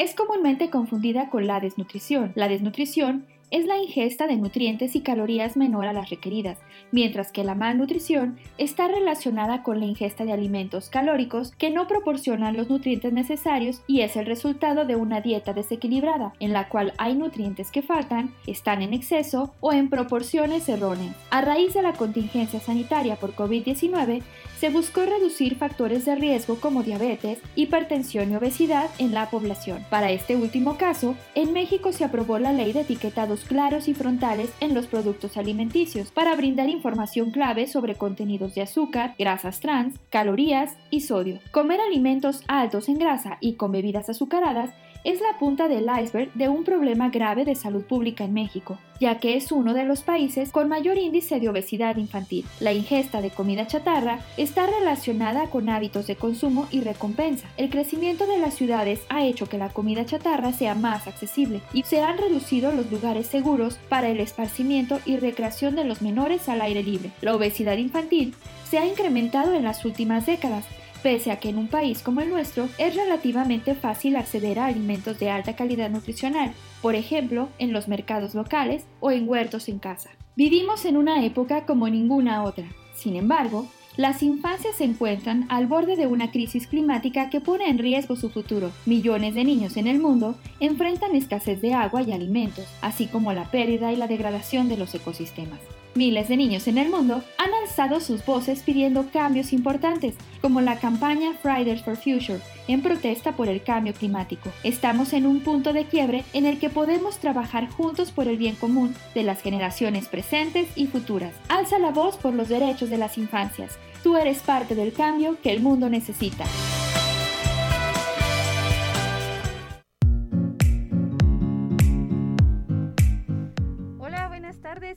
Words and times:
es 0.00 0.14
comúnmente 0.14 0.70
confundida 0.70 1.28
con 1.28 1.46
la 1.46 1.60
desnutrición. 1.60 2.32
La 2.34 2.48
desnutrición 2.48 3.26
es 3.50 3.66
la 3.66 3.76
ingesta 3.76 4.26
de 4.26 4.36
nutrientes 4.36 4.96
y 4.96 5.02
calorías 5.02 5.58
menor 5.58 5.86
a 5.86 5.92
las 5.92 6.08
requeridas, 6.08 6.56
mientras 6.90 7.32
que 7.32 7.44
la 7.44 7.54
malnutrición 7.54 8.38
está 8.56 8.88
relacionada 8.88 9.62
con 9.62 9.78
la 9.78 9.84
ingesta 9.84 10.24
de 10.24 10.32
alimentos 10.32 10.88
calóricos 10.88 11.52
que 11.58 11.70
no 11.70 11.86
proporcionan 11.86 12.56
los 12.56 12.70
nutrientes 12.70 13.12
necesarios 13.12 13.82
y 13.86 14.00
es 14.00 14.16
el 14.16 14.24
resultado 14.24 14.86
de 14.86 14.96
una 14.96 15.20
dieta 15.20 15.52
desequilibrada, 15.52 16.32
en 16.40 16.54
la 16.54 16.70
cual 16.70 16.94
hay 16.96 17.14
nutrientes 17.14 17.70
que 17.70 17.82
faltan, 17.82 18.32
están 18.46 18.80
en 18.80 18.94
exceso 18.94 19.52
o 19.60 19.74
en 19.74 19.90
proporciones 19.90 20.66
erróneas. 20.68 21.14
A 21.30 21.42
raíz 21.42 21.74
de 21.74 21.82
la 21.82 21.92
contingencia 21.92 22.60
sanitaria 22.60 23.16
por 23.16 23.34
COVID-19, 23.34 24.22
se 24.60 24.68
buscó 24.68 25.06
reducir 25.06 25.56
factores 25.56 26.04
de 26.04 26.16
riesgo 26.16 26.60
como 26.60 26.82
diabetes, 26.82 27.38
hipertensión 27.56 28.30
y 28.30 28.36
obesidad 28.36 28.90
en 28.98 29.14
la 29.14 29.30
población. 29.30 29.86
Para 29.88 30.10
este 30.10 30.36
último 30.36 30.76
caso, 30.76 31.16
en 31.34 31.54
México 31.54 31.94
se 31.94 32.04
aprobó 32.04 32.38
la 32.38 32.52
ley 32.52 32.74
de 32.74 32.82
etiquetados 32.82 33.44
claros 33.44 33.88
y 33.88 33.94
frontales 33.94 34.50
en 34.60 34.74
los 34.74 34.86
productos 34.86 35.38
alimenticios 35.38 36.10
para 36.10 36.36
brindar 36.36 36.68
información 36.68 37.30
clave 37.30 37.68
sobre 37.68 37.94
contenidos 37.94 38.54
de 38.54 38.60
azúcar, 38.60 39.14
grasas 39.18 39.60
trans, 39.60 39.98
calorías 40.10 40.76
y 40.90 41.00
sodio. 41.00 41.38
Comer 41.52 41.80
alimentos 41.80 42.42
altos 42.46 42.90
en 42.90 42.98
grasa 42.98 43.38
y 43.40 43.54
con 43.54 43.72
bebidas 43.72 44.10
azucaradas 44.10 44.74
es 45.04 45.20
la 45.20 45.38
punta 45.38 45.68
del 45.68 45.86
iceberg 46.02 46.32
de 46.34 46.48
un 46.48 46.64
problema 46.64 47.08
grave 47.10 47.44
de 47.44 47.54
salud 47.54 47.84
pública 47.84 48.24
en 48.24 48.34
México, 48.34 48.78
ya 49.00 49.18
que 49.18 49.36
es 49.36 49.50
uno 49.50 49.74
de 49.74 49.84
los 49.84 50.02
países 50.02 50.50
con 50.50 50.68
mayor 50.68 50.98
índice 50.98 51.40
de 51.40 51.48
obesidad 51.48 51.96
infantil. 51.96 52.44
La 52.60 52.72
ingesta 52.72 53.20
de 53.20 53.30
comida 53.30 53.66
chatarra 53.66 54.20
está 54.36 54.66
relacionada 54.66 55.48
con 55.48 55.68
hábitos 55.68 56.06
de 56.06 56.16
consumo 56.16 56.68
y 56.70 56.80
recompensa. 56.80 57.48
El 57.56 57.70
crecimiento 57.70 58.26
de 58.26 58.38
las 58.38 58.54
ciudades 58.54 59.00
ha 59.08 59.24
hecho 59.24 59.48
que 59.48 59.58
la 59.58 59.70
comida 59.70 60.04
chatarra 60.04 60.52
sea 60.52 60.74
más 60.74 61.06
accesible 61.06 61.60
y 61.72 61.84
se 61.84 62.02
han 62.02 62.18
reducido 62.18 62.72
los 62.72 62.90
lugares 62.90 63.26
seguros 63.26 63.78
para 63.88 64.08
el 64.08 64.20
esparcimiento 64.20 65.00
y 65.06 65.16
recreación 65.16 65.76
de 65.76 65.84
los 65.84 66.02
menores 66.02 66.48
al 66.48 66.60
aire 66.60 66.82
libre. 66.82 67.10
La 67.22 67.34
obesidad 67.34 67.76
infantil 67.76 68.34
se 68.68 68.78
ha 68.78 68.86
incrementado 68.86 69.54
en 69.54 69.64
las 69.64 69.84
últimas 69.84 70.26
décadas, 70.26 70.64
pese 71.02 71.30
a 71.30 71.40
que 71.40 71.48
en 71.48 71.58
un 71.58 71.68
país 71.68 72.02
como 72.02 72.20
el 72.20 72.30
nuestro 72.30 72.68
es 72.78 72.94
relativamente 72.94 73.74
fácil 73.74 74.16
acceder 74.16 74.58
a 74.58 74.66
alimentos 74.66 75.18
de 75.18 75.30
alta 75.30 75.56
calidad 75.56 75.90
nutricional, 75.90 76.52
por 76.82 76.94
ejemplo, 76.94 77.48
en 77.58 77.72
los 77.72 77.88
mercados 77.88 78.34
locales 78.34 78.84
o 79.00 79.10
en 79.10 79.28
huertos 79.28 79.68
en 79.68 79.78
casa. 79.78 80.10
Vivimos 80.36 80.84
en 80.84 80.96
una 80.96 81.24
época 81.24 81.66
como 81.66 81.88
ninguna 81.88 82.44
otra. 82.44 82.66
Sin 82.94 83.16
embargo, 83.16 83.66
las 83.96 84.22
infancias 84.22 84.76
se 84.76 84.84
encuentran 84.84 85.46
al 85.48 85.66
borde 85.66 85.96
de 85.96 86.06
una 86.06 86.30
crisis 86.30 86.66
climática 86.66 87.28
que 87.28 87.40
pone 87.40 87.68
en 87.68 87.78
riesgo 87.78 88.16
su 88.16 88.30
futuro. 88.30 88.70
Millones 88.86 89.34
de 89.34 89.44
niños 89.44 89.76
en 89.76 89.88
el 89.88 89.98
mundo 89.98 90.36
enfrentan 90.60 91.16
escasez 91.16 91.60
de 91.60 91.74
agua 91.74 92.02
y 92.02 92.12
alimentos, 92.12 92.66
así 92.80 93.06
como 93.06 93.32
la 93.32 93.50
pérdida 93.50 93.92
y 93.92 93.96
la 93.96 94.06
degradación 94.06 94.68
de 94.68 94.76
los 94.76 94.94
ecosistemas. 94.94 95.60
Miles 95.94 96.28
de 96.28 96.36
niños 96.36 96.68
en 96.68 96.78
el 96.78 96.88
mundo 96.88 97.22
han 97.36 97.52
alzado 97.52 97.98
sus 98.00 98.24
voces 98.24 98.62
pidiendo 98.62 99.10
cambios 99.10 99.52
importantes, 99.52 100.14
como 100.40 100.60
la 100.60 100.78
campaña 100.78 101.34
Fridays 101.34 101.82
for 101.82 101.96
Future, 101.96 102.40
en 102.68 102.80
protesta 102.80 103.32
por 103.32 103.48
el 103.48 103.62
cambio 103.62 103.92
climático. 103.92 104.50
Estamos 104.62 105.12
en 105.12 105.26
un 105.26 105.40
punto 105.40 105.72
de 105.72 105.86
quiebre 105.86 106.24
en 106.32 106.46
el 106.46 106.60
que 106.60 106.70
podemos 106.70 107.18
trabajar 107.18 107.68
juntos 107.68 108.12
por 108.12 108.28
el 108.28 108.36
bien 108.36 108.54
común 108.54 108.94
de 109.14 109.24
las 109.24 109.42
generaciones 109.42 110.06
presentes 110.06 110.68
y 110.76 110.86
futuras. 110.86 111.34
Alza 111.48 111.80
la 111.80 111.90
voz 111.90 112.16
por 112.16 112.34
los 112.34 112.48
derechos 112.48 112.88
de 112.88 112.98
las 112.98 113.18
infancias. 113.18 113.76
Tú 114.04 114.16
eres 114.16 114.38
parte 114.38 114.76
del 114.76 114.92
cambio 114.92 115.38
que 115.42 115.52
el 115.52 115.60
mundo 115.60 115.90
necesita. 115.90 116.44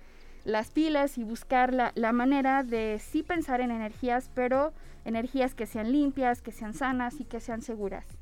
las 0.44 0.70
pilas 0.70 1.18
y 1.18 1.24
buscar 1.24 1.74
la, 1.74 1.92
la 1.94 2.12
manera 2.12 2.62
de 2.62 2.98
sí 2.98 3.22
pensar 3.22 3.60
en 3.60 3.70
energías, 3.70 4.30
pero 4.34 4.72
energías 5.04 5.54
que 5.54 5.66
sean 5.66 5.92
limpias, 5.92 6.40
que 6.40 6.52
sean 6.52 6.72
sanas 6.72 7.20
y 7.20 7.24
que 7.24 7.40
sean 7.40 7.60
seguras. 7.60 8.17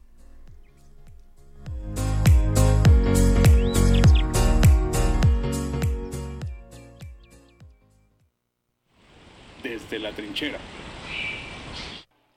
Desde 9.68 9.98
la 9.98 10.12
trinchera. 10.12 10.58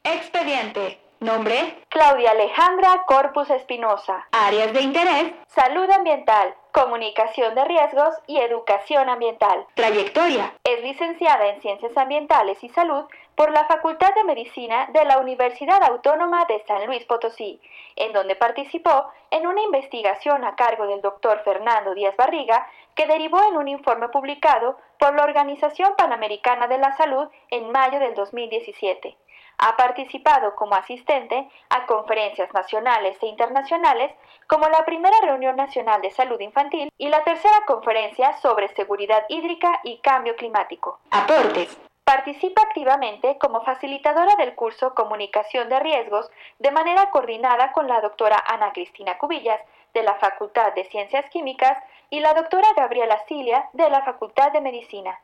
Expediente. 0.04 1.09
Nombre, 1.22 1.84
Claudia 1.90 2.32
Alejandra 2.32 3.04
Corpus 3.06 3.50
Espinosa. 3.50 4.26
Áreas 4.32 4.72
de 4.72 4.82
interés, 4.82 5.34
salud 5.48 5.92
ambiental, 5.92 6.56
comunicación 6.72 7.56
de 7.56 7.66
riesgos 7.66 8.16
y 8.26 8.38
educación 8.38 9.10
ambiental. 9.10 9.66
Trayectoria, 9.74 10.54
es 10.64 10.82
licenciada 10.82 11.48
en 11.48 11.62
Ciencias 11.62 11.98
Ambientales 11.98 12.64
y 12.64 12.70
Salud 12.70 13.04
por 13.36 13.52
la 13.52 13.66
Facultad 13.66 14.16
de 14.16 14.24
Medicina 14.24 14.88
de 14.94 15.04
la 15.04 15.18
Universidad 15.18 15.84
Autónoma 15.84 16.46
de 16.46 16.64
San 16.66 16.86
Luis 16.86 17.04
Potosí, 17.04 17.60
en 17.98 18.14
donde 18.14 18.38
participó 18.38 19.12
en 19.30 19.46
una 19.46 19.62
investigación 19.62 20.46
a 20.46 20.56
cargo 20.56 20.88
del 20.88 21.02
doctor 21.02 21.42
Fernando 21.44 21.96
Díaz 21.96 22.16
Barriga 22.16 22.66
que 22.96 23.08
derivó 23.08 23.42
en 23.44 23.58
un 23.58 23.68
informe 23.68 24.08
publicado 24.08 24.78
por 24.98 25.14
la 25.16 25.24
Organización 25.24 25.96
Panamericana 25.98 26.68
de 26.68 26.78
la 26.78 26.96
Salud 26.96 27.28
en 27.50 27.72
mayo 27.72 28.00
del 28.00 28.14
2017. 28.14 29.18
Ha 29.60 29.76
participado 29.76 30.56
como 30.56 30.76
asistente 30.76 31.50
a 31.70 31.86
conferencias 31.86 32.54
nacionales 32.54 33.18
e 33.22 33.28
internacionales 33.28 34.12
como 34.48 34.70
la 34.70 34.86
primera 34.86 35.20
reunión 35.22 35.58
nacional 35.58 36.02
de 36.02 36.12
salud 36.12 36.40
infantil 36.40 36.90
y 36.98 37.10
la 37.10 37.24
tercera 37.24 37.66
conferencia 37.68 38.38
sobre 38.38 38.70
seguridad 38.70 39.26
hídrica 39.28 39.82
y 39.84 39.98
cambio 39.98 40.36
climático. 40.38 41.00
Aportes. 41.12 41.78
Participa 42.06 42.62
activamente 42.64 43.38
como 43.38 43.62
facilitadora 43.62 44.36
del 44.38 44.56
curso 44.56 44.96
Comunicación 44.96 45.70
de 45.70 45.80
Riesgos 45.80 46.32
de 46.58 46.72
manera 46.72 47.12
coordinada 47.12 47.72
con 47.74 47.88
la 47.88 48.02
doctora 48.02 48.42
Ana 48.48 48.72
Cristina 48.72 49.18
Cubillas 49.18 49.62
de 49.94 50.04
la 50.04 50.16
Facultad 50.16 50.74
de 50.74 50.86
Ciencias 50.86 51.30
Químicas 51.30 51.78
y 52.10 52.22
la 52.22 52.34
doctora 52.34 52.70
Gabriela 52.76 53.20
Cilia 53.28 53.70
de 53.74 53.90
la 53.90 54.04
Facultad 54.04 54.52
de 54.54 54.62
Medicina. 54.62 55.20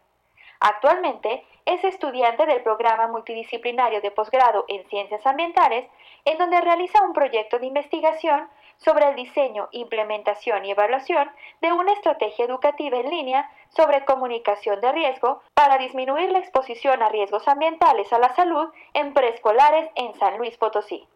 Actualmente 0.59 1.43
es 1.65 1.83
estudiante 1.83 2.45
del 2.45 2.61
programa 2.61 3.07
multidisciplinario 3.07 4.01
de 4.01 4.11
posgrado 4.11 4.65
en 4.67 4.87
Ciencias 4.87 5.25
Ambientales, 5.25 5.89
en 6.23 6.37
donde 6.37 6.61
realiza 6.61 7.03
un 7.03 7.13
proyecto 7.13 7.59
de 7.59 7.65
investigación 7.65 8.47
sobre 8.77 9.09
el 9.09 9.15
diseño, 9.15 9.69
implementación 9.71 10.65
y 10.65 10.71
evaluación 10.71 11.29
de 11.61 11.71
una 11.71 11.93
estrategia 11.93 12.45
educativa 12.45 12.97
en 12.97 13.09
línea 13.09 13.49
sobre 13.69 14.05
comunicación 14.05 14.81
de 14.81 14.91
riesgo 14.91 15.41
para 15.53 15.77
disminuir 15.77 16.31
la 16.31 16.39
exposición 16.39 17.01
a 17.01 17.09
riesgos 17.09 17.47
ambientales 17.47 18.11
a 18.13 18.19
la 18.19 18.35
salud 18.35 18.69
en 18.93 19.13
preescolares 19.13 19.89
en 19.95 20.13
San 20.15 20.37
Luis 20.37 20.57
Potosí. 20.57 21.07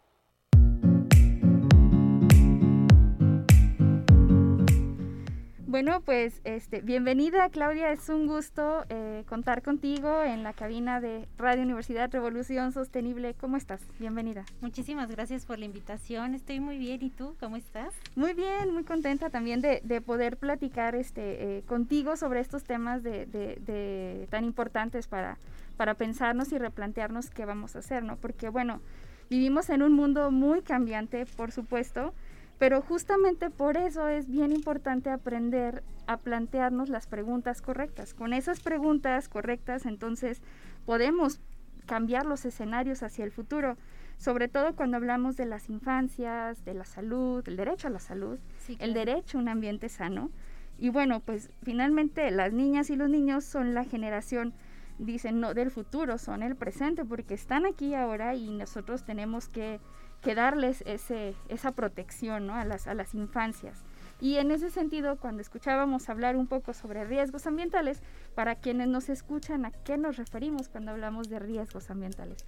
Bueno, 5.70 6.02
pues 6.02 6.42
este, 6.46 6.82
bienvenida 6.82 7.48
Claudia, 7.50 7.92
es 7.92 8.10
un 8.10 8.26
gusto 8.26 8.86
eh, 8.90 9.24
contar 9.30 9.62
contigo 9.62 10.24
en 10.24 10.42
la 10.42 10.52
cabina 10.52 11.00
de 11.00 11.28
Radio 11.38 11.62
Universidad 11.62 12.12
Revolución 12.12 12.72
Sostenible. 12.72 13.36
¿Cómo 13.36 13.56
estás? 13.56 13.80
Bienvenida. 14.00 14.46
Muchísimas 14.62 15.12
gracias 15.12 15.46
por 15.46 15.60
la 15.60 15.66
invitación, 15.66 16.34
estoy 16.34 16.60
muy 16.60 16.80
bien. 16.80 17.04
¿Y 17.04 17.12
tú, 17.12 17.36
cómo 17.40 17.56
estás? 17.56 17.94
Muy 18.16 18.34
bien, 18.34 18.74
muy 18.74 18.84
contenta 18.84 19.30
también 19.30 19.62
de, 19.62 20.02
poder 20.02 20.38
platicar 20.38 20.96
este, 20.96 21.58
eh, 21.58 21.62
contigo 21.68 22.18
sobre 22.18 22.40
estos 22.40 22.64
temas 22.64 23.04
de, 23.04 23.28
de, 23.28 24.28
tan 24.32 24.46
importantes 24.46 25.06
para, 25.08 25.38
para 25.78 25.94
pensarnos 25.94 26.52
y 26.52 26.58
replantearnos 26.58 27.30
qué 27.30 27.46
vamos 27.46 27.76
a 27.76 27.80
hacer, 27.80 28.04
¿no? 28.04 28.16
Porque 28.16 28.50
bueno, 28.50 28.82
vivimos 29.30 29.70
en 29.70 29.84
un 29.84 29.94
mundo 29.94 30.32
muy 30.32 30.64
cambiante, 30.64 31.28
por 31.28 31.52
supuesto, 31.52 32.16
pero 32.60 32.82
justamente 32.82 33.50
por 33.50 33.78
eso 33.78 34.10
es 34.10 34.30
bien 34.30 34.52
importante 34.52 35.10
aprender 35.10 35.82
a 36.08 36.18
plantearnos 36.18 36.90
las 36.90 37.08
preguntas 37.08 37.62
correctas. 37.62 38.14
Con 38.14 38.34
esas 38.34 38.60
preguntas 38.60 39.30
correctas, 39.30 39.86
entonces 39.86 40.42
podemos 40.86 41.40
cambiar 41.86 42.26
los 42.26 42.46
escenarios 42.46 43.02
hacia 43.02 43.24
el 43.24 43.32
futuro, 43.32 43.78
sobre 44.18 44.50
todo 44.50 44.76
cuando 44.76 44.98
hablamos 44.98 45.38
de 45.38 45.46
las 45.46 45.70
infancias, 45.70 46.66
de 46.66 46.74
la 46.74 46.84
salud, 46.84 47.48
el 47.48 47.56
derecho 47.56 47.88
a 47.88 47.92
la 47.92 48.00
salud, 48.00 48.38
el 48.80 48.94
derecho 48.94 49.38
a 49.38 49.42
un 49.42 49.48
ambiente 49.48 49.88
sano. 49.88 50.30
Y 50.78 50.90
bueno, 50.90 51.22
pues 51.22 51.52
finalmente 51.64 52.30
las 52.30 52.52
niñas 52.52 52.90
y 52.90 52.98
los 52.98 53.10
niños 53.10 53.46
son 53.46 53.74
la 53.74 53.86
generación, 53.86 54.54
dicen, 54.98 55.40
no 55.40 55.54
del 55.54 55.72
futuro, 55.72 56.18
son 56.18 56.44
el 56.44 56.58
presente, 56.58 57.06
porque 57.06 57.34
están 57.34 57.66
aquí 57.66 57.96
ahora 57.96 58.36
y 58.36 58.50
nosotros 58.50 59.04
tenemos 59.06 59.48
que 59.48 59.80
que 60.22 60.36
darles 60.36 60.84
ese, 60.86 61.36
esa 61.48 61.72
protección 61.72 62.50
a, 62.50 62.66
las, 62.66 62.88
a 62.88 62.94
las 62.94 63.14
infancias. 63.16 63.84
Y 64.22 64.36
en 64.36 64.52
ese 64.52 64.70
sentido, 64.70 65.16
cuando 65.18 65.42
escuchábamos 65.42 66.10
hablar 66.10 66.36
un 66.36 66.48
poco 66.48 66.74
sobre 66.74 67.06
riesgos 67.06 67.48
ambientales, 67.48 68.02
para 68.36 68.56
quienes 68.56 68.90
nos 68.90 69.08
escuchan, 69.08 69.66
¿a 69.66 69.72
qué 69.72 69.98
nos 69.98 70.18
referimos 70.18 70.68
cuando 70.68 70.92
hablamos 70.92 71.30
de 71.30 71.40
riesgos 71.40 71.90
ambientales? 71.90 72.46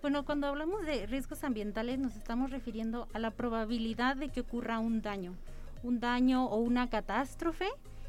Bueno, 0.00 0.24
cuando 0.24 0.48
hablamos 0.48 0.84
de 0.84 1.06
riesgos 1.06 1.44
ambientales 1.44 1.98
nos 1.98 2.16
estamos 2.16 2.50
refiriendo 2.50 3.08
a 3.12 3.20
la 3.20 3.30
probabilidad 3.30 4.16
de 4.16 4.30
que 4.30 4.40
ocurra 4.40 4.80
un 4.80 5.00
daño, 5.00 5.36
un 5.84 6.00
daño 6.00 6.46
o 6.46 6.56
una 6.56 6.90
catástrofe 6.90 7.68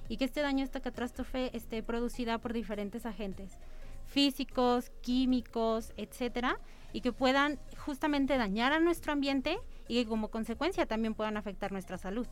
y 0.10 0.18
que 0.18 0.26
este 0.26 0.42
daño, 0.42 0.64
esta 0.64 0.80
catástrofe 0.80 1.56
esté 1.56 1.84
producida 1.84 2.40
por 2.40 2.52
diferentes 2.54 3.06
agentes 3.06 3.58
físicos, 4.06 4.92
químicos, 5.02 5.94
etcétera, 5.98 6.60
y 6.94 7.02
que 7.02 7.12
puedan 7.12 7.60
justamente 7.86 8.38
dañar 8.38 8.72
a 8.72 8.80
nuestro 8.80 9.12
ambiente 9.12 9.60
y 9.88 10.04
que 10.04 10.10
como 10.10 10.30
consecuencia 10.30 10.86
también 10.86 11.16
puedan 11.16 11.36
afectar 11.36 11.72
nuestra 11.72 11.98
salud. 11.98 12.28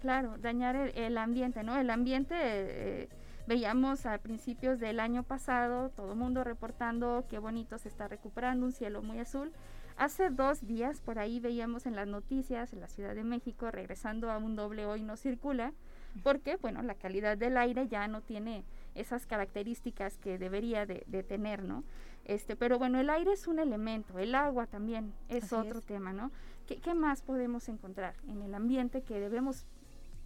Claro, 0.00 0.36
dañar 0.36 0.76
el, 0.76 1.16
ambiente, 1.16 1.62
¿no? 1.62 1.76
El 1.76 1.88
ambiente, 1.88 2.34
eh, 2.38 3.08
veíamos 3.46 4.04
a 4.04 4.18
principios 4.18 4.78
del 4.78 5.00
año 5.00 5.22
pasado, 5.22 5.88
todo 5.88 6.12
el 6.12 6.18
mundo 6.18 6.44
reportando 6.44 7.24
qué 7.30 7.38
bonito 7.38 7.78
se 7.78 7.88
está 7.88 8.06
recuperando, 8.06 8.66
un 8.66 8.72
cielo 8.72 9.02
muy 9.02 9.18
azul. 9.18 9.50
Hace 9.96 10.28
dos 10.28 10.66
días 10.66 11.00
por 11.00 11.18
ahí 11.18 11.40
veíamos 11.40 11.86
en 11.86 11.96
las 11.96 12.06
noticias 12.06 12.72
en 12.74 12.80
la 12.80 12.88
Ciudad 12.88 13.14
de 13.14 13.24
México 13.24 13.70
regresando 13.70 14.30
a 14.30 14.36
un 14.36 14.56
doble 14.56 14.84
hoy 14.84 15.02
no 15.02 15.16
circula, 15.16 15.72
porque, 16.22 16.56
bueno, 16.56 16.82
la 16.82 16.94
calidad 16.94 17.38
del 17.38 17.56
aire 17.56 17.88
ya 17.88 18.06
no 18.06 18.20
tiene 18.20 18.62
esas 18.94 19.26
características 19.26 20.18
que 20.18 20.38
debería 20.38 20.86
de, 20.86 21.04
de 21.06 21.22
tener, 21.22 21.62
¿no? 21.62 21.84
Este, 22.24 22.56
pero 22.56 22.78
bueno, 22.78 22.98
el 23.00 23.10
aire 23.10 23.32
es 23.32 23.46
un 23.46 23.58
elemento, 23.58 24.18
el 24.18 24.34
agua 24.34 24.66
también 24.66 25.12
es 25.28 25.52
otro 25.52 25.82
tema, 25.82 26.12
¿no? 26.12 26.30
¿Qué, 26.66 26.94
más 26.94 27.20
podemos 27.20 27.68
encontrar 27.68 28.14
en 28.26 28.40
el 28.40 28.54
ambiente 28.54 29.02
que 29.02 29.20
debemos 29.20 29.66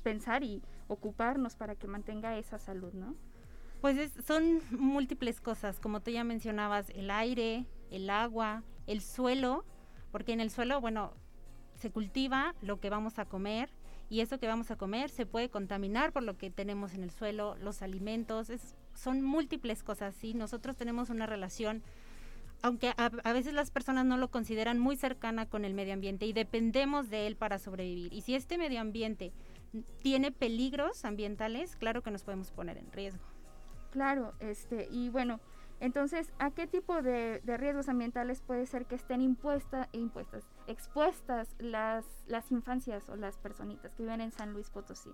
pensar 0.05 0.45
y 0.45 0.63
ocuparnos 0.87 1.57
para 1.57 1.75
que 1.75 1.89
mantenga 1.89 2.39
esa 2.39 2.59
salud, 2.61 2.93
¿no? 2.93 3.17
Pues 3.81 4.13
son 4.25 4.61
múltiples 4.71 5.41
cosas, 5.41 5.81
como 5.81 6.01
tú 6.01 6.13
ya 6.13 6.23
mencionabas, 6.23 6.91
el 6.91 7.11
aire, 7.11 7.67
el 7.91 8.11
agua, 8.11 8.63
el 8.87 9.01
suelo, 9.01 9.65
porque 10.13 10.33
en 10.33 10.41
el 10.41 10.51
suelo, 10.51 10.81
bueno, 10.81 11.15
se 11.75 11.91
cultiva 11.91 12.55
lo 12.63 12.79
que 12.79 12.91
vamos 12.91 13.19
a 13.19 13.25
comer 13.25 13.71
y 14.11 14.21
eso 14.21 14.39
que 14.39 14.47
vamos 14.47 14.71
a 14.71 14.77
comer 14.77 15.11
se 15.11 15.27
puede 15.27 15.51
contaminar 15.51 16.13
por 16.13 16.23
lo 16.23 16.37
que 16.37 16.51
tenemos 16.51 16.95
en 16.95 17.03
el 17.03 17.11
suelo, 17.11 17.57
los 17.57 17.83
alimentos, 17.83 18.51
es 18.51 18.75
son 18.95 19.23
múltiples 19.23 19.83
cosas, 19.83 20.15
¿sí? 20.15 20.35
Nosotros 20.35 20.77
tenemos 20.77 21.09
una 21.09 21.27
relación, 21.27 21.83
aunque 22.63 22.93
a, 22.97 23.33
veces 23.33 23.55
las 23.55 23.71
personas 23.71 24.05
no 24.05 24.17
lo 24.17 24.29
consideran 24.29 24.79
muy 24.79 24.97
cercana 24.97 25.47
con 25.47 25.65
el 25.65 25.75
medio 25.75 25.95
ambiente 25.95 26.27
y 26.27 26.33
dependemos 26.33 27.09
de 27.09 27.27
él 27.27 27.37
para 27.37 27.59
sobrevivir. 27.59 28.13
Y 28.13 28.23
si 28.23 28.35
este 28.35 28.59
medio 28.59 28.81
ambiente 28.81 29.33
tiene 30.03 30.33
peligros 30.33 31.05
ambientales, 31.05 31.77
claro 31.77 32.03
que 32.03 32.11
nos 32.11 32.25
podemos 32.25 32.51
poner 32.51 32.79
en 32.79 32.91
riesgo. 32.91 33.23
Claro, 33.91 34.35
este, 34.41 34.89
y 34.91 35.09
bueno, 35.11 35.41
entonces, 35.81 36.33
¿a 36.39 36.51
qué 36.51 36.67
tipo 36.67 37.03
de, 37.03 37.41
riesgos 37.45 37.89
ambientales 37.89 38.43
puede 38.43 38.67
ser 38.67 38.87
que 38.87 38.97
estén 38.97 39.21
impuestas, 39.21 39.89
impuestas, 39.93 40.45
expuestas 40.67 41.55
las, 41.59 42.05
las 42.27 42.51
infancias 42.51 43.09
o 43.09 43.17
las 43.17 43.39
personitas 43.39 43.95
que 43.95 44.03
viven 44.03 44.21
en 44.21 44.33
San 44.33 44.53
Luis 44.53 44.71
Potosí? 44.71 45.11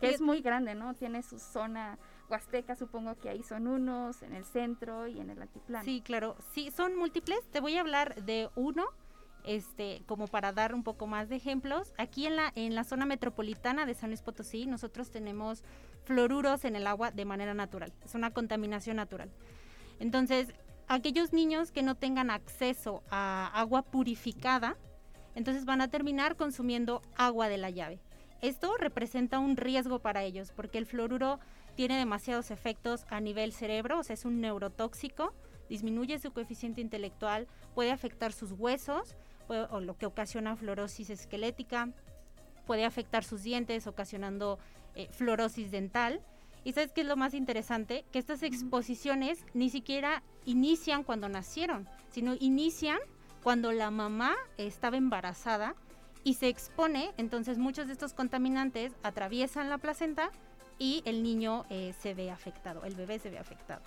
Que 0.00 0.10
es 0.10 0.20
muy 0.20 0.42
grande, 0.42 0.74
¿no? 0.74 0.92
Tiene 0.94 1.22
su 1.22 1.38
zona 1.38 1.98
Huasteca 2.28 2.74
supongo 2.74 3.16
que 3.16 3.28
ahí 3.28 3.42
son 3.42 3.66
unos, 3.66 4.22
en 4.22 4.34
el 4.34 4.44
centro 4.44 5.06
y 5.06 5.20
en 5.20 5.30
el 5.30 5.40
altiplano. 5.40 5.84
Sí, 5.84 6.02
claro, 6.02 6.36
sí, 6.52 6.70
son 6.70 6.96
múltiples. 6.96 7.40
Te 7.50 7.60
voy 7.60 7.76
a 7.76 7.80
hablar 7.80 8.22
de 8.24 8.50
uno, 8.56 8.84
este, 9.44 10.02
como 10.06 10.26
para 10.26 10.52
dar 10.52 10.74
un 10.74 10.82
poco 10.82 11.06
más 11.06 11.28
de 11.28 11.36
ejemplos. 11.36 11.94
Aquí 11.98 12.26
en 12.26 12.36
la, 12.36 12.52
en 12.54 12.74
la 12.74 12.84
zona 12.84 13.06
metropolitana 13.06 13.86
de 13.86 13.94
San 13.94 14.10
Luis 14.10 14.22
Potosí, 14.22 14.66
nosotros 14.66 15.10
tenemos 15.10 15.62
fluoruros 16.04 16.64
en 16.64 16.76
el 16.76 16.86
agua 16.86 17.10
de 17.10 17.24
manera 17.24 17.54
natural. 17.54 17.92
Es 18.04 18.14
una 18.14 18.32
contaminación 18.32 18.96
natural. 18.96 19.30
Entonces, 19.98 20.48
aquellos 20.88 21.32
niños 21.32 21.72
que 21.72 21.82
no 21.82 21.94
tengan 21.94 22.30
acceso 22.30 23.02
a 23.10 23.50
agua 23.54 23.82
purificada, 23.82 24.76
entonces 25.34 25.64
van 25.64 25.80
a 25.80 25.88
terminar 25.88 26.36
consumiendo 26.36 27.02
agua 27.16 27.48
de 27.48 27.58
la 27.58 27.70
llave. 27.70 28.00
Esto 28.42 28.76
representa 28.78 29.38
un 29.38 29.56
riesgo 29.56 29.98
para 29.98 30.22
ellos 30.22 30.52
porque 30.54 30.78
el 30.78 30.86
fluoruro 30.86 31.40
tiene 31.74 31.98
demasiados 31.98 32.50
efectos 32.50 33.04
a 33.08 33.20
nivel 33.20 33.52
cerebro, 33.52 33.98
o 33.98 34.02
sea, 34.02 34.14
es 34.14 34.24
un 34.24 34.40
neurotóxico, 34.40 35.34
disminuye 35.68 36.18
su 36.18 36.32
coeficiente 36.32 36.80
intelectual, 36.80 37.48
puede 37.74 37.90
afectar 37.90 38.32
sus 38.32 38.52
huesos, 38.52 39.16
o 39.48 39.80
lo 39.80 39.96
que 39.96 40.06
ocasiona 40.06 40.56
fluorosis 40.56 41.10
esquelética, 41.10 41.90
puede 42.66 42.84
afectar 42.84 43.24
sus 43.24 43.42
dientes, 43.42 43.86
ocasionando 43.86 44.58
eh, 44.94 45.08
fluorosis 45.12 45.70
dental. 45.70 46.20
Y 46.66 46.72
sabes 46.72 46.90
qué 46.90 47.02
es 47.02 47.06
lo 47.06 47.14
más 47.14 47.32
interesante? 47.32 48.04
Que 48.10 48.18
estas 48.18 48.42
exposiciones 48.42 49.38
ni 49.54 49.70
siquiera 49.70 50.24
inician 50.46 51.04
cuando 51.04 51.28
nacieron, 51.28 51.88
sino 52.10 52.34
inician 52.40 52.98
cuando 53.44 53.70
la 53.70 53.92
mamá 53.92 54.34
estaba 54.58 54.96
embarazada 54.96 55.76
y 56.24 56.34
se 56.34 56.48
expone, 56.48 57.12
entonces 57.18 57.56
muchos 57.56 57.86
de 57.86 57.92
estos 57.92 58.14
contaminantes 58.14 58.92
atraviesan 59.04 59.70
la 59.70 59.78
placenta 59.78 60.32
y 60.76 61.02
el 61.04 61.22
niño 61.22 61.66
eh, 61.70 61.94
se 62.00 62.14
ve 62.14 62.32
afectado, 62.32 62.84
el 62.84 62.96
bebé 62.96 63.20
se 63.20 63.30
ve 63.30 63.38
afectado. 63.38 63.82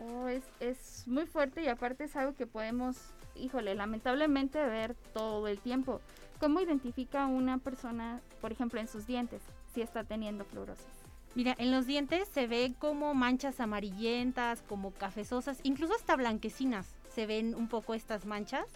Oh, 0.00 0.26
es, 0.26 0.44
es 0.60 1.06
muy 1.06 1.26
fuerte 1.26 1.62
y 1.62 1.68
aparte 1.68 2.04
es 2.04 2.16
algo 2.16 2.34
que 2.34 2.46
podemos, 2.46 2.96
híjole, 3.34 3.74
lamentablemente 3.74 4.64
ver 4.64 4.94
todo 5.12 5.46
el 5.46 5.58
tiempo. 5.58 6.00
¿Cómo 6.40 6.62
identifica 6.62 7.26
una 7.26 7.58
persona, 7.58 8.22
por 8.40 8.50
ejemplo, 8.50 8.80
en 8.80 8.88
sus 8.88 9.06
dientes, 9.06 9.42
si 9.74 9.82
está 9.82 10.04
teniendo 10.04 10.46
fluorosis? 10.46 11.03
Mira, 11.34 11.56
en 11.58 11.72
los 11.72 11.86
dientes 11.86 12.28
se 12.28 12.46
ven 12.46 12.74
como 12.74 13.12
manchas 13.14 13.58
amarillentas, 13.58 14.62
como 14.62 14.92
cafezosas, 14.92 15.58
incluso 15.64 15.94
hasta 15.94 16.14
blanquecinas 16.14 16.86
se 17.12 17.26
ven 17.26 17.54
un 17.54 17.68
poco 17.68 17.94
estas 17.94 18.24
manchas. 18.24 18.66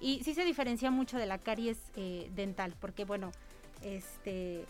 Y 0.00 0.22
sí 0.22 0.34
se 0.34 0.44
diferencia 0.44 0.90
mucho 0.90 1.16
de 1.16 1.26
la 1.26 1.38
caries 1.38 1.78
eh, 1.96 2.30
dental, 2.34 2.74
porque 2.80 3.04
bueno, 3.04 3.32
este, 3.82 4.64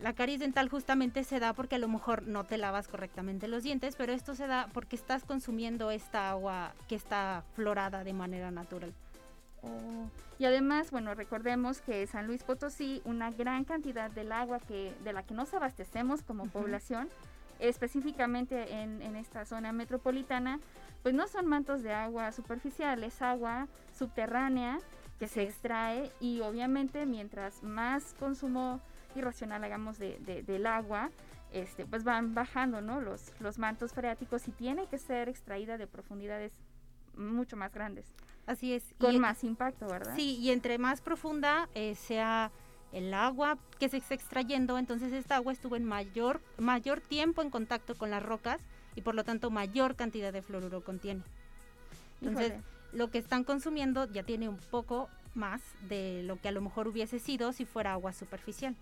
la 0.00 0.14
caries 0.14 0.40
dental 0.40 0.68
justamente 0.68 1.22
se 1.22 1.38
da 1.38 1.52
porque 1.52 1.76
a 1.76 1.78
lo 1.78 1.88
mejor 1.88 2.22
no 2.22 2.44
te 2.44 2.58
lavas 2.58 2.88
correctamente 2.88 3.46
los 3.46 3.62
dientes, 3.62 3.94
pero 3.96 4.12
esto 4.12 4.34
se 4.34 4.46
da 4.46 4.68
porque 4.72 4.96
estás 4.96 5.24
consumiendo 5.24 5.90
esta 5.90 6.30
agua 6.30 6.74
que 6.88 6.94
está 6.94 7.44
florada 7.54 8.04
de 8.04 8.14
manera 8.14 8.50
natural. 8.50 8.92
Oh, 9.64 10.10
y 10.38 10.44
además, 10.46 10.90
bueno, 10.90 11.14
recordemos 11.14 11.80
que 11.80 12.06
San 12.06 12.26
Luis 12.26 12.42
Potosí, 12.42 13.00
una 13.04 13.30
gran 13.30 13.64
cantidad 13.64 14.10
del 14.10 14.32
agua 14.32 14.58
que, 14.60 14.94
de 15.04 15.12
la 15.12 15.22
que 15.22 15.34
nos 15.34 15.54
abastecemos 15.54 16.22
como 16.22 16.46
población, 16.46 17.08
específicamente 17.60 18.80
en, 18.80 19.00
en, 19.00 19.16
esta 19.16 19.44
zona 19.44 19.72
metropolitana, 19.72 20.58
pues 21.02 21.14
no 21.14 21.28
son 21.28 21.46
mantos 21.46 21.82
de 21.82 21.92
agua 21.92 22.32
superficial, 22.32 23.04
es 23.04 23.22
agua 23.22 23.68
subterránea 23.96 24.78
que 25.18 25.28
se 25.28 25.42
extrae 25.42 26.10
y 26.20 26.40
obviamente 26.40 27.06
mientras 27.06 27.62
más 27.62 28.14
consumo 28.18 28.80
irracional 29.14 29.62
hagamos 29.62 29.98
de, 29.98 30.18
de, 30.20 30.42
del 30.42 30.66
agua, 30.66 31.10
este, 31.52 31.86
pues 31.86 32.02
van 32.02 32.34
bajando 32.34 32.80
¿no? 32.80 33.00
los, 33.00 33.32
los 33.40 33.58
mantos 33.58 33.92
freáticos 33.92 34.48
y 34.48 34.50
tiene 34.50 34.86
que 34.86 34.98
ser 34.98 35.28
extraída 35.28 35.78
de 35.78 35.86
profundidades 35.86 36.52
mucho 37.16 37.56
más 37.56 37.72
grandes. 37.72 38.12
Así 38.46 38.72
es. 38.72 38.94
Con 38.98 39.14
y 39.14 39.18
más 39.18 39.44
impacto, 39.44 39.86
¿verdad? 39.86 40.14
Sí, 40.16 40.36
y 40.36 40.50
entre 40.50 40.78
más 40.78 41.00
profunda 41.00 41.68
eh, 41.74 41.94
sea 41.94 42.50
el 42.92 43.12
agua 43.12 43.58
que 43.78 43.88
se 43.88 43.96
está 43.96 44.14
extrayendo, 44.14 44.78
entonces 44.78 45.12
esta 45.12 45.36
agua 45.36 45.52
estuvo 45.52 45.76
en 45.76 45.84
mayor, 45.84 46.40
mayor 46.58 47.00
tiempo 47.00 47.42
en 47.42 47.50
contacto 47.50 47.96
con 47.96 48.10
las 48.10 48.22
rocas 48.22 48.60
y 48.94 49.00
por 49.00 49.14
lo 49.14 49.24
tanto 49.24 49.50
mayor 49.50 49.96
cantidad 49.96 50.32
de 50.32 50.42
fluoruro 50.42 50.82
contiene. 50.84 51.22
Entonces, 52.20 52.52
Híjole. 52.52 52.62
lo 52.92 53.10
que 53.10 53.18
están 53.18 53.42
consumiendo 53.42 54.10
ya 54.12 54.22
tiene 54.22 54.48
un 54.48 54.58
poco 54.58 55.08
más 55.34 55.60
de 55.88 56.22
lo 56.22 56.40
que 56.40 56.48
a 56.48 56.52
lo 56.52 56.60
mejor 56.60 56.86
hubiese 56.86 57.18
sido 57.18 57.52
si 57.52 57.64
fuera 57.64 57.92
agua 57.92 58.12
superficial. 58.12 58.76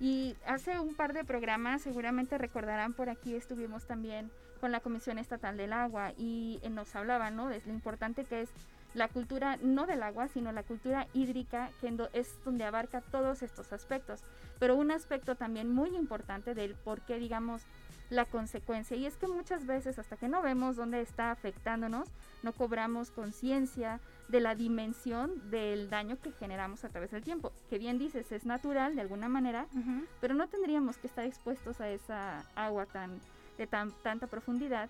Y 0.00 0.36
hace 0.46 0.78
un 0.78 0.94
par 0.94 1.12
de 1.12 1.24
programas, 1.24 1.82
seguramente 1.82 2.38
recordarán, 2.38 2.92
por 2.92 3.08
aquí 3.08 3.34
estuvimos 3.34 3.86
también 3.86 4.30
con 4.60 4.70
la 4.70 4.78
Comisión 4.80 5.18
Estatal 5.18 5.56
del 5.56 5.72
Agua 5.72 6.12
y 6.16 6.60
nos 6.70 6.94
hablaban 6.94 7.34
¿no? 7.34 7.48
de 7.48 7.60
lo 7.66 7.72
importante 7.72 8.24
que 8.24 8.42
es 8.42 8.50
la 8.98 9.08
cultura 9.08 9.56
no 9.62 9.86
del 9.86 10.02
agua, 10.02 10.28
sino 10.28 10.50
la 10.52 10.64
cultura 10.64 11.06
hídrica, 11.14 11.70
que 11.80 11.96
es 12.12 12.36
donde 12.44 12.64
abarca 12.64 13.00
todos 13.00 13.42
estos 13.42 13.72
aspectos. 13.72 14.24
Pero 14.58 14.74
un 14.74 14.90
aspecto 14.90 15.36
también 15.36 15.72
muy 15.72 15.96
importante 15.96 16.54
del 16.54 16.74
por 16.74 17.00
qué, 17.02 17.18
digamos, 17.18 17.62
la 18.10 18.24
consecuencia. 18.24 18.96
Y 18.96 19.06
es 19.06 19.16
que 19.16 19.28
muchas 19.28 19.66
veces, 19.66 19.98
hasta 19.98 20.16
que 20.16 20.28
no 20.28 20.42
vemos 20.42 20.76
dónde 20.76 21.00
está 21.00 21.30
afectándonos, 21.30 22.08
no 22.42 22.52
cobramos 22.52 23.12
conciencia 23.12 24.00
de 24.28 24.40
la 24.40 24.56
dimensión 24.56 25.48
del 25.50 25.90
daño 25.90 26.18
que 26.20 26.32
generamos 26.32 26.84
a 26.84 26.88
través 26.88 27.12
del 27.12 27.22
tiempo. 27.22 27.52
Que 27.70 27.78
bien 27.78 27.98
dices, 27.98 28.32
es 28.32 28.44
natural 28.44 28.96
de 28.96 29.02
alguna 29.02 29.28
manera, 29.28 29.66
uh 29.74 29.78
-huh. 29.78 30.06
pero 30.20 30.34
no 30.34 30.48
tendríamos 30.48 30.98
que 30.98 31.06
estar 31.06 31.24
expuestos 31.24 31.80
a 31.80 31.88
esa 31.88 32.44
agua 32.56 32.86
tan 32.86 33.20
de 33.58 33.66
tan, 33.66 33.90
tanta 34.02 34.28
profundidad 34.28 34.88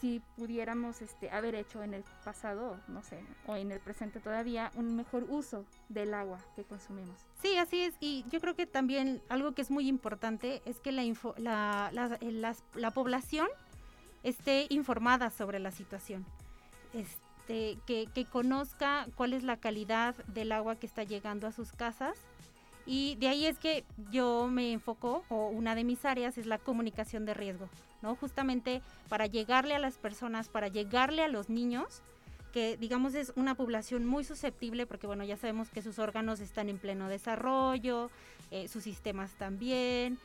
si 0.00 0.20
pudiéramos 0.36 1.02
este, 1.02 1.30
haber 1.30 1.54
hecho 1.54 1.82
en 1.82 1.94
el 1.94 2.04
pasado, 2.24 2.78
no 2.88 3.02
sé, 3.02 3.20
o 3.46 3.56
en 3.56 3.72
el 3.72 3.80
presente 3.80 4.20
todavía, 4.20 4.70
un 4.74 4.96
mejor 4.96 5.24
uso 5.28 5.64
del 5.88 6.14
agua 6.14 6.38
que 6.56 6.64
consumimos. 6.64 7.16
Sí, 7.42 7.56
así 7.56 7.80
es. 7.82 7.94
Y 8.00 8.24
yo 8.30 8.40
creo 8.40 8.54
que 8.54 8.66
también 8.66 9.22
algo 9.28 9.52
que 9.52 9.62
es 9.62 9.70
muy 9.70 9.88
importante 9.88 10.62
es 10.64 10.80
que 10.80 10.92
la, 10.92 11.02
info, 11.04 11.34
la, 11.38 11.90
la, 11.92 12.18
la, 12.20 12.56
la 12.74 12.90
población 12.90 13.48
esté 14.22 14.66
informada 14.70 15.30
sobre 15.30 15.58
la 15.58 15.70
situación. 15.70 16.24
Este, 16.94 17.78
que, 17.86 18.06
que 18.14 18.24
conozca 18.24 19.06
cuál 19.16 19.32
es 19.32 19.42
la 19.42 19.58
calidad 19.58 20.14
del 20.26 20.52
agua 20.52 20.76
que 20.76 20.86
está 20.86 21.02
llegando 21.02 21.46
a 21.46 21.52
sus 21.52 21.72
casas 21.72 22.18
y 22.90 23.16
de 23.16 23.28
ahí 23.28 23.44
es 23.44 23.58
que 23.58 23.84
yo 24.10 24.48
me 24.50 24.72
enfoco, 24.72 25.22
o 25.28 25.48
una 25.48 25.74
de 25.74 25.84
mis 25.84 26.06
áreas 26.06 26.38
es 26.38 26.46
la 26.46 26.56
comunicación 26.56 27.26
de 27.26 27.34
riesgo, 27.34 27.68
¿no? 28.02 28.16
Justamente 28.16 28.82
para 29.08 29.26
llegarle 29.26 29.74
a 29.74 29.78
las 29.78 29.98
personas, 29.98 30.48
para 30.48 30.68
llegarle 30.68 31.22
a 31.22 31.28
los 31.28 31.48
niños, 31.48 32.02
que 32.52 32.76
digamos 32.76 33.14
es 33.14 33.32
una 33.36 33.54
población 33.54 34.06
muy 34.06 34.24
susceptible, 34.24 34.86
porque 34.86 35.06
bueno, 35.06 35.24
ya 35.24 35.36
sabemos 35.36 35.68
que 35.68 35.82
sus 35.82 35.98
órganos 35.98 36.40
están 36.40 36.68
en 36.68 36.78
pleno 36.78 37.08
desarrollo, 37.08 38.10
eh, 38.50 38.68
sus 38.68 38.84
sistemas 38.84 39.32
también. 39.32 40.18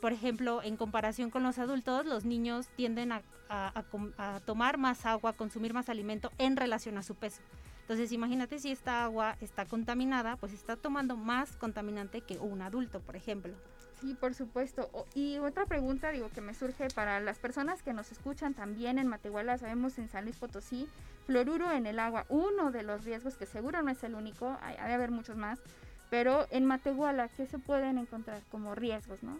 Por 0.00 0.12
ejemplo, 0.12 0.62
en 0.62 0.76
comparación 0.76 1.30
con 1.30 1.42
los 1.42 1.58
adultos, 1.58 2.04
los 2.06 2.24
niños 2.24 2.66
tienden 2.76 3.12
a, 3.12 3.22
a, 3.48 4.40
tomar 4.44 4.78
más 4.78 5.06
agua, 5.06 5.32
consumir 5.32 5.72
más 5.72 5.88
alimento 5.88 6.30
en 6.38 6.56
relación 6.56 6.98
a 6.98 7.02
su 7.02 7.14
peso. 7.14 7.40
Entonces, 7.84 8.12
imagínate 8.12 8.58
si 8.58 8.72
esta 8.72 9.04
agua 9.04 9.36
está 9.42 9.66
contaminada, 9.66 10.36
pues 10.36 10.54
está 10.54 10.74
tomando 10.74 11.18
más 11.18 11.54
contaminante 11.56 12.22
que 12.22 12.38
un 12.38 12.62
adulto, 12.62 13.00
por 13.00 13.14
ejemplo. 13.14 13.52
Sí, 14.00 14.14
por 14.14 14.34
supuesto. 14.34 14.88
Y 15.14 15.36
otra 15.36 15.66
pregunta, 15.66 16.10
digo, 16.10 16.30
que 16.30 16.40
me 16.40 16.54
surge 16.54 16.88
para 16.94 17.20
las 17.20 17.38
personas 17.38 17.82
que 17.82 17.92
nos 17.92 18.10
escuchan 18.10 18.54
también 18.54 18.98
en 18.98 19.06
Matehuala, 19.06 19.58
sabemos 19.58 19.98
en 19.98 20.08
San 20.08 20.24
Luis 20.24 20.36
Potosí, 20.36 20.88
fluoruro 21.26 21.70
en 21.72 21.84
el 21.84 21.98
agua, 21.98 22.24
uno 22.30 22.70
de 22.70 22.84
los 22.84 23.04
riesgos 23.04 23.36
que 23.36 23.44
seguro 23.44 23.82
no 23.82 23.90
es 23.90 24.02
el 24.02 24.14
único, 24.14 24.56
hay, 24.62 24.76
ha 24.78 24.86
de 24.86 24.94
haber 24.94 25.10
muchos 25.10 25.36
más, 25.36 25.60
pero 26.08 26.46
en 26.50 26.64
Matehuala, 26.64 27.28
¿qué 27.28 27.44
se 27.46 27.58
pueden 27.58 27.98
encontrar 27.98 28.40
como 28.50 28.74
riesgos, 28.74 29.22
no? 29.22 29.38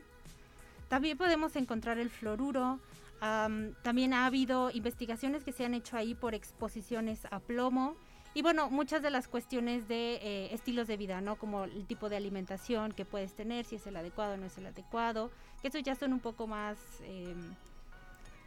También 0.88 1.16
podemos 1.16 1.56
encontrar 1.56 1.98
el 1.98 2.10
fluoruro, 2.10 2.78
um, 3.22 3.72
también 3.82 4.12
ha 4.12 4.26
habido 4.26 4.70
investigaciones 4.70 5.44
que 5.44 5.52
se 5.52 5.64
han 5.64 5.72
hecho 5.72 5.96
ahí 5.96 6.14
por 6.14 6.34
exposiciones 6.34 7.26
a 7.30 7.40
plomo, 7.40 7.96
y 8.34 8.42
bueno, 8.42 8.68
muchas 8.68 9.00
de 9.00 9.10
las 9.10 9.28
cuestiones 9.28 9.86
de 9.86 10.16
eh, 10.16 10.48
estilos 10.52 10.88
de 10.88 10.96
vida, 10.96 11.20
¿no? 11.20 11.36
Como 11.36 11.64
el 11.64 11.86
tipo 11.86 12.08
de 12.08 12.16
alimentación 12.16 12.90
que 12.90 13.04
puedes 13.04 13.32
tener, 13.34 13.64
si 13.64 13.76
es 13.76 13.86
el 13.86 13.96
adecuado 13.96 14.34
o 14.34 14.36
no 14.36 14.46
es 14.46 14.58
el 14.58 14.66
adecuado, 14.66 15.30
que 15.62 15.68
eso 15.68 15.78
ya 15.78 15.94
son 15.94 16.12
un 16.12 16.18
poco 16.18 16.48
más, 16.48 16.76
eh, 17.02 17.32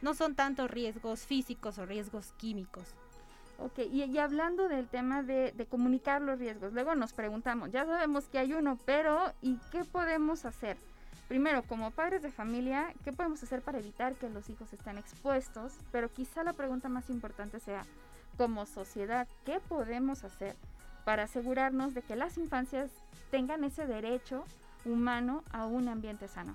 no 0.02 0.12
son 0.12 0.34
tanto 0.34 0.68
riesgos 0.68 1.20
físicos 1.20 1.78
o 1.78 1.86
riesgos 1.86 2.32
químicos. 2.36 2.84
Ok, 3.60 3.78
y, 3.90 4.18
hablando 4.18 4.68
del 4.68 4.86
tema 4.86 5.22
de, 5.22 5.52
de, 5.52 5.66
comunicar 5.66 6.22
los 6.22 6.38
riesgos, 6.38 6.72
luego 6.74 6.94
nos 6.94 7.12
preguntamos, 7.12 7.72
ya 7.72 7.84
sabemos 7.86 8.28
que 8.28 8.38
hay 8.38 8.52
uno, 8.52 8.78
pero 8.84 9.32
¿y 9.40 9.58
qué 9.72 9.84
podemos 9.84 10.44
hacer? 10.44 10.76
Primero, 11.28 11.62
como 11.62 11.90
padres 11.90 12.22
de 12.22 12.30
familia, 12.30 12.94
¿qué 13.04 13.12
podemos 13.12 13.42
hacer 13.42 13.62
para 13.62 13.78
evitar 13.78 14.14
que 14.14 14.30
los 14.30 14.48
hijos 14.48 14.72
estén 14.72 14.96
expuestos? 14.96 15.72
Pero 15.90 16.12
quizá 16.12 16.44
la 16.44 16.52
pregunta 16.52 16.88
más 16.88 17.10
importante 17.10 17.58
sea, 17.58 17.84
como 18.38 18.64
sociedad, 18.64 19.28
¿qué 19.44 19.58
podemos 19.60 20.24
hacer 20.24 20.56
para 21.04 21.24
asegurarnos 21.24 21.92
de 21.92 22.02
que 22.02 22.16
las 22.16 22.38
infancias 22.38 22.90
tengan 23.30 23.64
ese 23.64 23.86
derecho 23.86 24.44
humano 24.84 25.42
a 25.50 25.66
un 25.66 25.88
ambiente 25.88 26.28
sano? 26.28 26.54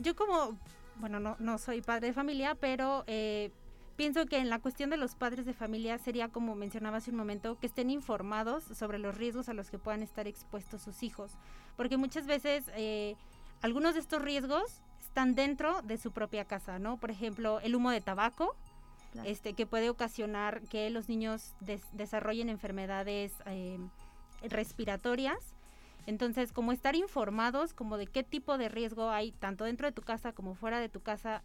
Yo 0.00 0.16
como, 0.16 0.58
bueno, 0.96 1.20
no, 1.20 1.36
no 1.38 1.58
soy 1.58 1.80
padre 1.80 2.08
de 2.08 2.12
familia, 2.12 2.56
pero 2.56 3.04
eh, 3.06 3.52
pienso 3.94 4.26
que 4.26 4.38
en 4.38 4.50
la 4.50 4.58
cuestión 4.58 4.90
de 4.90 4.96
los 4.96 5.14
padres 5.14 5.46
de 5.46 5.54
familia 5.54 5.96
sería, 5.98 6.28
como 6.28 6.56
mencionaba 6.56 6.96
hace 6.96 7.12
un 7.12 7.16
momento, 7.16 7.56
que 7.60 7.68
estén 7.68 7.88
informados 7.90 8.64
sobre 8.64 8.98
los 8.98 9.16
riesgos 9.16 9.48
a 9.48 9.54
los 9.54 9.70
que 9.70 9.78
puedan 9.78 10.02
estar 10.02 10.26
expuestos 10.26 10.82
sus 10.82 11.04
hijos. 11.04 11.32
Porque 11.76 11.96
muchas 11.96 12.26
veces 12.26 12.64
eh, 12.74 13.14
algunos 13.62 13.94
de 13.94 14.00
estos 14.00 14.20
riesgos 14.20 14.82
están 15.00 15.36
dentro 15.36 15.82
de 15.82 15.98
su 15.98 16.10
propia 16.10 16.44
casa, 16.44 16.80
¿no? 16.80 16.96
Por 16.96 17.12
ejemplo, 17.12 17.60
el 17.60 17.76
humo 17.76 17.92
de 17.92 18.00
tabaco, 18.00 18.56
Claro. 19.12 19.28
Este, 19.28 19.54
que 19.54 19.66
puede 19.66 19.88
ocasionar 19.90 20.62
que 20.68 20.90
los 20.90 21.08
niños 21.08 21.54
des 21.60 21.82
desarrollen 21.92 22.48
enfermedades 22.48 23.32
eh, 23.46 23.78
respiratorias. 24.42 25.54
Entonces, 26.06 26.52
como 26.52 26.72
estar 26.72 26.94
informados 26.94 27.74
como 27.74 27.96
de 27.96 28.06
qué 28.06 28.22
tipo 28.22 28.58
de 28.58 28.68
riesgo 28.68 29.10
hay 29.10 29.32
tanto 29.32 29.64
dentro 29.64 29.86
de 29.86 29.92
tu 29.92 30.02
casa 30.02 30.32
como 30.32 30.54
fuera 30.54 30.80
de 30.80 30.88
tu 30.88 31.00
casa 31.00 31.42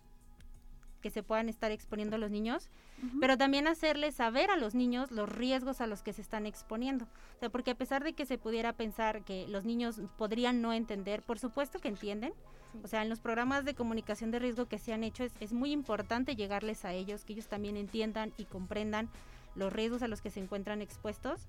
que 1.02 1.10
se 1.10 1.22
puedan 1.22 1.50
estar 1.50 1.70
exponiendo 1.72 2.18
los 2.18 2.32
niños, 2.32 2.70
uh 3.02 3.06
-huh. 3.06 3.20
pero 3.20 3.38
también 3.38 3.68
hacerles 3.68 4.16
saber 4.16 4.50
a 4.50 4.56
los 4.56 4.74
niños 4.74 5.12
los 5.12 5.28
riesgos 5.28 5.82
a 5.82 5.88
los 5.88 6.02
que 6.02 6.14
se 6.14 6.22
están 6.22 6.46
exponiendo. 6.46 7.06
O 7.36 7.40
sea, 7.40 7.50
porque 7.50 7.72
a 7.72 7.76
pesar 7.76 8.06
de 8.06 8.14
que 8.14 8.26
se 8.26 8.38
pudiera 8.38 8.72
pensar 8.72 9.26
que 9.26 9.46
los 9.50 9.66
niños 9.66 10.00
podrían 10.18 10.62
no 10.62 10.72
entender, 10.72 11.22
por 11.22 11.40
supuesto 11.40 11.80
que 11.80 11.90
entienden, 11.90 12.34
o 12.82 12.88
sea, 12.88 13.04
en 13.04 13.10
los 13.10 13.20
programas 13.20 13.66
de 13.66 13.76
comunicación 13.76 14.32
de 14.32 14.40
riesgo 14.40 14.68
que 14.68 14.80
se 14.80 14.94
han 14.94 15.04
hecho 15.04 15.24
es, 15.24 15.34
es, 15.40 15.54
muy 15.54 15.72
importante 15.72 16.36
llegarles 16.36 16.86
a 16.86 16.94
ellos, 16.94 17.24
que 17.24 17.34
ellos 17.34 17.48
también 17.48 17.78
entiendan 17.78 18.34
y 18.38 18.46
comprendan 18.46 19.10
los 19.56 19.72
riesgos 19.72 20.02
a 20.02 20.08
los 20.08 20.22
que 20.22 20.32
se 20.32 20.40
encuentran 20.40 20.82
expuestos. 20.82 21.42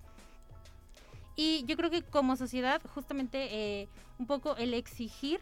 Y 1.36 1.64
yo 1.66 1.76
creo 1.76 1.90
que 1.90 2.02
como 2.02 2.36
sociedad, 2.36 2.80
justamente 2.94 3.48
eh, 3.50 3.88
un 4.18 4.26
poco 4.26 4.56
el 4.56 4.74
exigir 4.74 5.40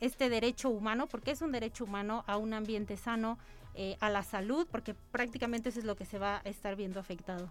este 0.00 0.28
derecho 0.28 0.70
humano, 0.70 1.06
porque 1.06 1.32
es 1.32 1.42
un 1.42 1.52
derecho 1.52 1.84
humano 1.84 2.24
a 2.26 2.36
un 2.36 2.54
ambiente 2.54 2.96
sano, 2.96 3.38
eh, 3.74 3.96
a 4.00 4.08
la 4.08 4.22
salud, 4.22 4.66
porque 4.70 4.94
prácticamente 4.94 5.68
eso 5.68 5.80
es 5.80 5.84
lo 5.84 5.96
que 5.96 6.04
se 6.04 6.18
va 6.18 6.36
a 6.44 6.48
estar 6.48 6.76
viendo 6.76 7.00
afectado. 7.00 7.50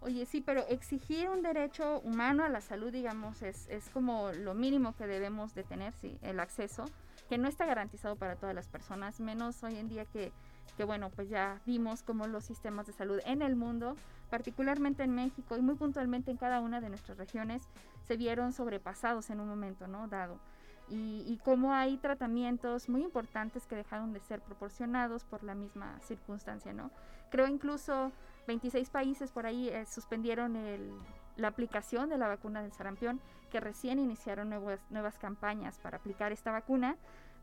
Oye, 0.00 0.26
sí, 0.26 0.42
pero 0.42 0.66
exigir 0.68 1.30
un 1.30 1.40
derecho 1.40 2.00
humano 2.00 2.44
a 2.44 2.50
la 2.50 2.60
salud, 2.60 2.92
digamos, 2.92 3.40
es, 3.40 3.66
es 3.68 3.88
como 3.88 4.30
lo 4.32 4.52
mínimo 4.52 4.94
que 4.94 5.06
debemos 5.06 5.54
de 5.54 5.64
tener, 5.64 5.94
sí, 5.94 6.18
el 6.20 6.40
acceso, 6.40 6.84
que 7.28 7.38
no 7.38 7.48
está 7.48 7.66
garantizado 7.66 8.16
para 8.16 8.36
todas 8.36 8.54
las 8.54 8.68
personas, 8.68 9.20
menos 9.20 9.62
hoy 9.62 9.76
en 9.76 9.88
día 9.88 10.04
que, 10.04 10.32
que 10.76 10.84
bueno, 10.84 11.10
pues 11.10 11.28
ya 11.28 11.60
vimos 11.66 12.02
cómo 12.02 12.26
los 12.26 12.44
sistemas 12.44 12.86
de 12.86 12.92
salud 12.92 13.20
en 13.24 13.42
el 13.42 13.56
mundo, 13.56 13.96
particularmente 14.30 15.02
en 15.02 15.14
México 15.14 15.56
y 15.56 15.62
muy 15.62 15.74
puntualmente 15.74 16.30
en 16.30 16.36
cada 16.36 16.60
una 16.60 16.80
de 16.80 16.88
nuestras 16.88 17.18
regiones, 17.18 17.68
se 18.02 18.16
vieron 18.16 18.52
sobrepasados 18.52 19.30
en 19.30 19.40
un 19.40 19.48
momento, 19.48 19.86
¿no? 19.86 20.08
Dado 20.08 20.38
y, 20.88 21.24
y 21.26 21.38
cómo 21.42 21.72
hay 21.72 21.96
tratamientos 21.96 22.88
muy 22.88 23.02
importantes 23.02 23.66
que 23.66 23.76
dejaron 23.76 24.12
de 24.12 24.20
ser 24.20 24.40
proporcionados 24.40 25.24
por 25.24 25.42
la 25.42 25.54
misma 25.54 25.98
circunstancia, 26.00 26.72
¿no? 26.72 26.90
Creo 27.30 27.48
incluso 27.48 28.12
26 28.46 28.90
países 28.90 29.30
por 29.30 29.46
ahí 29.46 29.68
eh, 29.68 29.86
suspendieron 29.86 30.56
el, 30.56 30.92
la 31.36 31.48
aplicación 31.48 32.08
de 32.10 32.18
la 32.18 32.28
vacuna 32.28 32.62
del 32.62 32.72
sarampión, 32.72 33.20
que 33.54 33.60
recién 33.60 34.00
iniciaron 34.00 34.48
nuevas, 34.48 34.80
nuevas 34.90 35.16
campañas 35.16 35.78
para 35.78 35.98
aplicar 35.98 36.32
esta 36.32 36.50
vacuna, 36.50 36.96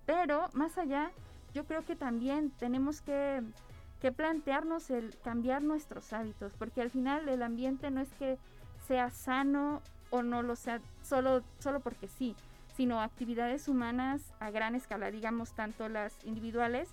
pero 0.05 0.49
más 0.51 0.77
allá, 0.77 1.09
yo 1.53 1.63
creo 1.63 1.85
que 1.85 1.95
también 1.95 2.51
tenemos 2.59 2.99
que, 2.99 3.41
que 4.01 4.11
plantearnos 4.11 4.89
el 4.89 5.17
cambiar 5.23 5.63
nuestros 5.63 6.11
hábitos, 6.11 6.51
porque 6.59 6.81
al 6.81 6.89
final 6.89 7.29
el 7.29 7.41
ambiente 7.43 7.89
no 7.91 8.01
es 8.01 8.11
que 8.15 8.37
sea 8.89 9.09
sano 9.09 9.81
o 10.09 10.21
no 10.21 10.43
lo 10.43 10.57
sea 10.57 10.81
solo, 11.01 11.43
solo 11.59 11.79
porque 11.79 12.09
sí, 12.09 12.35
sino 12.75 12.99
actividades 12.99 13.69
humanas 13.69 14.33
a 14.41 14.51
gran 14.51 14.75
escala, 14.75 15.11
digamos, 15.11 15.53
tanto 15.53 15.87
las 15.87 16.17
individuales, 16.25 16.89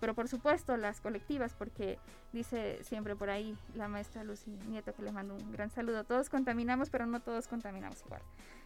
pero 0.00 0.14
por 0.14 0.28
supuesto 0.28 0.76
las 0.76 1.00
colectivas, 1.00 1.54
porque 1.54 1.98
dice 2.32 2.82
siempre 2.82 3.14
por 3.14 3.30
ahí 3.30 3.56
la 3.74 3.86
maestra 3.86 4.24
Lucy 4.24 4.50
Nieto, 4.68 4.94
que 4.94 5.02
le 5.02 5.12
mando 5.12 5.34
un 5.34 5.52
gran 5.52 5.70
saludo, 5.70 6.04
todos 6.04 6.30
contaminamos, 6.30 6.90
pero 6.90 7.06
no 7.06 7.20
todos 7.20 7.46
contaminamos 7.46 8.02
igual. 8.06 8.22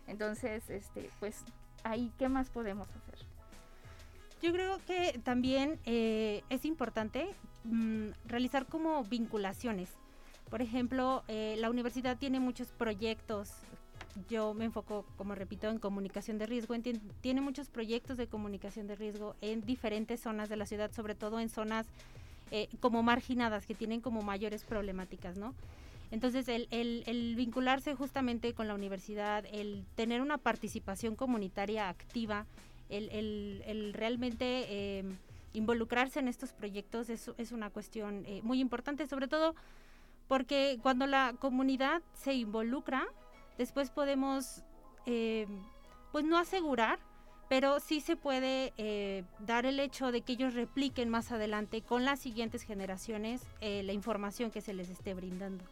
Entonces, 0.06 0.70
este, 0.70 1.10
pues 1.18 1.44
ahí, 1.82 2.12
¿qué 2.18 2.28
más 2.28 2.50
podemos 2.50 2.88
hacer? 2.88 3.26
Yo 4.40 4.52
creo 4.52 4.78
que 4.86 5.20
también 5.24 5.80
eh, 5.84 6.42
es 6.50 6.64
importante 6.64 7.28
mm, 7.64 8.08
realizar 8.26 8.66
como 8.66 9.02
vinculaciones. 9.04 9.90
Por 10.50 10.62
ejemplo, 10.62 11.24
eh, 11.28 11.56
la 11.58 11.70
universidad 11.70 12.18
tiene 12.18 12.40
muchos 12.40 12.68
proyectos 12.70 13.50
yo 14.28 14.54
me 14.54 14.66
enfoco, 14.66 15.04
como 15.16 15.34
repito, 15.34 15.68
en 15.68 15.78
comunicación 15.78 16.38
de 16.38 16.46
riesgo. 16.46 16.74
tiene 17.20 17.40
muchos 17.40 17.68
proyectos 17.68 18.16
de 18.16 18.26
comunicación 18.26 18.86
de 18.86 18.96
riesgo 18.96 19.34
en 19.40 19.64
diferentes 19.64 20.20
zonas 20.20 20.48
de 20.48 20.56
la 20.56 20.66
ciudad, 20.66 20.92
sobre 20.92 21.14
todo 21.14 21.40
en 21.40 21.48
zonas 21.48 21.86
eh, 22.50 22.68
como 22.80 23.02
marginadas, 23.02 23.66
que 23.66 23.74
tienen 23.74 24.00
como 24.00 24.22
mayores 24.22 24.64
problemáticas, 24.64 25.36
¿no? 25.36 25.54
Entonces, 26.10 26.46
el, 26.48 26.68
el, 26.70 27.34
vincularse 27.34 27.94
justamente 27.94 28.54
con 28.54 28.68
la 28.68 28.74
universidad, 28.74 29.44
el 29.50 29.84
tener 29.96 30.20
una 30.20 30.38
participación 30.38 31.16
comunitaria 31.16 31.88
activa, 31.88 32.46
el, 32.88 33.10
el 33.66 33.92
realmente 33.94 34.98
em, 34.98 35.16
involucrarse 35.54 36.18
en 36.20 36.28
estos 36.28 36.52
proyectos 36.52 37.08
es, 37.08 37.30
es 37.38 37.52
una 37.52 37.70
cuestión 37.70 38.24
eh, 38.26 38.40
muy 38.42 38.60
importante, 38.60 39.06
sobre 39.06 39.28
todo 39.28 39.54
porque 40.28 40.78
cuando 40.82 41.06
la 41.06 41.34
comunidad 41.38 42.02
se 42.14 42.34
involucra, 42.34 43.06
Después 43.58 43.90
podemos, 43.90 44.62
eh, 45.06 45.46
pues 46.12 46.24
no 46.24 46.38
asegurar, 46.38 46.98
pero 47.48 47.78
sí 47.78 48.00
se 48.00 48.16
puede 48.16 48.72
eh, 48.78 49.24
dar 49.40 49.66
el 49.66 49.78
hecho 49.78 50.10
de 50.10 50.22
que 50.22 50.32
ellos 50.32 50.54
repliquen 50.54 51.08
más 51.08 51.30
adelante 51.30 51.82
con 51.82 52.04
las 52.04 52.18
siguientes 52.18 52.62
generaciones 52.62 53.42
eh, 53.60 53.82
la 53.84 53.92
información 53.92 54.50
que 54.50 54.60
se 54.60 54.74
les 54.74 54.88
esté 54.88 55.14
brindando. 55.14 55.64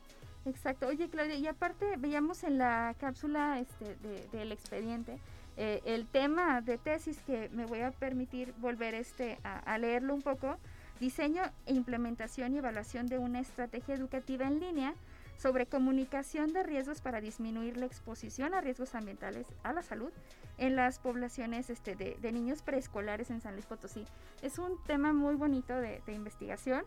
Exacto. 0.45 0.87
Oye, 0.89 1.09
Claudia, 1.09 1.37
y 1.37 1.47
aparte 1.47 1.97
veíamos 1.97 2.45
en 2.45 2.59
la 2.59 2.95
cápsula 2.99 3.61
este, 3.61 3.97
del 4.37 4.53
expediente 4.53 5.19
el 5.55 6.07
tema 6.07 6.63
de 6.63 6.79
tesis 6.79 7.21
que 7.27 7.51
me 7.51 7.67
voy 7.67 7.81
a 7.81 7.91
permitir 7.91 8.55
volver 8.57 8.95
este 8.95 9.39
a 9.45 9.77
leerlo 9.77 10.15
un 10.15 10.23
poco. 10.23 10.57
Diseño 10.99 11.43
implementación 11.67 12.55
y 12.55 12.59
evaluación 12.59 13.07
de 13.07 13.19
una 13.19 13.41
estrategia 13.41 13.95
educativa 13.95 14.47
en 14.47 14.61
línea 14.61 14.95
sobre 15.37 15.67
comunicación 15.67 16.53
de 16.53 16.63
riesgos 16.63 17.01
para 17.01 17.21
disminuir 17.21 17.77
la 17.77 17.87
exposición 17.87 18.55
a 18.55 18.61
riesgos 18.61 18.95
ambientales 18.95 19.47
a 19.63 19.73
la 19.73 19.83
salud 19.83 20.11
en 20.59 20.77
las 20.77 20.99
poblaciones 20.99 21.71
este, 21.71 21.97
de, 21.97 22.33
niños 22.33 22.63
preescolares 22.63 23.31
en 23.31 23.41
San 23.41 23.55
Luis 23.55 23.67
Potosí. 23.67 24.05
Es 24.43 24.59
un 24.59 24.83
tema 24.85 25.13
muy 25.13 25.35
bonito 25.35 25.75
de, 25.75 26.01
investigación 26.09 26.85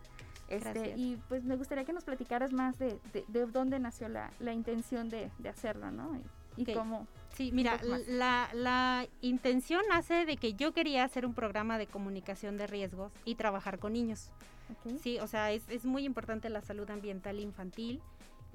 este, 0.48 0.94
y 0.96 1.20
pues 1.28 1.44
me 1.44 1.56
gustaría 1.56 1.84
que 1.84 1.92
nos 1.92 2.04
platicaras 2.04 2.52
más 2.52 2.78
de, 2.78 2.98
dónde 3.52 3.78
nació 3.78 4.08
la, 4.08 4.52
intención 4.52 5.08
de, 5.08 5.30
hacerlo, 5.48 5.90
¿no? 5.90 6.18
Y, 6.56 6.72
cómo... 6.72 7.06
Sí, 7.34 7.50
mira, 7.52 7.78
la, 8.08 8.48
la, 8.54 9.06
intención 9.20 9.82
nace 9.90 10.24
de 10.24 10.38
que 10.38 10.54
yo 10.54 10.72
quería 10.72 11.04
hacer 11.04 11.26
un 11.26 11.34
programa 11.34 11.76
de 11.76 11.86
comunicación 11.86 12.56
de 12.56 12.66
riesgos 12.66 13.12
y 13.26 13.34
trabajar 13.34 13.78
con 13.78 13.92
niños. 13.92 14.30
Sí, 15.02 15.18
o 15.20 15.26
sea, 15.26 15.52
es, 15.52 15.68
es 15.68 15.84
muy 15.84 16.04
importante 16.04 16.48
la 16.48 16.62
salud 16.62 16.88
ambiental 16.90 17.38
infantil 17.38 18.00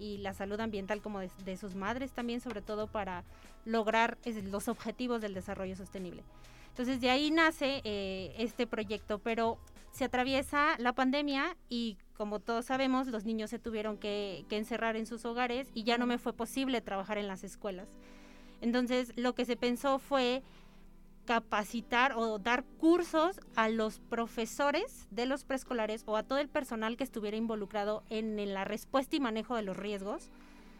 y 0.01 0.17
la 0.17 0.33
salud 0.33 0.59
ambiental 0.59 0.99
como 0.99 1.19
de, 1.19 1.57
sus 1.57 1.75
madres 1.75 2.11
también, 2.11 2.41
sobre 2.41 2.63
todo 2.63 2.87
para 2.87 3.23
lograr 3.65 4.17
los 4.49 4.67
objetivos 4.67 5.21
del 5.21 5.35
desarrollo 5.35 5.75
sostenible. 5.75 6.23
Entonces 6.69 6.99
de 6.99 7.11
ahí 7.11 7.29
nace 7.29 7.81
eh, 7.83 8.33
este 8.39 8.65
proyecto, 8.65 9.19
pero 9.19 9.59
se 9.91 10.05
atraviesa 10.05 10.75
la 10.79 10.93
pandemia 10.93 11.55
y 11.69 11.97
como 12.17 12.39
todos 12.39 12.65
sabemos, 12.65 13.07
los 13.07 13.25
niños 13.25 13.51
se 13.51 13.59
tuvieron 13.59 13.97
que, 13.97 14.45
que 14.49 14.57
encerrar 14.57 14.95
en 14.95 15.05
sus 15.05 15.23
hogares 15.23 15.69
y 15.75 15.83
ya 15.83 15.99
no 15.99 16.07
me 16.07 16.17
fue 16.17 16.33
posible 16.33 16.81
trabajar 16.81 17.19
en 17.19 17.27
las 17.27 17.43
escuelas. 17.43 17.87
Entonces 18.59 19.13
lo 19.15 19.35
que 19.35 19.45
se 19.45 19.55
pensó 19.55 19.99
fue 19.99 20.41
capacitar 21.25 22.13
o 22.15 22.39
dar 22.39 22.63
cursos 22.79 23.39
a 23.55 23.69
los 23.69 23.99
profesores 23.99 25.07
de 25.12 25.25
los 25.25 25.43
preescolares 25.43 26.03
o 26.05 26.17
a 26.17 26.23
todo 26.23 26.39
el 26.39 26.49
personal 26.49 26.97
que 26.97 27.03
estuviera 27.03 27.38
involucrado 27.38 28.03
en, 28.10 28.53
la 28.53 28.65
respuesta 28.65 29.15
y 29.15 29.19
manejo 29.19 29.55
de 29.55 29.62
los 29.62 29.77
riesgos 29.77 30.29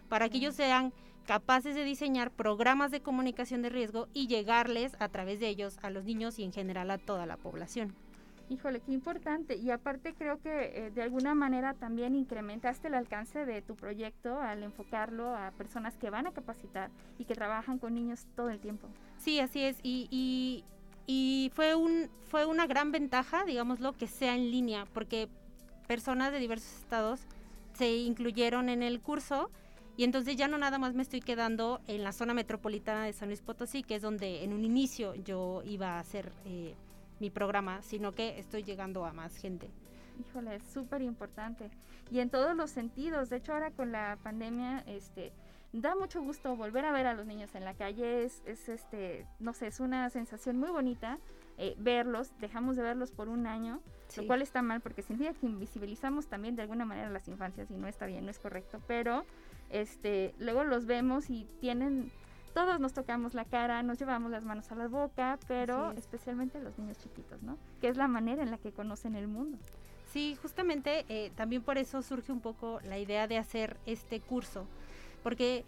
para 0.10 0.30
que 0.30 0.38
ellos 0.38 0.56
sean 0.56 0.94
capaces 1.26 1.76
de 1.76 1.84
diseñar 1.84 2.32
programas 2.32 2.92
de 2.92 3.02
comunicación 3.02 3.62
de 3.62 3.70
riesgo 3.70 4.08
y 4.14 4.28
llegarles 4.28 4.96
a 5.00 5.10
través 5.10 5.40
de 5.40 5.48
ellos 5.48 5.78
a 5.82 5.90
los 5.90 6.04
niños 6.04 6.40
y 6.40 6.44
en 6.44 6.52
general 6.52 6.92
a 6.92 6.98
toda 6.98 7.26
la 7.26 7.38
población. 7.38 7.94
Híjole, 8.50 8.82
qué 8.82 8.92
importante. 8.92 9.56
Y 9.56 9.72
aparte 9.72 10.14
creo 10.14 10.42
que 10.42 10.50
eh, 10.88 10.92
de 10.92 11.02
alguna 11.02 11.34
manera 11.34 11.74
también 11.74 12.16
incrementaste 12.16 12.90
el 12.90 12.96
alcance 12.96 13.46
de 13.46 13.62
tu 13.62 13.78
proyecto 13.78 14.42
al 14.42 14.64
enfocarlo 14.64 15.34
a 15.34 15.52
personas 15.52 15.96
que 15.96 16.10
van 16.10 16.28
a 16.28 16.34
capacitar 16.34 16.90
y 17.18 17.24
que 17.24 17.34
trabajan 17.34 17.80
con 17.80 17.94
niños 17.94 18.28
todo 18.36 18.50
el 18.50 18.60
tiempo. 18.60 18.90
Sí, 19.22 19.40
así 19.40 19.64
es. 19.64 19.78
Y, 19.84 20.64
y, 21.08 21.52
fue, 21.54 21.76
un, 21.76 22.10
fue 22.26 22.46
una 22.46 22.68
gran 22.68 22.92
ventaja, 22.92 23.44
digámoslo, 23.46 23.94
que 23.94 24.08
sea 24.08 24.36
en 24.36 24.52
línea, 24.52 24.86
porque 24.94 25.30
personas 25.88 26.32
de 26.32 26.40
diversos 26.40 26.74
estados 26.80 27.22
se 27.74 27.96
incluyeron 27.98 28.70
en 28.70 28.82
el 28.84 29.02
curso 29.02 29.50
y 29.98 30.04
entonces 30.04 30.36
ya 30.36 30.48
no 30.48 30.58
nada 30.58 30.78
más 30.78 30.94
me 30.94 31.02
estoy 31.02 31.20
quedando 31.20 31.82
en 31.88 32.04
la 32.04 32.14
zona 32.14 32.34
metropolitana 32.34 33.06
de 33.06 33.14
San 33.14 33.30
Luis 33.30 33.42
Potosí, 33.42 33.84
que 33.84 33.96
es 33.96 34.02
donde 34.02 34.44
en 34.44 34.54
un 34.54 34.64
inicio 34.64 35.16
yo 35.16 35.62
iba 35.66 35.98
a 35.98 36.00
hacer... 36.00 36.32
Eh, 36.46 36.76
mi 37.22 37.30
programa, 37.30 37.82
sino 37.84 38.12
que 38.12 38.40
estoy 38.40 38.64
llegando 38.64 39.06
a 39.06 39.14
más 39.14 39.38
gente. 39.38 39.70
Híjole, 40.20 40.56
es 40.56 40.64
súper 40.64 41.02
importante. 41.04 41.70
Y 42.12 42.20
en 42.20 42.30
todos 42.30 42.56
los 42.56 42.72
sentidos. 42.72 43.30
De 43.30 43.38
hecho, 43.38 43.54
ahora 43.54 43.72
con 43.72 43.92
la 43.92 44.18
pandemia, 44.22 44.80
este, 44.88 45.32
da 45.74 45.96
mucho 45.96 46.22
gusto 46.22 46.56
volver 46.56 46.86
a 46.86 46.92
ver 46.92 47.08
a 47.08 47.14
los 47.14 47.26
niños 47.26 47.56
en 47.56 47.66
la 47.66 47.74
calle. 47.74 48.24
Es, 48.26 48.42
es 48.46 48.70
este, 48.70 49.26
no 49.40 49.54
sé, 49.54 49.68
es 49.68 49.80
una 49.80 50.10
sensación 50.10 50.58
muy 50.58 50.70
bonita 50.70 51.18
eh, 51.58 51.76
verlos. 51.78 52.32
Dejamos 52.40 52.76
de 52.76 52.84
verlos 52.84 53.12
por 53.12 53.30
un 53.30 53.48
año, 53.48 53.82
lo 54.18 54.28
cual 54.28 54.42
está 54.42 54.62
mal 54.62 54.82
porque 54.82 55.02
significa 55.02 55.34
que 55.40 55.46
invisibilizamos 55.46 56.28
también 56.28 56.56
de 56.56 56.64
alguna 56.64 56.86
manera 56.86 57.10
las 57.10 57.28
infancias 57.28 57.70
y 57.72 57.76
no 57.76 57.88
está 57.88 58.06
bien, 58.06 58.26
no 58.26 58.32
es 58.32 58.40
correcto. 58.40 58.82
Pero 58.88 59.26
este, 59.70 60.34
luego 60.40 60.64
los 60.64 60.86
vemos 60.86 61.30
y 61.30 61.48
tienen 61.60 62.12
todos 62.54 62.80
nos 62.80 62.94
tocamos 62.94 63.34
la 63.34 63.46
cara, 63.46 63.82
nos 63.82 63.98
llevamos 63.98 64.32
las 64.32 64.44
manos 64.44 64.72
a 64.72 64.76
la 64.76 64.88
boca, 64.88 65.40
pero 65.48 65.92
especialmente 65.92 66.60
los 66.60 66.78
niños 66.78 66.98
chiquitos, 66.98 67.42
¿no? 67.44 67.58
Que 67.80 67.88
es 67.88 67.96
la 67.96 68.08
manera 68.08 68.44
en 68.44 68.52
la 68.52 68.58
que 68.58 68.74
conocen 68.74 69.16
el 69.16 69.28
mundo. 69.28 69.58
Sí, 70.12 70.36
justamente 70.42 71.06
eh, 71.08 71.32
también 71.36 71.62
por 71.62 71.78
eso 71.78 72.02
surge 72.02 72.34
un 72.34 72.42
poco 72.42 72.80
la 72.84 72.98
idea 72.98 73.28
de 73.28 73.38
hacer 73.38 73.78
este 73.86 74.20
curso, 74.20 74.68
porque 75.24 75.66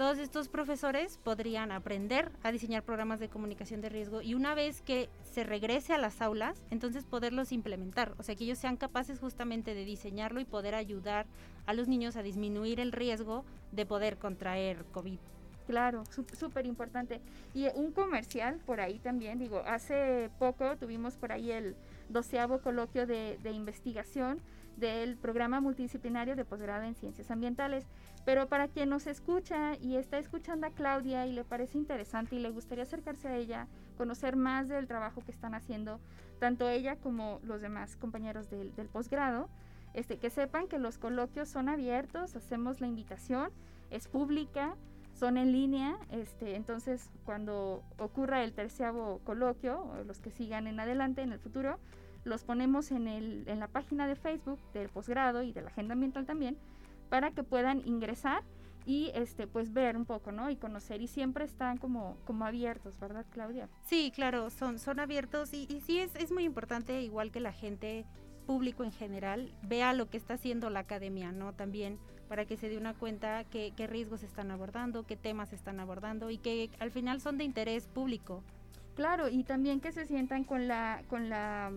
todos 0.00 0.16
estos 0.16 0.48
profesores 0.48 1.18
podrían 1.18 1.72
aprender 1.72 2.32
a 2.42 2.50
diseñar 2.50 2.82
programas 2.82 3.20
de 3.20 3.28
comunicación 3.28 3.82
de 3.82 3.90
riesgo 3.90 4.22
y 4.22 4.32
una 4.32 4.54
vez 4.54 4.80
que 4.80 5.10
se 5.30 5.44
regrese 5.44 5.92
a 5.92 5.98
las 5.98 6.22
aulas, 6.22 6.62
entonces 6.70 7.04
poderlos 7.04 7.52
implementar, 7.52 8.14
o 8.16 8.22
sea, 8.22 8.34
que 8.34 8.44
ellos 8.44 8.56
sean 8.56 8.78
capaces 8.78 9.18
justamente 9.18 9.74
de 9.74 9.84
diseñarlo 9.84 10.40
y 10.40 10.46
poder 10.46 10.74
ayudar 10.74 11.26
a 11.66 11.74
los 11.74 11.86
niños 11.86 12.16
a 12.16 12.22
disminuir 12.22 12.80
el 12.80 12.92
riesgo 12.92 13.44
de 13.72 13.84
poder 13.84 14.16
contraer 14.16 14.86
COVID. 14.92 15.18
Claro, 15.66 16.02
súper 16.32 16.64
importante. 16.64 17.20
Y 17.54 17.66
un 17.74 17.92
comercial 17.92 18.58
por 18.64 18.80
ahí 18.80 18.98
también, 18.98 19.38
digo, 19.38 19.62
hace 19.66 20.30
poco 20.38 20.78
tuvimos 20.78 21.16
por 21.16 21.30
ahí 21.30 21.52
el 21.52 21.76
doceavo 22.08 22.62
coloquio 22.62 23.06
de, 23.06 23.38
de 23.42 23.52
investigación 23.52 24.40
del 24.78 25.16
programa 25.16 25.60
multidisciplinario 25.60 26.34
de 26.34 26.44
posgrado 26.44 26.84
en 26.84 26.94
ciencias 26.94 27.30
ambientales. 27.30 27.86
Pero 28.24 28.48
para 28.48 28.68
quien 28.68 28.90
nos 28.90 29.06
escucha 29.06 29.76
y 29.76 29.96
está 29.96 30.18
escuchando 30.18 30.66
a 30.66 30.70
Claudia 30.70 31.26
y 31.26 31.32
le 31.32 31.44
parece 31.44 31.78
interesante 31.78 32.36
y 32.36 32.40
le 32.40 32.50
gustaría 32.50 32.84
acercarse 32.84 33.28
a 33.28 33.36
ella, 33.36 33.66
conocer 33.96 34.36
más 34.36 34.68
del 34.68 34.86
trabajo 34.86 35.22
que 35.24 35.32
están 35.32 35.54
haciendo, 35.54 36.00
tanto 36.38 36.68
ella 36.68 36.96
como 36.96 37.40
los 37.42 37.60
demás 37.60 37.96
compañeros 37.96 38.50
del, 38.50 38.70
posgrado, 38.92 39.48
este, 39.94 40.18
que 40.18 40.30
sepan 40.30 40.68
que 40.68 40.78
los 40.78 40.98
coloquios 40.98 41.48
son 41.48 41.68
abiertos, 41.68 42.36
hacemos 42.36 42.80
la 42.80 42.86
invitación, 42.86 43.50
es 43.90 44.06
pública, 44.06 44.76
son 45.14 45.36
en 45.36 45.52
línea, 45.52 45.98
este, 46.10 46.56
entonces 46.56 47.10
cuando 47.24 47.82
ocurra 47.98 48.42
el 48.44 48.52
terciavo 48.52 49.20
coloquio, 49.24 49.92
los 50.06 50.20
que 50.20 50.30
sigan 50.30 50.66
en 50.66 50.78
adelante 50.78 51.22
en 51.22 51.32
el 51.32 51.38
futuro, 51.38 51.78
los 52.24 52.44
ponemos 52.44 52.90
en, 52.90 53.08
el, 53.08 53.44
en 53.46 53.60
la 53.60 53.68
página 53.68 54.06
de 54.06 54.14
Facebook 54.14 54.58
del 54.72 54.88
posgrado 54.88 55.42
y 55.42 55.52
de 55.52 55.62
la 55.62 55.68
agenda 55.68 55.94
ambiental 55.94 56.26
también, 56.26 56.56
para 57.10 57.32
que 57.32 57.42
puedan 57.42 57.86
ingresar 57.86 58.42
y 58.86 59.10
este 59.14 59.46
pues 59.46 59.74
ver 59.74 59.96
un 59.96 60.06
poco, 60.06 60.32
¿no? 60.32 60.48
Y 60.48 60.56
conocer 60.56 61.02
y 61.02 61.06
siempre 61.06 61.44
están 61.44 61.76
como 61.76 62.16
como 62.24 62.46
abiertos, 62.46 62.98
¿verdad, 62.98 63.26
Claudia? 63.30 63.68
Sí, 63.84 64.10
claro, 64.14 64.48
son 64.48 64.78
son 64.78 64.98
abiertos 65.00 65.52
y, 65.52 65.66
y 65.68 65.82
sí 65.82 65.98
es, 65.98 66.14
es 66.14 66.32
muy 66.32 66.44
importante 66.44 67.02
igual 67.02 67.30
que 67.30 67.40
la 67.40 67.52
gente 67.52 68.06
público 68.46 68.82
en 68.82 68.92
general 68.92 69.52
vea 69.62 69.92
lo 69.92 70.08
que 70.08 70.16
está 70.16 70.34
haciendo 70.34 70.70
la 70.70 70.80
academia, 70.80 71.30
¿no? 71.30 71.52
También 71.52 71.98
para 72.28 72.46
que 72.46 72.56
se 72.56 72.68
dé 72.68 72.78
una 72.78 72.94
cuenta 72.94 73.44
qué, 73.44 73.72
qué 73.76 73.86
riesgos 73.86 74.22
están 74.22 74.50
abordando, 74.50 75.04
qué 75.04 75.16
temas 75.16 75.52
están 75.52 75.78
abordando 75.78 76.30
y 76.30 76.38
que 76.38 76.70
al 76.78 76.90
final 76.90 77.20
son 77.20 77.38
de 77.38 77.44
interés 77.44 77.86
público. 77.86 78.42
Claro, 78.94 79.28
y 79.28 79.44
también 79.44 79.80
que 79.80 79.92
se 79.92 80.06
sientan 80.06 80.44
con 80.44 80.68
la 80.68 81.02
con 81.08 81.28
la 81.28 81.70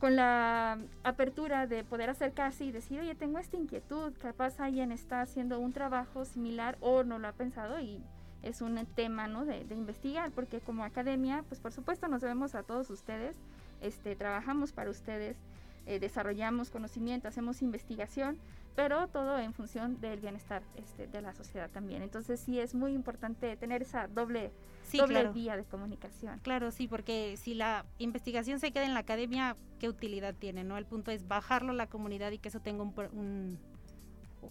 con 0.00 0.16
la 0.16 0.78
apertura 1.04 1.66
de 1.66 1.84
poder 1.84 2.08
acercarse 2.08 2.64
y 2.64 2.72
decir, 2.72 3.00
oye, 3.00 3.14
tengo 3.14 3.38
esta 3.38 3.58
inquietud, 3.58 4.14
capaz 4.18 4.58
alguien 4.58 4.92
está 4.92 5.20
haciendo 5.20 5.60
un 5.60 5.74
trabajo 5.74 6.24
similar 6.24 6.78
o 6.80 7.04
no 7.04 7.18
lo 7.18 7.28
ha 7.28 7.32
pensado 7.32 7.78
y 7.80 8.02
es 8.42 8.62
un 8.62 8.82
tema 8.86 9.28
¿no? 9.28 9.44
de, 9.44 9.62
investigar, 9.74 10.30
porque 10.30 10.60
como 10.60 10.84
academia, 10.84 11.44
pues 11.48 11.60
por 11.60 11.72
supuesto 11.72 12.08
nos 12.08 12.22
debemos 12.22 12.54
a 12.54 12.62
todos 12.62 12.88
ustedes, 12.88 13.36
este, 13.82 14.16
trabajamos 14.16 14.72
para 14.72 14.88
ustedes, 14.90 15.36
eh, 15.84 16.00
desarrollamos 16.00 16.70
conocimiento, 16.70 17.28
hacemos 17.28 17.60
investigación, 17.60 18.38
pero 18.74 19.08
todo 19.08 19.38
en 19.38 19.52
función 19.52 20.00
del 20.00 20.20
bienestar 20.20 20.62
este, 20.76 21.06
de 21.06 21.22
la 21.22 21.34
sociedad 21.34 21.70
también. 21.70 22.02
Entonces 22.02 22.40
sí 22.40 22.58
es 22.58 22.74
muy 22.74 22.92
importante 22.92 23.56
tener 23.56 23.82
esa 23.82 24.06
doble 24.08 24.52
sí, 24.82 24.98
doble 24.98 25.28
vía 25.28 25.56
de 25.56 25.64
comunicación. 25.64 26.38
Claro, 26.40 26.70
sí, 26.70 26.88
porque 26.88 27.36
si 27.36 27.54
la 27.54 27.84
investigación 27.98 28.60
se 28.60 28.72
queda 28.72 28.84
en 28.84 28.94
la 28.94 29.00
academia, 29.00 29.56
¿qué 29.78 29.88
utilidad 29.88 30.34
tiene? 30.34 30.64
no 30.64 30.76
El 30.78 30.86
punto 30.86 31.10
es 31.10 31.26
bajarlo 31.26 31.72
a 31.72 31.74
la 31.74 31.88
comunidad 31.88 32.30
y 32.30 32.38
que 32.38 32.48
eso 32.48 32.60
tenga 32.60 32.82
un, 32.82 33.58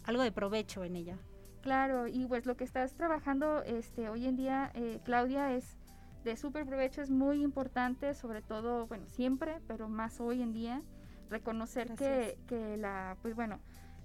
algo 0.04 0.22
de 0.22 0.32
provecho 0.32 0.84
en 0.84 0.96
ella. 0.96 1.18
Claro, 1.62 2.08
y 2.08 2.26
pues 2.26 2.46
lo 2.46 2.56
que 2.56 2.64
estás 2.64 2.94
trabajando 2.94 3.64
este, 3.64 4.10
hoy 4.10 4.26
en 4.26 4.38
día, 4.38 4.72
eh, 4.76 5.02
Claudia, 5.04 5.54
es 5.54 5.78
de 6.24 6.38
súper 6.38 6.66
provecho, 6.66 7.02
es 7.02 7.10
muy 7.10 7.44
importante, 7.44 8.14
sobre 8.14 8.42
todo, 8.42 8.88
bueno, 8.88 9.08
siempre, 9.10 9.60
pero 9.68 9.90
más 9.90 10.20
hoy 10.22 10.42
en 10.42 10.54
día, 10.54 10.82
reconocer 11.30 11.96
que, 11.96 12.38
que 12.48 12.78
la, 12.78 13.18
pues 13.22 13.36
bueno, 13.36 13.60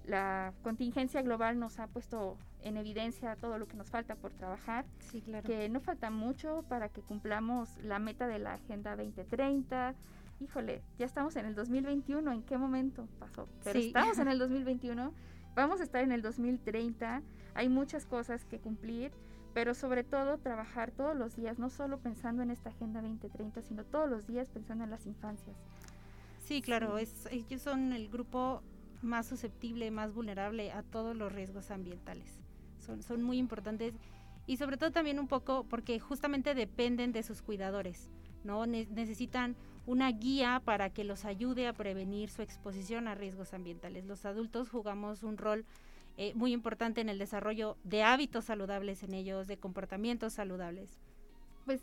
la 0.06 0.52
contingencia 0.62 1.22
global 1.22 1.58
nos 1.58 1.78
ha 1.78 1.86
puesto 1.86 2.36
en 2.62 2.76
evidencia 2.76 3.36
todo 3.36 3.58
lo 3.58 3.66
que 3.66 3.76
nos 3.76 3.90
falta 3.90 4.16
por 4.16 4.32
trabajar, 4.32 4.84
sí, 4.98 5.20
claro. 5.20 5.46
que 5.46 5.68
no 5.68 5.80
falta 5.80 6.10
mucho 6.10 6.64
para 6.68 6.88
que 6.88 7.02
cumplamos 7.02 7.76
la 7.82 7.98
meta 7.98 8.26
de 8.26 8.38
la 8.38 8.54
Agenda 8.54 8.96
2030. 8.96 9.94
Híjole, 10.40 10.82
ya 10.98 11.06
estamos 11.06 11.36
en 11.36 11.46
el 11.46 11.54
2021, 11.54 12.32
¿en 12.32 12.42
qué 12.42 12.58
momento 12.58 13.06
pasó? 13.18 13.48
Pero 13.62 13.78
estamos 13.78 14.18
en 14.18 14.28
el 14.28 14.38
2021, 14.40 15.12
vamos 15.54 15.80
a 15.80 15.84
estar 15.84 16.02
en 16.02 16.12
el 16.12 16.22
2030, 16.22 17.22
hay 17.54 17.68
muchas 17.68 18.04
cosas 18.06 18.44
que 18.44 18.58
cumplir, 18.58 19.12
pero 19.54 19.74
sobre 19.74 20.02
todo 20.02 20.38
trabajar 20.38 20.90
todos 20.90 21.16
los 21.16 21.36
días, 21.36 21.58
no 21.58 21.70
solo 21.70 21.98
pensando 21.98 22.42
en 22.42 22.50
esta 22.50 22.70
Agenda 22.70 23.00
2030, 23.00 23.62
sino 23.62 23.84
todos 23.84 24.10
los 24.10 24.26
días 24.26 24.50
pensando 24.50 24.84
en 24.84 24.90
las 24.90 25.06
infancias. 25.06 25.56
Sí, 26.40 26.60
claro, 26.60 26.98
Es, 26.98 27.26
ellos 27.30 27.62
son 27.62 27.92
el 27.92 28.10
grupo 28.10 28.62
más 29.04 29.26
susceptible, 29.26 29.90
más 29.90 30.12
vulnerable 30.12 30.72
a 30.72 30.82
todos 30.82 31.16
los 31.16 31.32
riesgos 31.32 31.70
ambientales 31.70 32.44
son, 32.84 33.02
son 33.02 33.22
muy 33.22 33.38
importantes 33.38 33.94
y 34.46 34.58
sobre 34.58 34.76
todo 34.76 34.92
también 34.92 35.18
un 35.18 35.28
poco 35.28 35.64
porque 35.68 35.98
justamente 35.98 36.54
dependen 36.54 37.12
de 37.12 37.22
sus 37.22 37.42
cuidadores, 37.42 38.10
¿no? 38.44 38.66
necesitan 38.66 39.56
una 39.86 40.10
guía 40.12 40.62
para 40.64 40.90
que 40.90 41.04
los 41.04 41.24
ayude 41.24 41.66
a 41.66 41.72
prevenir 41.72 42.30
su 42.30 42.42
exposición 42.42 43.08
a 43.08 43.14
riesgos 43.14 43.54
ambientales. 43.54 44.06
Los 44.06 44.24
adultos 44.24 44.70
jugamos 44.70 45.22
un 45.22 45.36
rol 45.36 45.64
eh, 46.16 46.32
muy 46.34 46.52
importante 46.52 47.00
en 47.00 47.08
el 47.08 47.18
desarrollo 47.18 47.76
de 47.84 48.02
hábitos 48.02 48.44
saludables 48.44 49.02
en 49.02 49.14
ellos, 49.14 49.46
de 49.46 49.58
comportamientos 49.58 50.34
saludables. 50.34 50.98
Pues 51.64 51.82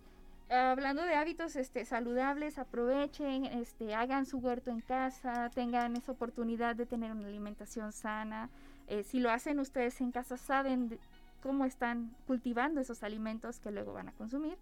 hablando 0.55 1.03
de 1.03 1.15
hábitos 1.15 1.55
este, 1.55 1.85
saludables, 1.85 2.57
aprovechen, 2.57 3.45
este, 3.45 3.95
hagan 3.95 4.25
su 4.25 4.39
huerto 4.39 4.71
en 4.71 4.81
casa, 4.81 5.49
tengan 5.53 5.95
esa 5.95 6.11
oportunidad 6.11 6.75
de 6.75 6.85
tener 6.85 7.11
una 7.11 7.27
alimentación 7.27 7.91
sana, 7.91 8.49
eh, 8.87 9.03
si 9.03 9.19
lo 9.19 9.31
hacen 9.31 9.59
ustedes 9.59 10.01
en 10.01 10.11
casa, 10.11 10.37
saben 10.37 10.99
cómo 11.41 11.65
están 11.65 12.15
cultivando 12.27 12.81
esos 12.81 13.03
alimentos 13.03 13.59
que 13.59 13.71
luego 13.71 13.93
van 13.93 14.09
a 14.09 14.11
consumir. 14.13 14.57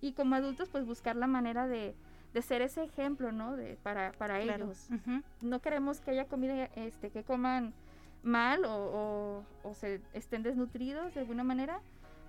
Y 0.00 0.12
como 0.12 0.34
adultos, 0.34 0.68
pues 0.68 0.84
buscar 0.84 1.16
la 1.16 1.26
manera 1.26 1.66
de, 1.66 1.94
de 2.32 2.42
ser 2.42 2.62
ese 2.62 2.84
ejemplo, 2.84 3.32
¿no? 3.32 3.56
De, 3.56 3.76
para 3.82 4.12
para 4.12 4.40
ellos. 4.40 4.88
No 5.40 5.60
queremos 5.60 6.00
que 6.00 6.12
haya 6.12 6.26
comida 6.26 6.66
este, 6.76 7.10
que 7.10 7.22
coman 7.22 7.72
mal 8.22 8.64
o, 8.64 9.44
o, 9.62 9.74
se 9.74 10.00
estén 10.12 10.42
desnutridos 10.42 11.14
de 11.14 11.20
alguna 11.20 11.44
manera, 11.44 11.80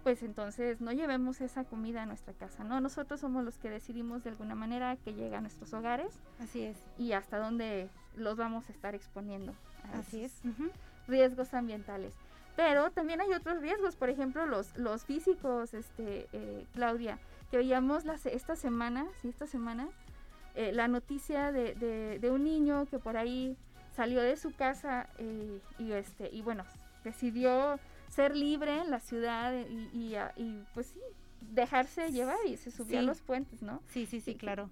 pues 0.04 0.22
entonces 0.22 0.82
no 0.82 0.92
llevemos 0.92 1.42
esa 1.42 1.64
comida 1.64 2.04
a 2.04 2.06
nuestra 2.06 2.34
casa, 2.34 2.64
¿no? 2.64 2.82
Nosotros 2.82 3.20
somos 3.20 3.44
los 3.44 3.58
que 3.58 3.70
decidimos 3.70 4.24
de 4.24 4.32
alguna 4.32 4.56
manera 4.56 4.98
que 4.98 5.14
llega 5.14 5.38
a 5.38 5.42
nuestros 5.42 5.74
hogares. 5.74 6.14
Así 6.40 6.62
es. 6.62 6.78
Y 6.98 7.14
hasta 7.14 7.38
dónde 7.40 7.90
los 8.16 8.38
vamos 8.38 8.70
a 8.70 8.74
estar 8.74 8.96
exponiendo. 8.96 9.54
Así 9.94 10.24
es 10.24 10.42
riesgos 11.08 11.54
ambientales. 11.54 12.14
Pero 12.56 12.92
también 12.92 13.20
hay 13.22 13.34
otros 13.34 13.62
riesgos, 13.62 13.96
por 13.96 14.10
ejemplo, 14.10 14.46
los, 14.46 14.78
los 14.78 15.06
físicos, 15.06 15.74
este, 15.74 16.28
eh, 16.34 16.66
Claudia, 16.74 17.18
que 17.50 17.58
veíamos 17.58 18.04
esta 18.26 18.56
semana, 18.56 19.08
sí, 19.22 19.30
esta 19.30 19.48
semana, 19.48 19.88
eh, 20.56 20.72
la 20.72 20.88
noticia 20.88 21.52
de, 21.52 21.74
de, 22.20 22.32
un 22.32 22.44
niño 22.44 22.86
que 22.86 23.00
por 23.00 23.18
ahí 23.18 23.58
salió 23.96 24.22
de 24.22 24.38
su 24.38 24.54
casa 24.54 25.10
eh, 25.18 25.60
y, 25.80 25.94
este, 25.94 26.30
y 26.32 26.44
bueno, 26.44 26.64
decidió 27.04 27.80
ser 28.14 28.36
libre 28.36 28.80
en 28.80 28.92
la 28.92 29.00
ciudad 29.00 29.54
y, 29.94 30.16
y, 30.38 30.64
pues 30.74 30.88
sí, 30.88 31.00
dejarse 31.42 32.12
llevar 32.12 32.38
y 32.48 32.58
se 32.58 32.72
subió 32.72 33.00
a 33.00 33.02
los 33.02 33.22
puentes, 33.22 33.62
¿no? 33.62 33.82
Sí, 33.88 34.06
sí, 34.06 34.22
sí, 34.22 34.36
claro. 34.36 34.70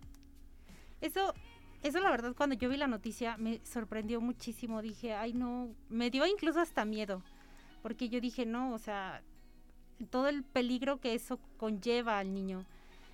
Eso 1.01 1.33
eso 1.83 1.99
la 1.99 2.11
verdad 2.11 2.35
cuando 2.35 2.55
yo 2.55 2.69
vi 2.69 2.77
la 2.77 2.87
noticia 2.87 3.37
me 3.37 3.59
sorprendió 3.65 4.21
muchísimo. 4.21 4.81
Dije, 4.81 5.13
ay 5.13 5.33
no, 5.33 5.69
me 5.89 6.09
dio 6.09 6.25
incluso 6.25 6.59
hasta 6.59 6.85
miedo. 6.85 7.23
Porque 7.81 8.09
yo 8.09 8.21
dije, 8.21 8.45
no, 8.45 8.73
o 8.73 8.77
sea, 8.77 9.23
todo 10.11 10.27
el 10.27 10.43
peligro 10.43 10.99
que 10.99 11.15
eso 11.15 11.39
conlleva 11.57 12.19
al 12.19 12.33
niño. 12.33 12.65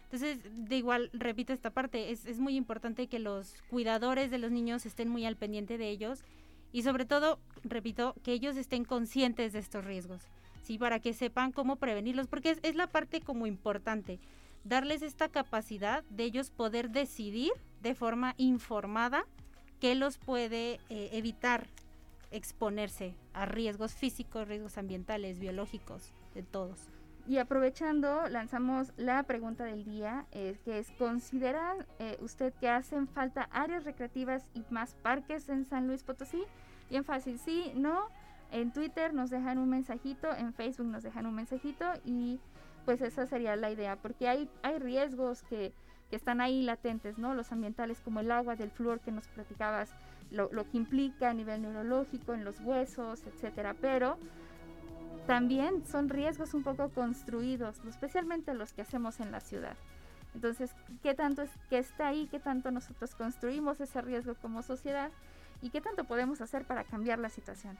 Entonces, 0.04 0.40
de 0.44 0.78
igual, 0.78 1.10
repito 1.14 1.54
esta 1.54 1.70
parte, 1.70 2.12
es, 2.12 2.26
es 2.26 2.40
muy 2.40 2.56
importante 2.56 3.08
que 3.08 3.20
los 3.20 3.62
cuidadores 3.70 4.32
de 4.32 4.38
los 4.38 4.52
niños 4.52 4.86
estén 4.86 5.10
muy 5.10 5.26
al 5.26 5.38
pendiente 5.38 5.78
de 5.78 5.90
ellos 5.90 6.24
y 6.78 6.84
sobre 6.84 7.06
todo, 7.06 7.40
repito, 7.64 8.14
que 8.22 8.34
ellos 8.34 8.56
estén 8.56 8.86
conscientes 8.86 9.52
de 9.52 9.58
estos 9.58 9.84
riesgos, 9.84 10.22
¿sí? 10.62 10.78
Para 10.78 11.00
que 11.00 11.12
sepan 11.12 11.52
cómo 11.52 11.78
prevenirlos, 11.78 12.28
porque 12.28 12.56
es, 12.62 12.76
la 12.76 12.86
parte 12.86 13.20
como 13.20 13.48
importante 13.48 14.20
darles 14.64 15.02
esta 15.02 15.28
capacidad 15.28 16.04
de 16.12 16.26
ellos 16.26 16.52
poder 16.52 16.92
decidir 16.92 17.52
de 17.82 17.96
forma 17.96 18.36
informada 18.38 19.26
qué 19.80 19.96
los 19.96 20.20
puede 20.20 20.80
eh, 20.90 21.10
evitar 21.14 21.66
exponerse 22.30 23.16
a 23.34 23.48
riesgos 23.48 23.96
físicos, 23.96 24.48
riesgos 24.48 24.78
ambientales, 24.78 25.40
biológicos, 25.40 26.14
de 26.36 26.44
todos. 26.44 26.78
Y 27.28 27.40
aprovechando, 27.40 28.28
lanzamos 28.30 28.94
la 28.98 29.24
pregunta 29.24 29.64
del 29.64 29.84
día, 29.84 30.28
eh, 30.32 30.60
que 30.64 30.78
es, 30.78 30.92
¿considera 30.92 31.74
eh, 31.98 32.18
usted 32.22 32.54
que 32.54 32.70
hacen 32.70 33.08
falta 33.08 33.50
áreas 33.52 33.84
recreativas 33.84 34.46
y 34.54 34.64
más 34.70 34.94
parques 34.94 35.50
en 35.50 35.66
San 35.66 35.88
Luis 35.88 36.04
Potosí? 36.04 36.44
Bien 36.90 37.04
fácil, 37.04 37.40
sí, 37.40 37.72
no, 37.76 38.10
En 38.52 38.72
Twitter 38.72 39.14
nos 39.14 39.30
dejan 39.30 39.58
un 39.58 39.70
mensajito, 39.70 40.34
en 40.34 40.54
Facebook 40.54 40.88
nos 40.88 41.04
dejan 41.04 41.26
un 41.26 41.36
mensajito 41.36 41.86
y 42.06 42.40
pues 42.86 43.02
esa 43.02 43.26
sería 43.26 43.58
la 43.58 43.70
idea, 43.70 43.98
porque 43.98 44.30
hay, 44.30 44.50
hay 44.64 44.80
riesgos 44.80 45.44
que, 45.44 45.74
que 46.10 46.16
están 46.16 46.40
ahí 46.40 46.64
latentes, 46.64 47.18
¿no? 47.18 47.34
Los 47.34 47.52
ambientales 47.52 48.00
como 48.00 48.22
el 48.22 48.32
agua, 48.32 48.56
del 48.56 48.72
flúor 48.72 49.02
que 49.02 49.12
nos 49.12 49.28
platicabas, 49.28 49.94
lo, 50.32 50.50
lo, 50.54 50.70
que 50.70 50.78
implica 50.78 51.30
a 51.30 51.34
nivel 51.34 51.62
neurológico 51.62 52.34
en 52.34 52.46
los 52.46 52.62
huesos, 52.62 53.24
etcétera, 53.28 53.76
pero 53.82 54.18
también 55.26 55.86
son 55.86 56.08
riesgos 56.08 56.54
un 56.54 56.64
poco 56.64 56.88
construidos, 56.88 57.82
especialmente 57.86 58.54
los 58.54 58.72
que 58.72 58.84
hacemos 58.84 59.20
en 59.20 59.34
la 59.34 59.42
ciudad. 59.42 59.76
Entonces, 60.34 60.72
¿qué 61.04 61.14
tanto 61.14 61.42
es 61.42 61.50
que 61.70 61.80
está 61.80 62.08
ahí? 62.08 62.28
¿Qué 62.32 62.40
tanto 62.40 62.72
nosotros 62.72 63.16
construimos 63.16 63.82
ese 63.82 64.02
riesgo 64.02 64.36
como 64.36 64.62
sociedad? 64.62 65.12
¿Y 65.62 65.70
qué 65.70 65.82
tanto 65.82 66.04
podemos 66.04 66.42
hacer 66.42 66.66
para 66.66 66.84
cambiar 66.84 67.20
la 67.20 67.30
situación? 67.30 67.78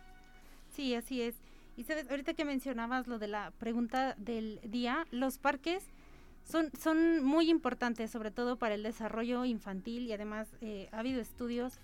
Sí, 0.74 0.96
así 0.96 1.22
es. 1.22 1.36
Y 1.76 1.84
sabes, 1.84 2.10
ahorita 2.10 2.34
que 2.34 2.46
mencionabas 2.46 3.08
lo 3.08 3.20
de 3.20 3.28
la 3.28 3.52
pregunta 3.60 4.16
del 4.18 4.60
día, 4.64 5.06
los 5.12 5.38
parques 5.38 5.84
son, 6.44 6.72
son 6.80 7.24
muy 7.24 7.50
importantes, 7.50 8.10
sobre 8.10 8.32
todo 8.32 8.56
para 8.56 8.76
el 8.76 8.84
desarrollo 8.84 9.46
infantil 9.46 10.08
y 10.08 10.14
además 10.14 10.48
eh, 10.62 10.90
ha 10.92 11.00
habido 11.00 11.22
estudios 11.22 11.80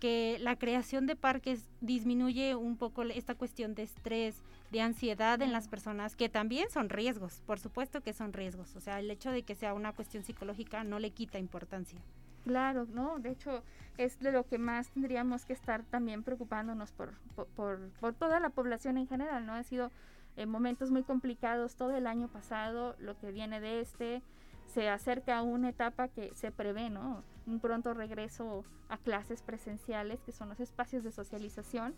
que 0.00 0.38
la 0.40 0.56
creación 0.56 1.06
de 1.06 1.14
parques 1.14 1.70
disminuye 1.80 2.56
un 2.56 2.76
poco 2.76 3.02
esta 3.04 3.36
cuestión 3.36 3.76
de 3.76 3.84
estrés, 3.84 4.42
de 4.72 4.80
ansiedad 4.80 5.40
en 5.40 5.52
las 5.52 5.68
personas, 5.68 6.16
que 6.16 6.28
también 6.28 6.68
son 6.70 6.88
riesgos, 6.88 7.40
por 7.46 7.60
supuesto 7.60 8.00
que 8.00 8.12
son 8.12 8.32
riesgos. 8.32 8.74
O 8.74 8.80
sea, 8.80 8.98
el 8.98 9.10
hecho 9.12 9.30
de 9.30 9.44
que 9.44 9.54
sea 9.54 9.74
una 9.74 9.92
cuestión 9.92 10.24
psicológica 10.24 10.82
no 10.82 10.98
le 10.98 11.12
quita 11.12 11.38
importancia. 11.38 12.00
Claro, 12.44 12.86
¿no? 12.92 13.18
De 13.18 13.30
hecho, 13.30 13.62
es 13.98 14.18
de 14.18 14.32
lo 14.32 14.46
que 14.46 14.58
más 14.58 14.90
tendríamos 14.90 15.44
que 15.44 15.52
estar 15.52 15.84
también 15.84 16.22
preocupándonos 16.22 16.92
por, 16.92 17.14
por, 17.56 17.78
por, 18.00 18.14
toda 18.14 18.40
la 18.40 18.50
población 18.50 18.98
en 18.98 19.06
general, 19.06 19.46
¿no? 19.46 19.54
Ha 19.54 19.62
sido 19.62 19.90
en 20.36 20.48
momentos 20.48 20.90
muy 20.90 21.02
complicados 21.02 21.76
todo 21.76 21.94
el 21.96 22.06
año 22.06 22.28
pasado, 22.28 22.96
lo 22.98 23.18
que 23.18 23.30
viene 23.30 23.60
de 23.60 23.80
este, 23.80 24.22
se 24.66 24.88
acerca 24.88 25.38
a 25.38 25.42
una 25.42 25.68
etapa 25.68 26.08
que 26.08 26.32
se 26.34 26.50
prevé, 26.50 26.90
¿no? 26.90 27.22
Un 27.46 27.60
pronto 27.60 27.94
regreso 27.94 28.64
a 28.88 28.96
clases 28.96 29.42
presenciales, 29.42 30.22
que 30.22 30.32
son 30.32 30.48
los 30.48 30.60
espacios 30.60 31.04
de 31.04 31.12
socialización, 31.12 31.94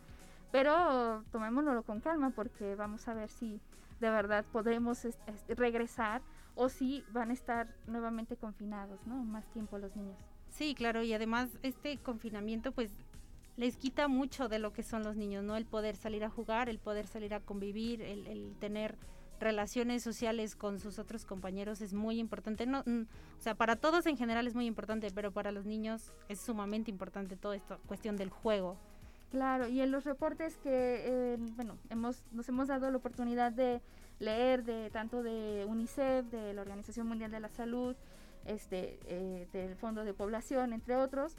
pero 0.51 1.23
tomémoslo 1.31 1.83
con 1.85 2.01
calma 2.01 2.31
porque 2.31 2.75
vamos 2.75 3.07
a 3.09 3.15
ver 3.15 3.29
si 3.29 3.61
de 4.01 4.11
verdad 4.11 4.45
podemos 4.53 5.07
regresar 5.49 6.23
o 6.55 6.69
si 6.69 7.05
van 7.13 7.31
a 7.31 7.33
estar 7.33 7.69
nuevamente 7.87 8.37
confinados, 8.37 9.07
¿no? 9.07 9.17
Más 9.25 9.47
tiempo 9.49 9.79
los 9.79 9.95
niños. 9.97 10.34
Sí, 10.55 10.77
claro, 10.77 11.03
y 11.03 11.13
además 11.13 11.51
este 11.65 11.99
confinamiento 11.99 12.71
pues 12.71 12.93
les 13.57 13.77
quita 13.77 14.07
mucho 14.07 14.49
de 14.49 14.61
lo 14.61 14.73
que 14.73 14.85
son 14.85 15.03
los 15.03 15.17
niños, 15.17 15.43
¿no? 15.43 15.57
El 15.57 15.67
poder 15.67 15.97
salir 15.97 16.25
a 16.25 16.31
jugar, 16.31 16.69
el 16.69 16.79
poder 16.79 17.09
salir 17.09 17.35
a 17.35 17.41
convivir, 17.41 18.01
el, 18.03 18.29
el 18.29 18.55
tener 18.61 18.97
relaciones 19.41 20.05
sociales 20.05 20.55
con 20.55 20.79
sus 20.79 21.01
otros 21.01 21.25
compañeros 21.25 21.81
es 21.81 21.93
muy 21.93 22.21
importante. 22.21 22.67
No, 22.67 22.81
o 22.81 23.41
sea, 23.41 23.57
para 23.57 23.75
todos 23.75 24.07
en 24.07 24.17
general 24.17 24.47
es 24.47 24.55
muy 24.55 24.67
importante, 24.67 25.09
pero 25.13 25.33
para 25.33 25.51
los 25.51 25.67
niños 25.67 26.13
es 26.29 26.41
sumamente 26.41 26.89
importante 26.89 27.37
toda 27.37 27.57
esta 27.57 27.77
cuestión 27.79 28.17
del 28.17 28.31
juego. 28.31 28.77
Claro, 29.33 29.67
y 29.67 29.81
en 29.81 29.91
los 29.91 30.05
reportes 30.05 30.57
que, 30.59 31.03
eh, 31.05 31.37
bueno, 31.57 31.77
hemos, 31.91 32.23
nos 32.31 32.49
hemos 32.49 32.69
dado 32.69 32.89
la 32.93 32.97
oportunidad 32.97 33.51
de 33.51 33.83
leer 34.21 34.63
de 34.63 34.89
tanto 34.91 35.25
de 35.25 35.67
UNICEF, 35.69 36.27
de 36.27 36.55
la 36.55 36.63
Organización 36.63 37.09
Mundial 37.09 37.33
de 37.33 37.41
la 37.41 37.49
Salud, 37.49 37.97
este, 38.47 38.99
eh, 39.07 39.49
del 39.53 39.77
Fondo 39.77 40.05
de 40.05 40.15
Población, 40.15 40.73
entre 40.73 40.97
otros, 40.97 41.37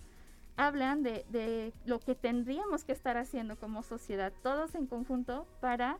hablan 0.57 1.03
de, 1.03 1.25
de 1.29 1.73
lo 1.85 1.99
que 1.99 2.15
tendríamos 2.15 2.83
que 2.83 2.91
estar 2.91 3.17
haciendo 3.17 3.57
como 3.57 3.83
sociedad, 3.83 4.31
todos 4.41 4.75
en 4.75 4.87
conjunto, 4.87 5.47
para 5.59 5.99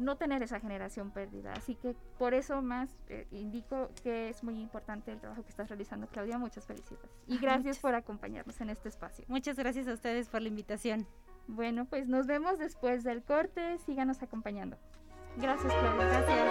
no 0.00 0.16
tener 0.16 0.42
esa 0.42 0.58
generación 0.60 1.10
perdida. 1.10 1.52
Así 1.52 1.74
que 1.74 1.94
por 2.18 2.34
eso 2.34 2.60
más 2.62 2.90
eh, 3.08 3.26
indico 3.30 3.90
que 4.02 4.28
es 4.30 4.42
muy 4.42 4.60
importante 4.60 5.12
el 5.12 5.20
trabajo 5.20 5.42
que 5.42 5.50
estás 5.50 5.68
realizando, 5.68 6.08
Claudia. 6.08 6.38
Muchas 6.38 6.66
felicidades. 6.66 7.10
Y 7.26 7.38
gracias 7.38 7.78
por 7.78 7.94
acompañarnos 7.94 8.60
en 8.60 8.70
este 8.70 8.88
espacio. 8.88 9.24
Muchas 9.28 9.56
gracias 9.56 9.86
a 9.88 9.92
ustedes 9.92 10.28
por 10.28 10.42
la 10.42 10.48
invitación. 10.48 11.06
Bueno, 11.46 11.84
pues 11.84 12.08
nos 12.08 12.26
vemos 12.26 12.58
después 12.58 13.04
del 13.04 13.22
corte. 13.22 13.78
Síganos 13.78 14.22
acompañando. 14.22 14.76
Gracias, 15.36 15.72
Claudia. 15.72 16.06
Gracias. 16.06 16.50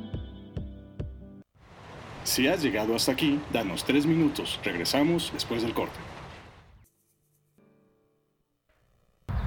Si 2.31 2.47
has 2.47 2.63
llegado 2.63 2.95
hasta 2.95 3.11
aquí, 3.11 3.41
danos 3.51 3.83
tres 3.83 4.05
minutos. 4.05 4.57
Regresamos 4.63 5.31
después 5.33 5.63
del 5.63 5.73
corte. 5.73 5.99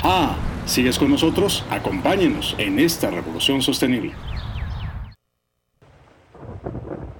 Ah, 0.02 0.36
¿sigues 0.66 0.98
con 0.98 1.10
nosotros? 1.10 1.64
Acompáñenos 1.70 2.54
en 2.58 2.78
esta 2.78 3.10
revolución 3.10 3.62
sostenible. 3.62 4.12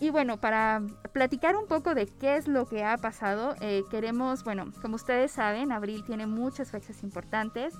Y 0.00 0.10
bueno, 0.10 0.38
para 0.38 0.82
platicar 1.12 1.56
un 1.56 1.66
poco 1.66 1.94
de 1.94 2.06
qué 2.06 2.36
es 2.36 2.48
lo 2.48 2.66
que 2.66 2.84
ha 2.84 2.96
pasado, 2.96 3.54
eh, 3.60 3.84
queremos, 3.90 4.42
bueno, 4.44 4.72
como 4.82 4.96
ustedes 4.96 5.30
saben, 5.32 5.72
abril 5.72 6.04
tiene 6.04 6.26
muchas 6.26 6.70
fechas 6.70 7.02
importantes. 7.02 7.74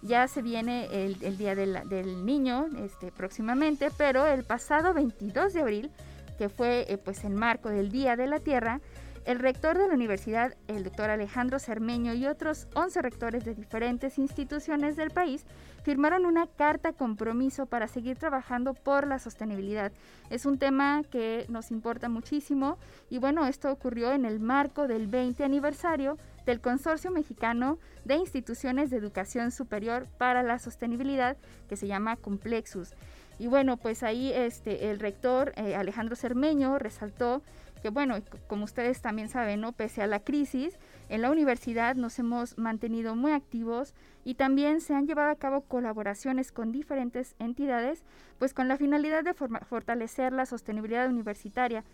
Ya 0.00 0.28
se 0.28 0.42
viene 0.42 0.88
el, 0.92 1.36
Día 1.36 1.54
del, 1.54 2.24
Niño 2.24 2.66
este, 2.84 3.10
próximamente, 3.10 3.90
pero 3.96 4.26
el 4.26 4.44
pasado 4.44 4.94
22 4.94 5.52
de 5.52 5.60
abril, 5.60 5.90
que 6.38 6.48
fue 6.48 6.86
eh, 6.88 6.98
pues 6.98 7.24
el 7.24 7.34
marco 7.34 7.68
del 7.68 7.90
Día 7.90 8.16
de 8.16 8.28
la 8.28 8.38
Tierra, 8.38 8.80
el 9.28 9.40
rector 9.40 9.76
de 9.76 9.86
la 9.86 9.92
universidad, 9.92 10.56
el 10.68 10.84
doctor 10.84 11.10
Alejandro 11.10 11.58
Cermeño 11.58 12.14
y 12.14 12.26
otros 12.26 12.66
11 12.74 13.02
rectores 13.02 13.44
de 13.44 13.54
diferentes 13.54 14.16
instituciones 14.16 14.96
del 14.96 15.10
país 15.10 15.44
firmaron 15.82 16.24
una 16.24 16.46
carta 16.46 16.94
compromiso 16.94 17.66
para 17.66 17.88
seguir 17.88 18.16
trabajando 18.16 18.72
por 18.72 19.06
la 19.06 19.18
sostenibilidad. 19.18 19.92
Es 20.30 20.46
un 20.46 20.58
tema 20.58 21.02
que 21.10 21.44
nos 21.50 21.70
importa 21.70 22.08
muchísimo 22.08 22.78
y 23.10 23.18
bueno, 23.18 23.46
esto 23.46 23.70
ocurrió 23.70 24.12
en 24.12 24.24
el 24.24 24.40
marco 24.40 24.88
del 24.88 25.08
20 25.08 25.44
aniversario 25.44 26.16
del 26.46 26.62
Consorcio 26.62 27.10
Mexicano 27.10 27.78
de 28.06 28.14
Instituciones 28.14 28.88
de 28.88 28.96
Educación 28.96 29.50
Superior 29.50 30.06
para 30.16 30.42
la 30.42 30.58
Sostenibilidad 30.58 31.36
que 31.68 31.76
se 31.76 31.86
llama 31.86 32.16
Complexus. 32.16 32.94
Y 33.38 33.46
bueno, 33.46 33.76
pues 33.76 34.02
ahí 34.02 34.32
este, 34.32 34.90
el 34.90 34.98
rector 34.98 35.52
eh, 35.56 35.76
Alejandro 35.76 36.16
Cermeño 36.16 36.78
resaltó 36.78 37.42
que 37.80 37.90
bueno, 37.90 38.16
como 38.46 38.64
ustedes 38.64 39.00
también 39.00 39.28
saben, 39.28 39.60
¿no? 39.60 39.72
Pese 39.72 40.02
a 40.02 40.06
la 40.06 40.20
crisis, 40.20 40.78
en 41.08 41.22
la 41.22 41.30
universidad 41.30 41.96
nos 41.96 42.18
hemos 42.18 42.58
mantenido 42.58 43.16
muy 43.16 43.32
activos 43.32 43.94
y 44.24 44.34
también 44.34 44.80
se 44.80 44.94
han 44.94 45.06
llevado 45.06 45.30
a 45.30 45.36
cabo 45.36 45.62
colaboraciones 45.62 46.52
con 46.52 46.72
diferentes 46.72 47.34
entidades, 47.38 48.04
pues 48.38 48.54
con 48.54 48.68
la 48.68 48.76
finalidad 48.76 49.24
de 49.24 49.34
fortalecer 49.34 50.32
la 50.32 50.46
sostenibilidad 50.46 51.08
universitaria. 51.08 51.84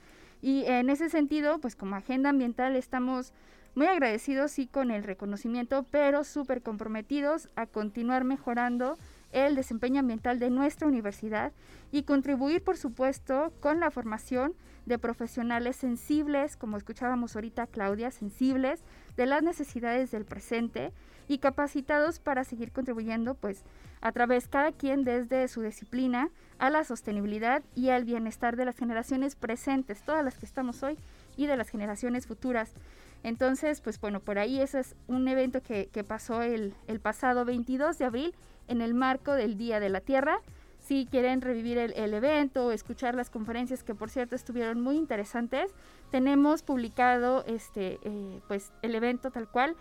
Y 0.42 0.64
en 0.66 0.90
ese 0.90 1.08
sentido, 1.08 1.58
pues 1.58 1.76
como 1.76 1.96
agenda 1.96 2.30
ambiental 2.30 2.76
estamos 2.76 3.32
muy 3.74 3.86
agradecidos 3.86 4.52
sí 4.52 4.66
con 4.66 4.90
el 4.90 5.02
reconocimiento, 5.02 5.84
pero 5.90 6.24
súper 6.24 6.62
comprometidos 6.62 7.48
a 7.56 7.66
continuar 7.66 8.24
mejorando 8.24 8.96
el 9.32 9.56
desempeño 9.56 10.00
ambiental 10.00 10.38
de 10.38 10.50
nuestra 10.50 10.86
universidad 10.86 11.52
y 11.90 12.04
contribuir, 12.04 12.62
por 12.62 12.76
supuesto, 12.76 13.52
con 13.60 13.80
la 13.80 13.90
formación 13.90 14.54
de 14.86 14.98
profesionales 14.98 15.76
sensibles, 15.76 16.56
como 16.56 16.76
escuchábamos 16.76 17.34
ahorita 17.34 17.66
Claudia, 17.66 18.10
sensibles 18.10 18.82
de 19.16 19.26
las 19.26 19.42
necesidades 19.42 20.10
del 20.10 20.24
presente 20.24 20.92
y 21.28 21.38
capacitados 21.38 22.18
para 22.18 22.44
seguir 22.44 22.72
contribuyendo, 22.72 23.34
pues, 23.34 23.64
a 24.00 24.12
través 24.12 24.48
cada 24.48 24.72
quien 24.72 25.04
desde 25.04 25.48
su 25.48 25.62
disciplina 25.62 26.30
a 26.58 26.70
la 26.70 26.84
sostenibilidad 26.84 27.62
y 27.74 27.88
al 27.88 28.04
bienestar 28.04 28.56
de 28.56 28.66
las 28.66 28.76
generaciones 28.76 29.34
presentes, 29.34 30.02
todas 30.02 30.24
las 30.24 30.38
que 30.38 30.46
estamos 30.46 30.82
hoy 30.82 30.98
y 31.36 31.46
de 31.46 31.56
las 31.56 31.70
generaciones 31.70 32.26
futuras. 32.26 32.72
Entonces, 33.22 33.80
pues 33.80 33.98
bueno, 33.98 34.20
por 34.20 34.38
ahí 34.38 34.60
ese 34.60 34.80
es 34.80 34.94
un 35.06 35.26
evento 35.28 35.62
que, 35.62 35.88
pasó 36.06 36.42
el, 36.42 36.74
el 36.86 37.00
pasado 37.00 37.46
22 37.46 37.96
de 37.96 38.04
abril 38.04 38.34
en 38.68 38.82
el 38.82 38.92
marco 38.92 39.32
del 39.32 39.56
Día 39.56 39.80
de 39.80 39.88
la 39.88 40.00
Tierra. 40.00 40.38
Si 40.84 41.06
quieren 41.06 41.40
revivir 41.40 41.78
el, 41.78 42.12
evento 42.12 42.66
o 42.66 42.70
escuchar 42.70 43.14
las 43.14 43.30
conferencias 43.30 43.82
que 43.82 43.94
por 43.94 44.10
cierto 44.10 44.36
estuvieron 44.36 44.82
muy 44.82 44.96
interesantes, 44.96 45.72
tenemos 46.10 46.62
publicado 46.62 47.42
este 47.46 47.98
eh, 48.02 48.40
pues 48.48 48.70
el 48.82 48.94
evento 48.94 49.30
tal 49.30 49.48
cual 49.48 49.76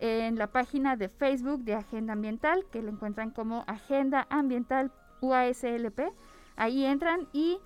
en 0.00 0.36
la 0.36 0.48
página 0.48 0.96
de 0.96 1.08
Facebook 1.08 1.62
de 1.62 1.74
Agenda 1.74 2.14
Ambiental, 2.14 2.64
que 2.72 2.82
lo 2.82 2.90
encuentran 2.90 3.30
como 3.30 3.62
Agenda 3.68 4.26
Ambiental 4.30 4.90
UASLP. 5.20 6.00
Ahí 6.56 6.84
entran 6.84 7.28
y 7.32 7.58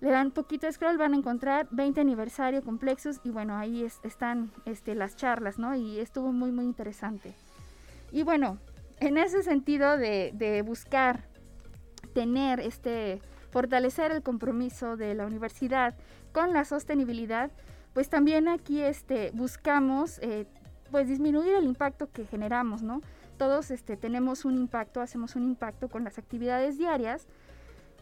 le 0.00 0.10
dan 0.10 0.28
un 0.28 0.32
poquito 0.32 0.66
de 0.66 0.72
scroll, 0.72 0.96
van 0.96 1.12
a 1.12 1.18
encontrar 1.18 1.68
20 1.70 2.00
aniversario 2.00 2.62
complexos 2.62 3.20
y 3.22 3.30
bueno, 3.30 3.56
ahí 3.56 3.86
están 4.02 4.50
este, 4.64 4.94
las 4.94 5.14
charlas, 5.14 5.58
¿no? 5.58 5.74
Y 5.74 5.98
estuvo 5.98 6.32
muy, 6.32 6.52
muy 6.52 6.64
interesante. 6.64 7.34
Y 8.12 8.22
bueno, 8.22 8.58
en 8.98 9.16
ese 9.16 9.42
sentido 9.42 9.96
de, 9.96 10.62
buscar 10.66 11.24
tener 12.12 12.60
este, 12.60 13.20
fortalecer 13.50 14.12
el 14.12 14.22
compromiso 14.22 14.96
de 14.96 15.14
la 15.14 15.26
universidad 15.26 15.94
con 16.32 16.52
la 16.52 16.64
sostenibilidad, 16.64 17.50
pues 17.92 18.08
también 18.08 18.48
aquí 18.48 18.80
este, 18.80 19.30
buscamos 19.32 20.18
eh, 20.20 20.46
pues 20.90 21.08
disminuir 21.08 21.54
el 21.54 21.64
impacto 21.64 22.10
que 22.10 22.24
generamos, 22.24 22.82
¿no? 22.82 23.00
Todos 23.36 23.70
este, 23.70 23.96
tenemos 23.96 24.44
un 24.44 24.56
impacto, 24.56 25.00
hacemos 25.00 25.34
un 25.34 25.44
impacto 25.44 25.88
con 25.88 26.04
las 26.04 26.18
actividades 26.18 26.78
diarias, 26.78 27.26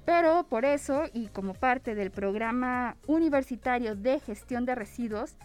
pero 0.04 0.44
por 0.44 0.64
eso 0.64 1.04
y 1.12 1.28
como 1.28 1.54
parte 1.54 1.94
del 1.94 2.10
programa 2.10 2.96
universitario 3.06 3.94
de 3.94 4.20
gestión 4.20 4.64
de 4.64 4.74
residuos, 4.74 5.36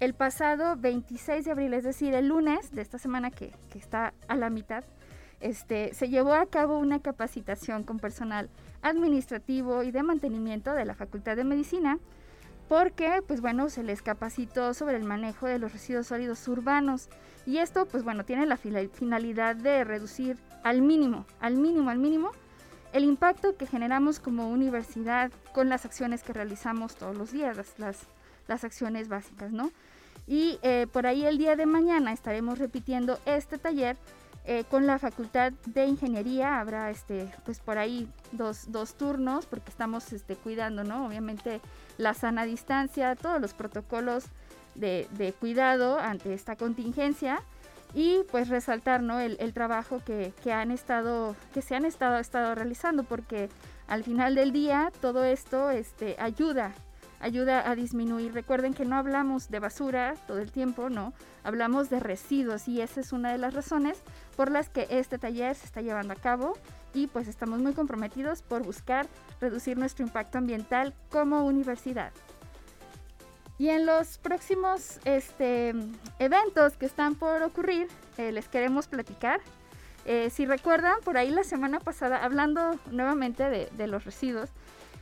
el 0.00 0.14
pasado 0.14 0.76
26 0.76 1.44
de 1.44 1.50
abril, 1.50 1.74
es 1.74 1.84
decir, 1.84 2.14
el 2.14 2.28
lunes 2.28 2.72
de 2.72 2.82
esta 2.82 2.98
semana 2.98 3.30
que, 3.30 3.52
que 3.70 3.78
está 3.78 4.14
a 4.28 4.36
la 4.36 4.50
mitad, 4.50 4.84
este, 5.44 5.92
se 5.92 6.08
llevó 6.08 6.32
a 6.32 6.46
cabo 6.46 6.78
una 6.78 7.00
capacitación 7.00 7.84
con 7.84 7.98
personal 7.98 8.48
administrativo 8.80 9.82
y 9.82 9.90
de 9.90 10.02
mantenimiento 10.02 10.72
de 10.72 10.86
la 10.86 10.94
Facultad 10.94 11.36
de 11.36 11.44
Medicina, 11.44 11.98
porque, 12.66 13.22
pues 13.26 13.42
bueno, 13.42 13.68
se 13.68 13.82
les 13.82 14.00
capacitó 14.00 14.72
sobre 14.72 14.96
el 14.96 15.04
manejo 15.04 15.46
de 15.46 15.58
los 15.58 15.74
residuos 15.74 16.06
sólidos 16.06 16.48
urbanos. 16.48 17.10
Y 17.44 17.58
esto, 17.58 17.84
pues 17.84 18.04
bueno, 18.04 18.24
tiene 18.24 18.46
la 18.46 18.56
finalidad 18.56 19.54
de 19.54 19.84
reducir 19.84 20.38
al 20.62 20.80
mínimo, 20.80 21.26
al 21.40 21.56
mínimo, 21.58 21.90
al 21.90 21.98
mínimo, 21.98 22.32
el 22.94 23.04
impacto 23.04 23.54
que 23.58 23.66
generamos 23.66 24.20
como 24.20 24.48
universidad 24.48 25.30
con 25.52 25.68
las 25.68 25.84
acciones 25.84 26.22
que 26.22 26.32
realizamos 26.32 26.94
todos 26.94 27.18
los 27.18 27.32
días, 27.32 27.54
las, 27.78 28.06
las, 28.48 28.64
acciones 28.64 29.08
básicas, 29.08 29.52
¿no? 29.52 29.72
Y 30.26 30.58
eh, 30.62 30.86
por 30.90 31.06
ahí 31.06 31.26
el 31.26 31.36
día 31.36 31.54
de 31.54 31.66
mañana 31.66 32.14
estaremos 32.14 32.58
repitiendo 32.58 33.18
este 33.26 33.58
taller 33.58 33.98
eh, 34.46 34.64
con 34.64 34.86
la 34.86 34.98
Facultad 34.98 35.52
de 35.64 35.86
Ingeniería 35.86 36.60
habrá 36.60 36.90
este, 36.90 37.32
pues 37.46 37.60
por 37.60 37.78
ahí 37.78 38.08
dos, 38.32 38.70
dos 38.70 38.94
turnos 38.94 39.46
porque 39.46 39.70
estamos 39.70 40.12
este, 40.12 40.36
cuidando, 40.36 40.84
¿no? 40.84 41.06
Obviamente 41.06 41.62
la 41.96 42.12
sana 42.12 42.44
distancia, 42.44 43.16
todos 43.16 43.40
los 43.40 43.54
protocolos 43.54 44.24
de, 44.74 45.08
de 45.12 45.32
cuidado 45.32 45.98
ante 45.98 46.34
esta 46.34 46.56
contingencia 46.56 47.40
y 47.94 48.22
pues 48.30 48.48
resaltar 48.48 49.02
¿no? 49.02 49.20
el, 49.20 49.36
el 49.40 49.54
trabajo 49.54 50.02
que, 50.04 50.34
que, 50.42 50.52
han 50.52 50.70
estado, 50.70 51.36
que 51.54 51.62
se 51.62 51.76
han 51.76 51.84
estado, 51.84 52.18
estado 52.18 52.54
realizando 52.54 53.04
porque 53.04 53.48
al 53.86 54.04
final 54.04 54.34
del 54.34 54.52
día 54.52 54.92
todo 55.00 55.24
esto 55.24 55.70
este, 55.70 56.16
ayuda 56.18 56.74
ayuda 57.24 57.68
a 57.68 57.74
disminuir. 57.74 58.34
Recuerden 58.34 58.74
que 58.74 58.84
no 58.84 58.96
hablamos 58.96 59.48
de 59.48 59.58
basura 59.58 60.14
todo 60.26 60.38
el 60.40 60.52
tiempo, 60.52 60.90
no, 60.90 61.14
hablamos 61.42 61.88
de 61.88 61.98
residuos 61.98 62.68
y 62.68 62.82
esa 62.82 63.00
es 63.00 63.12
una 63.12 63.32
de 63.32 63.38
las 63.38 63.54
razones 63.54 64.02
por 64.36 64.50
las 64.50 64.68
que 64.68 64.86
este 64.90 65.18
taller 65.18 65.54
se 65.54 65.66
está 65.66 65.80
llevando 65.80 66.12
a 66.12 66.16
cabo 66.16 66.56
y 66.92 67.06
pues 67.06 67.28
estamos 67.28 67.60
muy 67.60 67.72
comprometidos 67.72 68.42
por 68.42 68.62
buscar 68.62 69.06
reducir 69.40 69.76
nuestro 69.76 70.04
impacto 70.04 70.38
ambiental 70.38 70.94
como 71.10 71.44
universidad. 71.44 72.12
Y 73.58 73.68
en 73.68 73.86
los 73.86 74.18
próximos 74.18 74.98
este, 75.04 75.74
eventos 76.18 76.76
que 76.76 76.86
están 76.86 77.14
por 77.14 77.42
ocurrir, 77.42 77.88
eh, 78.18 78.32
les 78.32 78.48
queremos 78.48 78.88
platicar. 78.88 79.40
Eh, 80.06 80.28
si 80.30 80.44
recuerdan, 80.44 80.96
por 81.04 81.16
ahí 81.16 81.30
la 81.30 81.44
semana 81.44 81.78
pasada, 81.78 82.24
hablando 82.24 82.78
nuevamente 82.90 83.48
de, 83.48 83.70
de 83.76 83.86
los 83.86 84.04
residuos, 84.04 84.50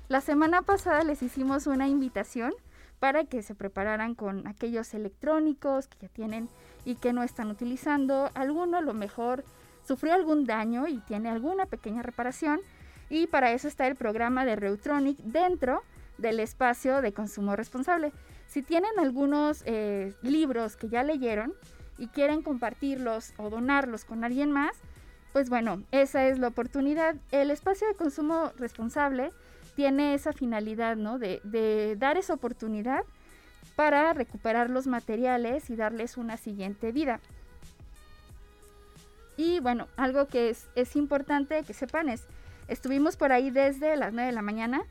la 0.09 0.21
semana 0.21 0.63
pasada 0.63 1.03
les 1.03 1.23
hicimos 1.23 1.67
una 1.67 1.89
invitación 1.89 2.53
para 3.01 3.25
que 3.25 3.43
se 3.43 3.55
prepararan 3.55 4.15
con 4.15 4.47
aquellos 4.47 4.93
electrónicos 4.95 5.89
que 5.89 5.97
ya 6.03 6.09
tienen 6.09 6.49
y 6.85 6.97
que 6.97 7.13
no 7.13 7.23
están 7.23 7.51
utilizando. 7.51 8.31
Alguno 8.35 8.79
a 8.79 8.81
lo 8.81 8.95
mejor 8.95 9.45
sufrió 9.87 10.15
algún 10.15 10.45
daño 10.45 10.87
y 10.87 10.99
tiene 10.99 11.29
alguna 11.29 11.67
pequeña 11.67 12.03
reparación. 12.03 12.61
Y 13.11 13.27
para 13.27 13.53
eso 13.53 13.69
está 13.69 13.87
el 13.87 13.97
programa 13.97 14.45
de 14.45 14.57
Reutronic 14.57 15.19
dentro 15.19 15.83
del 16.19 16.41
espacio 16.41 17.03
de 17.03 17.13
consumo 17.13 17.57
responsable. 17.57 18.13
Si 18.47 18.63
tienen 18.63 18.99
algunos 18.99 19.63
eh, 19.67 20.15
libros 20.23 20.77
que 20.77 20.89
ya 20.89 21.03
leyeron 21.03 21.55
y 21.99 22.09
quieren 22.09 22.43
compartirlos 22.43 23.35
o 23.37 23.51
donarlos 23.51 24.05
con 24.05 24.25
alguien 24.25 24.51
más, 24.51 24.77
pues 25.33 25.49
bueno, 25.49 25.83
esa 25.91 26.27
es 26.27 26.39
la 26.39 26.49
oportunidad. 26.49 27.17
El 27.31 27.51
espacio 27.51 27.89
de 27.89 27.95
consumo 27.95 28.53
responsable 28.59 29.33
tiene 29.75 30.15
esa 30.15 30.33
finalidad, 30.33 30.97
¿no? 30.97 31.19
De, 31.19 31.97
dar 31.99 32.19
esa 32.19 32.35
oportunidad 32.35 33.05
para 33.77 34.13
recuperar 34.13 34.71
los 34.71 34.87
materiales 34.87 35.71
y 35.71 35.77
darles 35.77 36.17
una 36.17 36.37
siguiente 36.37 36.93
vida. 36.93 37.21
Y 39.37 39.61
bueno, 39.61 39.89
algo 39.97 40.27
que 40.27 40.51
es, 40.51 40.69
es, 40.75 40.95
importante 40.95 41.63
que 41.65 41.73
sepan 41.73 42.09
es, 42.09 42.25
estuvimos 42.69 43.17
por 43.17 43.33
ahí 43.33 43.51
desde 43.51 43.97
las 43.97 44.13
9 44.13 44.27
de 44.27 44.33
la 44.33 44.43
mañana, 44.43 44.83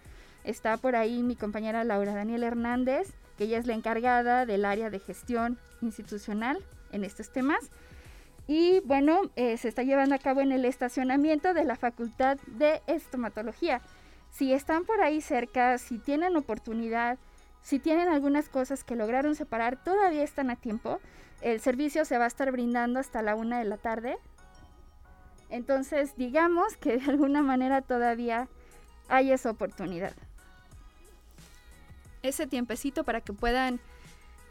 está 0.44 0.78
por 0.78 0.96
ahí 0.96 1.22
mi 1.22 1.36
compañera 1.36 1.84
Laura 1.84 2.14
Daniel 2.14 2.44
Hernández, 2.44 3.14
que 3.38 3.44
ella 3.46 3.60
es 3.60 3.68
la 3.68 3.74
encargada 3.74 4.46
del 4.46 4.66
área 4.66 4.90
de 4.90 5.00
gestión 5.00 5.60
institucional 5.82 6.64
en 6.92 7.04
estos 7.04 7.32
temas. 7.32 7.70
Y 8.48 8.82
bueno, 8.82 9.22
eh, 9.36 9.58
se 9.58 9.68
está 9.68 9.84
llevando 9.84 10.16
a 10.16 10.20
cabo 10.20 10.42
en 10.42 10.52
el 10.52 10.66
estacionamiento 10.66 11.54
de 11.54 11.64
la 11.64 11.76
Facultad 11.76 12.38
de 12.48 12.82
Estomatología 12.88 13.82
si 14.32 14.54
están 14.54 14.86
por 14.86 15.02
ahí 15.02 15.22
cerca, 15.22 15.78
si 15.78 16.00
tienen 16.00 16.36
oportunidad, 16.38 17.18
si 17.62 17.80
tienen 17.80 18.10
algunas 18.10 18.50
cosas 18.50 18.84
que 18.84 18.96
lograron 18.96 19.36
separar, 19.36 19.84
todavía 19.84 20.24
están 20.24 20.50
a 20.50 20.56
tiempo. 20.56 21.00
El 21.42 21.60
servicio 21.60 22.06
se 22.06 22.18
va 22.18 22.26
a 22.26 22.28
estar 22.28 22.52
brindando 22.52 23.00
hasta 23.00 23.22
la 23.22 23.36
una 23.36 23.60
de 23.60 23.66
la 23.66 23.78
tarde. 23.78 24.18
Entonces, 25.50 26.16
digamos 26.16 26.78
que 26.78 26.98
de 26.98 27.12
alguna 27.12 27.42
manera 27.42 27.82
todavía 27.82 28.48
hay 29.10 29.32
esa 29.32 29.52
oportunidad. 29.52 30.14
Ese 32.24 32.48
tiempecito 32.48 33.04
para 33.04 33.22
que 33.22 33.34
puedan 33.34 33.80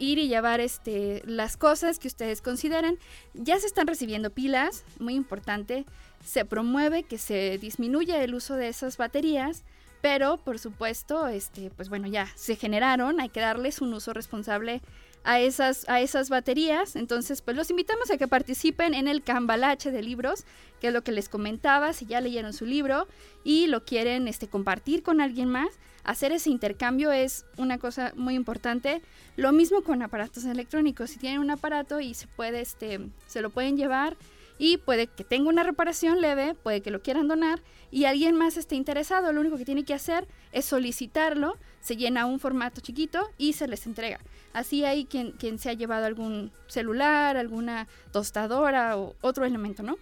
ir 0.00 0.18
y 0.18 0.28
llevar 0.28 0.60
este, 0.60 1.22
las 1.24 1.56
cosas 1.56 1.98
que 1.98 2.08
ustedes 2.08 2.42
consideren. 2.42 2.98
Ya 3.34 3.58
se 3.60 3.66
están 3.66 3.86
recibiendo 3.86 4.30
pilas, 4.30 4.84
muy 4.98 5.14
importante. 5.14 5.84
Se 6.24 6.44
promueve 6.44 7.04
que 7.04 7.18
se 7.18 7.58
disminuya 7.58 8.22
el 8.22 8.34
uso 8.34 8.56
de 8.56 8.68
esas 8.68 8.96
baterías, 8.96 9.62
pero 10.00 10.38
por 10.38 10.58
supuesto, 10.58 11.28
este, 11.28 11.70
pues 11.70 11.88
bueno, 11.88 12.08
ya 12.08 12.28
se 12.34 12.56
generaron, 12.56 13.20
hay 13.20 13.28
que 13.28 13.40
darles 13.40 13.80
un 13.80 13.92
uso 13.94 14.12
responsable 14.12 14.80
a 15.24 15.40
esas, 15.40 15.88
a 15.88 16.00
esas 16.00 16.28
baterías. 16.28 16.96
Entonces, 16.96 17.42
pues 17.42 17.56
los 17.56 17.70
invitamos 17.70 18.10
a 18.10 18.16
que 18.16 18.28
participen 18.28 18.94
en 18.94 19.08
el 19.08 19.22
cambalache 19.22 19.90
de 19.90 20.02
libros, 20.02 20.44
que 20.80 20.88
es 20.88 20.92
lo 20.92 21.02
que 21.02 21.12
les 21.12 21.28
comentaba, 21.28 21.92
si 21.92 22.06
ya 22.06 22.20
leyeron 22.20 22.52
su 22.52 22.66
libro 22.66 23.06
y 23.44 23.66
lo 23.66 23.84
quieren 23.84 24.28
este, 24.28 24.48
compartir 24.48 25.02
con 25.02 25.20
alguien 25.20 25.48
más. 25.48 25.68
Hacer 26.02 26.32
ese 26.32 26.48
intercambio 26.48 27.12
es 27.12 27.44
una 27.58 27.78
cosa 27.78 28.12
muy 28.16 28.34
importante. 28.34 29.02
Lo 29.36 29.52
mismo 29.52 29.82
con 29.82 30.02
aparatos 30.02 30.44
electrónicos. 30.44 31.10
Si 31.10 31.18
tienen 31.18 31.40
un 31.40 31.50
aparato 31.50 32.00
y 32.00 32.14
se 32.14 32.26
puede, 32.26 32.62
este, 32.62 33.00
se 33.26 33.42
lo 33.42 33.50
pueden 33.50 33.76
llevar 33.76 34.16
y 34.60 34.76
puede 34.76 35.06
que 35.06 35.24
tenga 35.24 35.48
una 35.48 35.62
reparación 35.62 36.20
leve, 36.20 36.54
puede 36.54 36.82
que 36.82 36.90
lo 36.90 37.00
quieran 37.00 37.28
donar 37.28 37.62
y 37.90 38.04
alguien 38.04 38.36
más 38.36 38.58
esté 38.58 38.74
interesado. 38.74 39.32
Lo 39.32 39.40
único 39.40 39.56
que 39.56 39.64
tiene 39.64 39.84
que 39.84 39.94
hacer 39.94 40.28
es 40.52 40.66
solicitarlo, 40.66 41.56
se 41.80 41.96
llena 41.96 42.26
un 42.26 42.38
formato 42.38 42.82
chiquito 42.82 43.30
y 43.38 43.54
se 43.54 43.66
les 43.66 43.86
entrega. 43.86 44.20
Así 44.52 44.84
hay 44.84 45.06
quien, 45.06 45.32
quien 45.32 45.58
se 45.58 45.70
ha 45.70 45.72
llevado 45.72 46.04
algún 46.04 46.52
celular, 46.66 47.38
alguna 47.38 47.88
tostadora 48.12 48.98
o 48.98 49.16
otro 49.22 49.46
elemento, 49.46 49.82
¿no? 49.82 49.96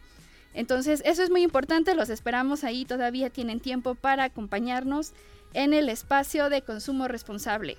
Entonces, 0.55 1.03
eso 1.05 1.23
es 1.23 1.31
muy 1.31 1.43
importante, 1.43 1.95
los 1.95 2.11
esperamos 2.11 2.65
ahí, 2.65 2.85
todavía 2.85 3.31
tienen 3.31 3.61
tiempo 3.61 3.95
para 3.95 4.25
acompañarnos 4.25 5.13
en 5.55 5.73
el 5.73 5.89
espacio 5.89 6.51
de 6.51 6.63
consumo 6.63 7.07
responsable. 7.07 7.77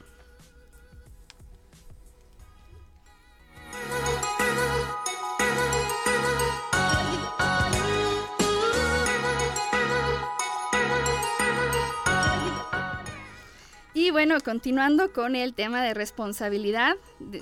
Y 13.94 14.12
bueno, 14.12 14.38
continuando 14.44 15.12
con 15.12 15.36
el 15.36 15.54
tema 15.54 15.82
de 15.82 15.94
responsabilidad, 15.94 16.96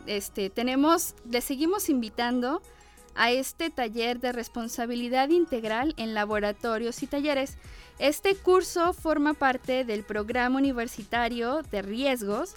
este, 0.05 0.49
tenemos, 0.49 1.13
le 1.29 1.41
seguimos 1.41 1.89
invitando 1.89 2.61
a 3.15 3.31
este 3.31 3.69
taller 3.69 4.19
de 4.19 4.31
responsabilidad 4.31 5.29
integral 5.29 5.93
en 5.97 6.13
laboratorios 6.13 7.03
y 7.03 7.07
talleres. 7.07 7.57
Este 7.99 8.35
curso 8.35 8.93
forma 8.93 9.33
parte 9.33 9.83
del 9.83 10.03
programa 10.03 10.57
universitario 10.57 11.63
de 11.63 11.81
riesgos 11.81 12.55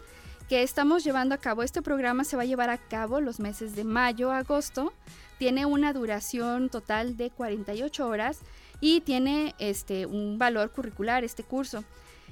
que 0.49 0.63
estamos 0.63 1.03
llevando 1.03 1.35
a 1.35 1.39
cabo. 1.39 1.63
Este 1.63 1.83
programa 1.83 2.25
se 2.25 2.37
va 2.37 2.43
a 2.43 2.47
llevar 2.47 2.71
a 2.71 2.79
cabo 2.79 3.21
los 3.21 3.41
meses 3.41 3.75
de 3.75 3.85
mayo 3.85 4.31
a 4.31 4.39
agosto. 4.39 4.93
Tiene 5.39 5.65
una 5.65 5.93
duración 5.93 6.69
total 6.69 7.17
de 7.17 7.31
48 7.31 8.07
horas 8.07 8.41
y 8.81 9.01
tiene 9.01 9.55
este, 9.59 10.07
un 10.07 10.39
valor 10.39 10.71
curricular 10.71 11.25
este 11.25 11.43
curso. 11.43 11.85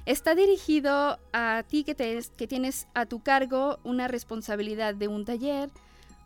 Está 0.09 0.33
dirigido 0.33 1.19
a 1.33 1.63
ti 1.67 1.83
que, 1.83 1.93
tienes 1.93 2.87
a 2.95 3.05
tu 3.05 3.19
cargo 3.19 3.77
una 3.83 4.07
responsabilidad 4.07 4.95
de 4.95 5.07
un 5.07 5.23
taller 5.23 5.69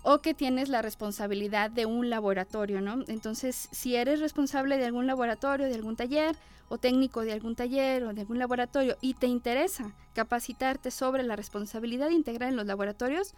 o 0.03 0.19
que 0.19 0.33
tienes 0.33 0.69
la 0.69 0.81
responsabilidad 0.81 1.69
de 1.69 1.85
un 1.85 2.09
laboratorio, 2.09 2.79
¿no? 2.79 3.03
Entonces, 3.09 3.67
si 3.73 3.97
eres 3.97 4.21
responsable 4.21 4.77
de 4.77 4.85
algún 4.85 5.05
laboratorio, 5.05 5.67
de 5.67 5.75
algún 5.75 5.97
taller, 5.97 6.37
o 6.69 6.77
técnico 6.77 7.23
de 7.23 7.33
algún 7.33 7.57
taller 7.57 8.05
o 8.05 8.13
de 8.13 8.21
algún 8.21 8.39
laboratorio 8.39 8.95
y 9.01 9.15
te 9.15 9.27
interesa 9.27 9.91
capacitarte 10.13 10.89
sobre 10.89 11.23
la 11.23 11.35
responsabilidad 11.35 12.09
integral 12.09 12.51
en 12.51 12.55
los 12.55 12.65
laboratorios, 12.65 13.33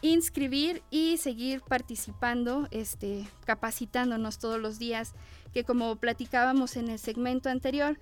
inscribir 0.00 0.82
y 0.90 1.18
seguir 1.18 1.60
participando, 1.60 2.66
este, 2.70 3.28
capacitándonos 3.44 4.38
todos 4.38 4.60
los 4.60 4.78
días, 4.78 5.14
que 5.52 5.64
como 5.64 5.96
platicábamos 5.96 6.76
en 6.76 6.88
el 6.88 6.98
segmento 6.98 7.48
anterior, 7.48 7.98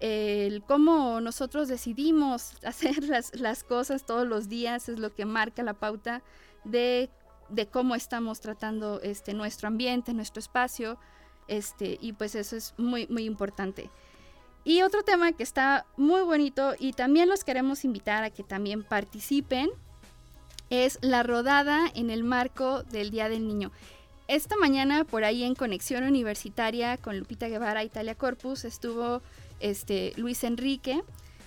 el 0.00 0.62
cómo 0.62 1.20
nosotros 1.20 1.68
decidimos 1.68 2.52
hacer 2.64 3.04
las, 3.32 3.64
cosas 3.64 4.04
todos 4.04 4.26
los 4.26 4.48
días 4.48 4.88
es 4.88 4.98
lo 4.98 5.14
que 5.14 5.24
marca 5.24 5.62
la 5.62 5.74
pauta 5.74 6.22
de, 6.64 7.10
cómo 7.70 7.94
estamos 7.94 8.40
tratando 8.40 9.00
este, 9.02 9.34
nuestro 9.34 9.68
ambiente, 9.68 10.12
nuestro 10.12 10.40
espacio, 10.40 10.98
este, 11.48 11.98
y 12.00 12.12
pues 12.12 12.34
eso 12.34 12.56
es 12.56 12.74
muy, 12.76 13.06
muy 13.08 13.24
importante. 13.24 13.90
Y 14.64 14.82
otro 14.82 15.02
tema 15.02 15.32
que 15.32 15.42
está 15.42 15.86
muy 15.96 16.20
bonito 16.22 16.74
y 16.78 16.92
también 16.92 17.28
los 17.28 17.42
queremos 17.42 17.84
invitar 17.84 18.22
a 18.22 18.30
que 18.30 18.42
también 18.42 18.82
participen 18.82 19.70
es 20.68 20.98
la 21.00 21.22
rodada 21.22 21.90
en 21.94 22.10
el 22.10 22.22
marco 22.22 22.82
del 22.82 23.10
Día 23.10 23.30
del 23.30 23.46
Niño. 23.46 23.72
Esta 24.26 24.56
mañana 24.56 25.04
por 25.04 25.24
ahí 25.24 25.42
en 25.42 25.54
Conexión 25.54 26.04
Universitaria 26.04 26.98
con 26.98 27.18
Lupita 27.18 27.48
Guevara 27.48 27.82
Italia 27.82 28.14
Corpus 28.14 28.66
estuvo 28.66 29.22
este, 29.60 30.12
Luis 30.16 30.44
Enrique. 30.44 31.02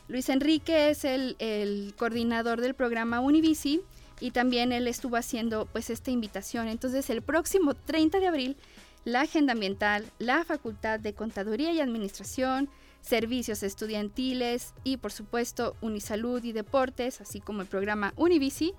Luis 0.07 0.29
Enrique 0.29 0.89
es 0.89 1.05
el, 1.05 1.93
coordinador 1.97 2.61
del 2.61 2.73
programa 2.73 3.19
Univici 3.19 3.81
y 4.19 4.31
también 4.31 4.71
él 4.71 4.87
estuvo 4.87 5.15
haciendo 5.15 5.67
pues 5.71 5.89
esta 5.89 6.11
invitación. 6.11 6.67
Entonces 6.67 7.09
el 7.09 7.21
próximo 7.21 7.73
30 7.73 8.19
de 8.19 8.27
abril 8.27 8.57
la 9.03 9.21
Agenda 9.21 9.53
Ambiental, 9.53 10.05
la 10.19 10.43
Facultad 10.43 10.99
de 10.99 11.13
Contaduría 11.13 11.71
y 11.71 11.79
Administración, 11.79 12.69
servicios 13.01 13.63
estudiantiles 13.63 14.73
y 14.83 14.97
por 14.97 15.11
supuesto 15.11 15.75
Unisalud 15.81 16.43
y 16.43 16.51
Deportes, 16.51 17.19
así 17.19 17.41
como 17.41 17.61
el 17.61 17.67
programa 17.67 18.13
Univici, 18.15 18.73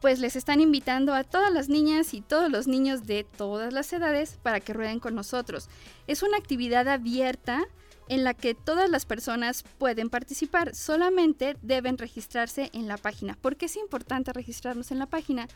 pues 0.00 0.20
les 0.20 0.36
están 0.36 0.60
invitando 0.60 1.12
a 1.12 1.24
todas 1.24 1.52
las 1.52 1.68
niñas 1.68 2.14
y 2.14 2.20
todos 2.20 2.50
los 2.50 2.66
niños 2.66 3.06
de 3.06 3.24
todas 3.24 3.72
las 3.72 3.92
edades 3.92 4.38
para 4.42 4.60
que 4.60 4.72
rueden 4.72 5.00
con 5.00 5.14
nosotros. 5.14 5.68
Es 6.06 6.22
una 6.22 6.36
actividad 6.36 6.88
abierta 6.88 7.66
en 8.08 8.24
la 8.24 8.34
que 8.34 8.54
todas 8.54 8.90
las 8.90 9.04
personas 9.04 9.64
pueden 9.78 10.10
participar, 10.10 10.74
solamente 10.74 11.56
deben 11.62 11.98
registrarse 11.98 12.70
en 12.72 12.88
la 12.88 12.96
página. 12.96 13.36
¿Por 13.40 13.56
qué 13.56 13.66
es 13.66 13.76
importante 13.76 14.32
registrarnos 14.32 14.90
en 14.90 14.98
la 14.98 15.06
página? 15.06 15.48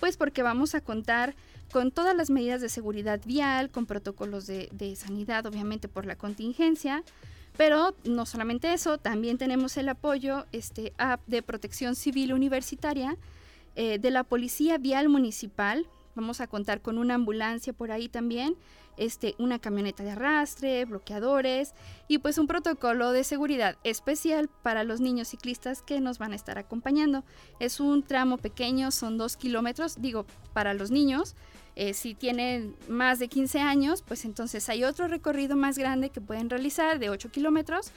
Pues 0.00 0.16
porque 0.16 0.42
vamos 0.42 0.74
a 0.74 0.80
contar 0.80 1.34
con 1.72 1.90
todas 1.90 2.16
las 2.16 2.30
medidas 2.30 2.60
de 2.60 2.68
seguridad 2.68 3.20
vial, 3.24 3.70
con 3.70 3.86
protocolos 3.86 4.46
de, 4.46 4.96
sanidad, 4.96 5.46
obviamente 5.46 5.88
por 5.88 6.06
la 6.06 6.16
contingencia, 6.16 7.02
pero 7.56 7.94
no 8.04 8.24
solamente 8.24 8.72
eso, 8.72 8.98
también 8.98 9.36
tenemos 9.36 9.76
el 9.76 9.88
apoyo 9.88 10.46
este, 10.52 10.92
de 11.26 11.42
protección 11.42 11.94
civil 11.94 12.32
universitaria, 12.32 13.16
eh, 13.74 13.98
de 13.98 14.10
la 14.10 14.24
Policía 14.24 14.78
Vial 14.78 15.08
Municipal. 15.08 15.86
Vamos 16.18 16.40
a 16.40 16.48
contar 16.48 16.82
con 16.82 16.98
una 16.98 17.14
ambulancia 17.14 17.72
por 17.72 17.92
ahí 17.92 18.08
también, 18.08 18.56
este, 18.96 19.36
una 19.38 19.60
camioneta 19.60 20.02
de 20.02 20.10
arrastre, 20.10 20.84
bloqueadores 20.84 21.74
y 22.08 22.18
pues 22.18 22.38
un 22.38 22.48
protocolo 22.48 23.12
de 23.12 23.22
seguridad 23.22 23.78
especial 23.84 24.50
para 24.64 24.82
los 24.82 25.00
niños 25.00 25.28
ciclistas 25.28 25.80
que 25.80 26.00
nos 26.00 26.18
van 26.18 26.32
a 26.32 26.34
estar 26.34 26.58
acompañando. 26.58 27.22
Es 27.60 27.78
un 27.78 28.02
tramo 28.02 28.36
pequeño, 28.36 28.90
son 28.90 29.16
dos 29.16 29.36
kilómetros, 29.36 30.02
digo, 30.02 30.26
para 30.52 30.74
los 30.74 30.90
niños, 30.90 31.36
eh, 31.76 31.94
si 31.94 32.14
tienen 32.14 32.74
más 32.88 33.20
de 33.20 33.28
15 33.28 33.60
años, 33.60 34.02
pues 34.02 34.24
entonces 34.24 34.68
hay 34.68 34.82
otro 34.82 35.06
recorrido 35.06 35.54
más 35.54 35.78
grande 35.78 36.10
que 36.10 36.20
pueden 36.20 36.50
realizar 36.50 36.98
de 36.98 37.10
8 37.10 37.30
kilómetros. 37.30 37.92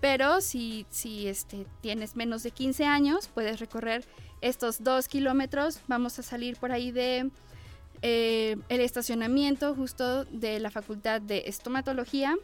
Pero 0.00 0.40
si, 0.40 0.86
si 0.88 1.26
este, 1.26 1.66
tienes 1.82 2.16
menos 2.16 2.42
de 2.42 2.52
15 2.52 2.84
años, 2.86 3.28
puedes 3.28 3.60
recorrer 3.60 4.06
estos 4.40 4.82
2 4.82 5.08
kilómetros. 5.08 5.80
Vamos 5.88 6.18
a 6.18 6.22
salir 6.22 6.56
por 6.56 6.72
ahí 6.72 6.90
de 6.90 7.30
eh, 8.02 8.56
el 8.68 8.80
estacionamiento 8.80 9.74
justo 9.74 10.24
de 10.26 10.60
la 10.60 10.70
Facultad 10.70 11.20
de 11.20 11.44
Estomatología. 11.46 12.36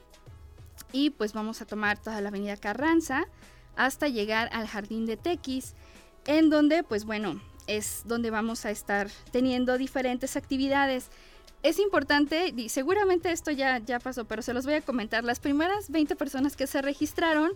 Y 0.92 1.10
pues 1.10 1.32
vamos 1.32 1.62
a 1.62 1.66
tomar 1.66 1.98
toda 1.98 2.20
la 2.20 2.28
avenida 2.28 2.56
Carranza 2.56 3.24
hasta 3.76 4.08
llegar 4.08 4.50
al 4.52 4.66
Jardín 4.66 5.06
de 5.06 5.16
Tequis, 5.16 5.74
en 6.26 6.50
donde 6.50 6.82
pues 6.82 7.04
bueno, 7.04 7.40
es 7.66 8.02
donde 8.04 8.30
vamos 8.30 8.64
a 8.64 8.70
estar 8.70 9.08
teniendo 9.30 9.78
diferentes 9.78 10.36
actividades. 10.36 11.10
es 11.62 11.78
importante, 11.78 12.52
y 12.56 12.68
seguramente 12.70 13.30
esto 13.30 13.52
ya, 13.52 13.78
ya 13.78 14.00
pasó, 14.00 14.24
pero 14.24 14.42
se 14.42 14.52
los 14.52 14.64
voy 14.64 14.74
a 14.74 14.80
comentar. 14.80 15.22
Las 15.22 15.38
primeras 15.38 15.90
20 15.90 16.16
personas 16.16 16.56
que 16.56 16.66
se 16.66 16.82
registraron, 16.82 17.52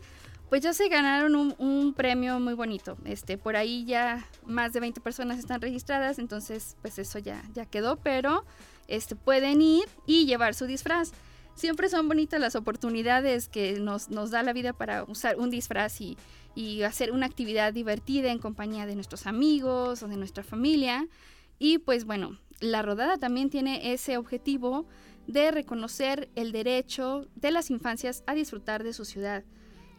pues 0.48 0.62
ya 0.62 0.72
se 0.72 0.88
ganaron 0.88 1.54
un, 1.58 1.94
premio 1.94 2.38
muy 2.40 2.54
bonito. 2.54 2.96
Este, 3.04 3.38
por 3.38 3.56
ahí 3.56 3.84
ya 3.84 4.24
más 4.44 4.72
de 4.72 4.80
20 4.80 5.00
personas 5.00 5.38
están 5.38 5.60
registradas, 5.60 6.18
entonces 6.18 6.76
pues 6.82 6.98
eso 6.98 7.18
ya, 7.18 7.42
ya 7.54 7.66
quedó, 7.66 7.96
pero 7.96 8.44
este, 8.86 9.16
pueden 9.16 9.60
ir 9.60 9.84
y 10.06 10.26
llevar 10.26 10.54
su 10.54 10.66
disfraz. 10.66 11.12
Siempre 11.54 11.88
son 11.88 12.06
bonitas 12.06 12.38
las 12.38 12.54
oportunidades 12.54 13.48
que 13.48 13.80
nos, 13.80 14.10
nos 14.10 14.30
da 14.30 14.42
la 14.42 14.52
vida 14.52 14.72
para 14.72 15.04
usar 15.04 15.36
un 15.38 15.50
disfraz 15.50 16.00
y, 16.00 16.18
y 16.54 16.82
hacer 16.82 17.12
una 17.12 17.26
actividad 17.26 17.72
divertida 17.72 18.30
en 18.30 18.38
compañía 18.38 18.86
de 18.86 18.94
nuestros 18.94 19.26
amigos 19.26 20.02
o 20.02 20.08
de 20.08 20.16
nuestra 20.16 20.44
familia. 20.44 21.08
Y 21.58 21.78
pues 21.78 22.04
bueno, 22.04 22.38
la 22.60 22.82
rodada 22.82 23.16
también 23.16 23.50
tiene 23.50 23.92
ese 23.92 24.16
objetivo 24.16 24.86
de 25.26 25.50
reconocer 25.50 26.28
el 26.34 26.52
derecho 26.52 27.26
de 27.34 27.50
las 27.50 27.70
infancias 27.70 28.22
a 28.26 28.34
disfrutar 28.34 28.84
de 28.84 28.92
su 28.92 29.04
ciudad. 29.04 29.42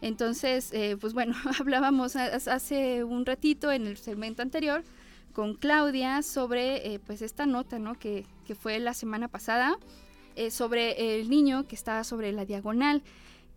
Entonces, 0.00 0.70
eh, 0.72 0.96
pues 1.00 1.12
bueno, 1.12 1.34
hablábamos 1.58 2.16
hace 2.16 3.04
un 3.04 3.26
ratito 3.26 3.72
en 3.72 3.86
el 3.86 3.96
segmento 3.96 4.42
anterior 4.42 4.84
con 5.32 5.54
Claudia 5.54 6.22
sobre 6.22 6.94
eh, 6.94 7.00
pues 7.00 7.22
esta 7.22 7.46
nota 7.46 7.78
¿no? 7.78 7.94
que, 7.94 8.24
fue 8.58 8.78
la 8.78 8.94
semana 8.94 9.28
pasada 9.28 9.76
eh, 10.36 10.50
sobre 10.50 11.20
el 11.20 11.28
niño 11.28 11.66
que 11.66 11.74
estaba 11.74 12.04
sobre 12.04 12.32
la 12.32 12.44
diagonal. 12.44 13.02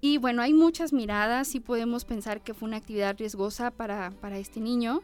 Y 0.02 0.18
bueno, 0.18 0.42
hay 0.42 0.54
muchas 0.54 0.94
miradas 0.94 1.54
y 1.54 1.60
podemos 1.60 2.06
pensar 2.06 2.42
que 2.42 2.56
fue 2.56 2.68
una 2.68 2.78
actividad 2.78 3.16
riesgosa 3.18 3.70
para, 3.70 4.10
para 4.20 4.40
este 4.40 4.60
niño 4.60 5.02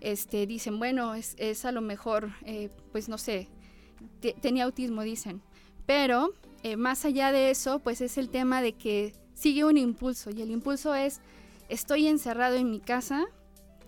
este, 0.00 0.46
dicen, 0.46 0.78
bueno, 0.78 1.14
es, 1.14 1.64
a 1.64 1.72
lo 1.72 1.80
mejor, 1.80 2.30
pues 2.92 3.08
no 3.08 3.18
sé, 3.18 3.48
tenía 4.40 4.64
autismo, 4.64 5.02
dicen. 5.02 5.42
Pero 5.84 6.32
más 6.78 7.04
allá 7.04 7.32
de 7.32 7.50
eso, 7.50 7.80
pues 7.80 8.00
es 8.00 8.18
el 8.18 8.28
tema 8.28 8.62
de 8.62 8.72
que 8.72 9.14
sigue 9.36 9.64
un 9.64 9.76
impulso 9.76 10.30
y 10.30 10.42
el 10.42 10.50
impulso 10.50 10.94
es, 10.94 11.20
estoy 11.68 12.08
encerrado 12.08 12.56
en 12.56 12.70
mi 12.70 12.80
casa, 12.80 13.26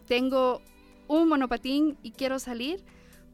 tengo 0.07 0.61
un 1.09 1.27
monopatín 1.27 1.97
y 2.03 2.13
quiero 2.13 2.39
salir, 2.39 2.85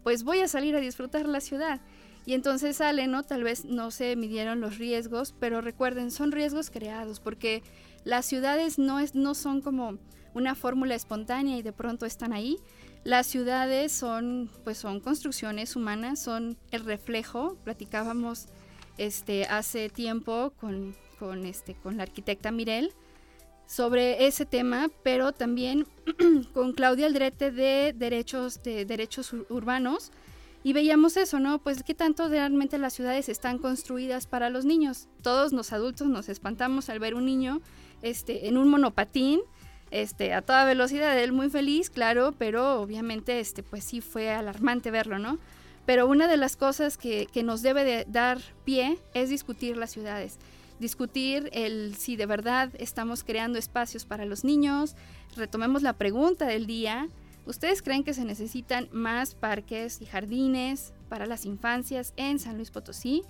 pues 0.04 0.22
voy 0.22 0.40
a 0.40 0.48
salir 0.48 0.76
a 0.76 0.80
disfrutar 0.80 1.26
la 1.26 1.40
ciudad. 1.40 1.80
Y 2.24 2.32
entonces 2.32 2.76
sale, 2.76 3.06
¿no? 3.06 3.22
Tal 3.22 3.42
vez 3.42 3.66
no 3.66 3.90
se 3.90 4.16
midieron 4.16 4.60
los 4.60 4.78
riesgos, 4.78 5.34
pero 5.38 5.60
recuerden, 5.60 6.10
son 6.10 6.32
riesgos 6.32 6.70
creados, 6.70 7.20
porque 7.20 7.62
las 8.04 8.24
ciudades 8.24 8.78
no, 8.78 9.00
es, 9.00 9.14
no 9.14 9.34
son 9.34 9.60
como 9.60 9.98
una 10.32 10.54
fórmula 10.54 10.94
espontánea 10.94 11.58
y 11.58 11.62
de 11.62 11.72
pronto 11.72 12.06
están 12.06 12.32
ahí. 12.32 12.58
Las 13.02 13.26
ciudades 13.26 13.92
son, 13.92 14.50
pues 14.62 14.78
son 14.78 15.00
construcciones 15.00 15.76
humanas, 15.76 16.22
son 16.22 16.56
el 16.70 16.84
reflejo. 16.84 17.56
Platicábamos 17.64 18.46
este, 18.96 19.44
hace 19.44 19.90
tiempo 19.90 20.54
con, 20.58 20.96
con, 21.14 21.44
este, 21.46 21.74
con 21.74 21.96
la 21.96 22.04
arquitecta 22.04 22.50
Mirel 22.50 22.92
sobre 23.66 24.26
ese 24.26 24.44
tema, 24.44 24.90
pero 25.02 25.32
también 25.32 25.86
con 26.52 26.72
Claudia 26.72 27.06
Aldrete 27.06 27.50
de 27.50 27.94
derechos, 27.96 28.62
de 28.62 28.84
derechos 28.84 29.32
urbanos. 29.48 30.12
Y 30.62 30.72
veíamos 30.72 31.18
eso, 31.18 31.40
¿no? 31.40 31.58
Pues 31.58 31.82
qué 31.82 31.94
tanto 31.94 32.28
realmente 32.28 32.78
las 32.78 32.94
ciudades 32.94 33.28
están 33.28 33.58
construidas 33.58 34.26
para 34.26 34.48
los 34.48 34.64
niños. 34.64 35.08
Todos 35.22 35.52
los 35.52 35.72
adultos 35.74 36.08
nos 36.08 36.30
espantamos 36.30 36.88
al 36.88 37.00
ver 37.00 37.14
un 37.14 37.26
niño 37.26 37.60
este, 38.00 38.48
en 38.48 38.56
un 38.56 38.68
monopatín 38.68 39.40
este, 39.94 40.34
a 40.34 40.42
toda 40.42 40.64
velocidad, 40.64 41.16
él 41.18 41.32
muy 41.32 41.50
feliz, 41.50 41.88
claro, 41.88 42.34
pero 42.36 42.80
obviamente, 42.80 43.38
este, 43.38 43.62
pues 43.62 43.84
sí 43.84 44.00
fue 44.00 44.30
alarmante 44.30 44.90
verlo, 44.90 45.20
¿no? 45.20 45.38
Pero 45.86 46.08
una 46.08 46.26
de 46.26 46.36
las 46.36 46.56
cosas 46.56 46.96
que, 46.96 47.28
nos 47.44 47.62
debe 47.62 47.84
de 47.84 48.04
dar 48.08 48.40
pie 48.64 48.98
es 49.12 49.28
discutir 49.28 49.76
las 49.76 49.92
ciudades, 49.92 50.38
discutir 50.78 51.50
el 51.52 51.94
si 51.96 52.16
de 52.16 52.26
verdad 52.26 52.70
estamos 52.78 53.24
creando 53.24 53.58
espacios 53.58 54.04
para 54.04 54.24
los 54.24 54.44
niños, 54.44 54.96
retomemos 55.36 55.82
la 55.82 55.94
pregunta 55.94 56.46
del 56.46 56.66
día, 56.66 57.08
¿ustedes 57.46 57.82
creen 57.82 58.04
que 58.04 58.14
se 58.14 58.24
necesitan 58.24 58.88
más 58.92 59.34
parques 59.34 60.00
y 60.00 60.06
jardines 60.06 60.92
para 61.08 61.26
las 61.26 61.44
infancias 61.44 62.12
en 62.16 62.38
San 62.38 62.56
Luis 62.56 62.70
Potosí? 62.70 63.22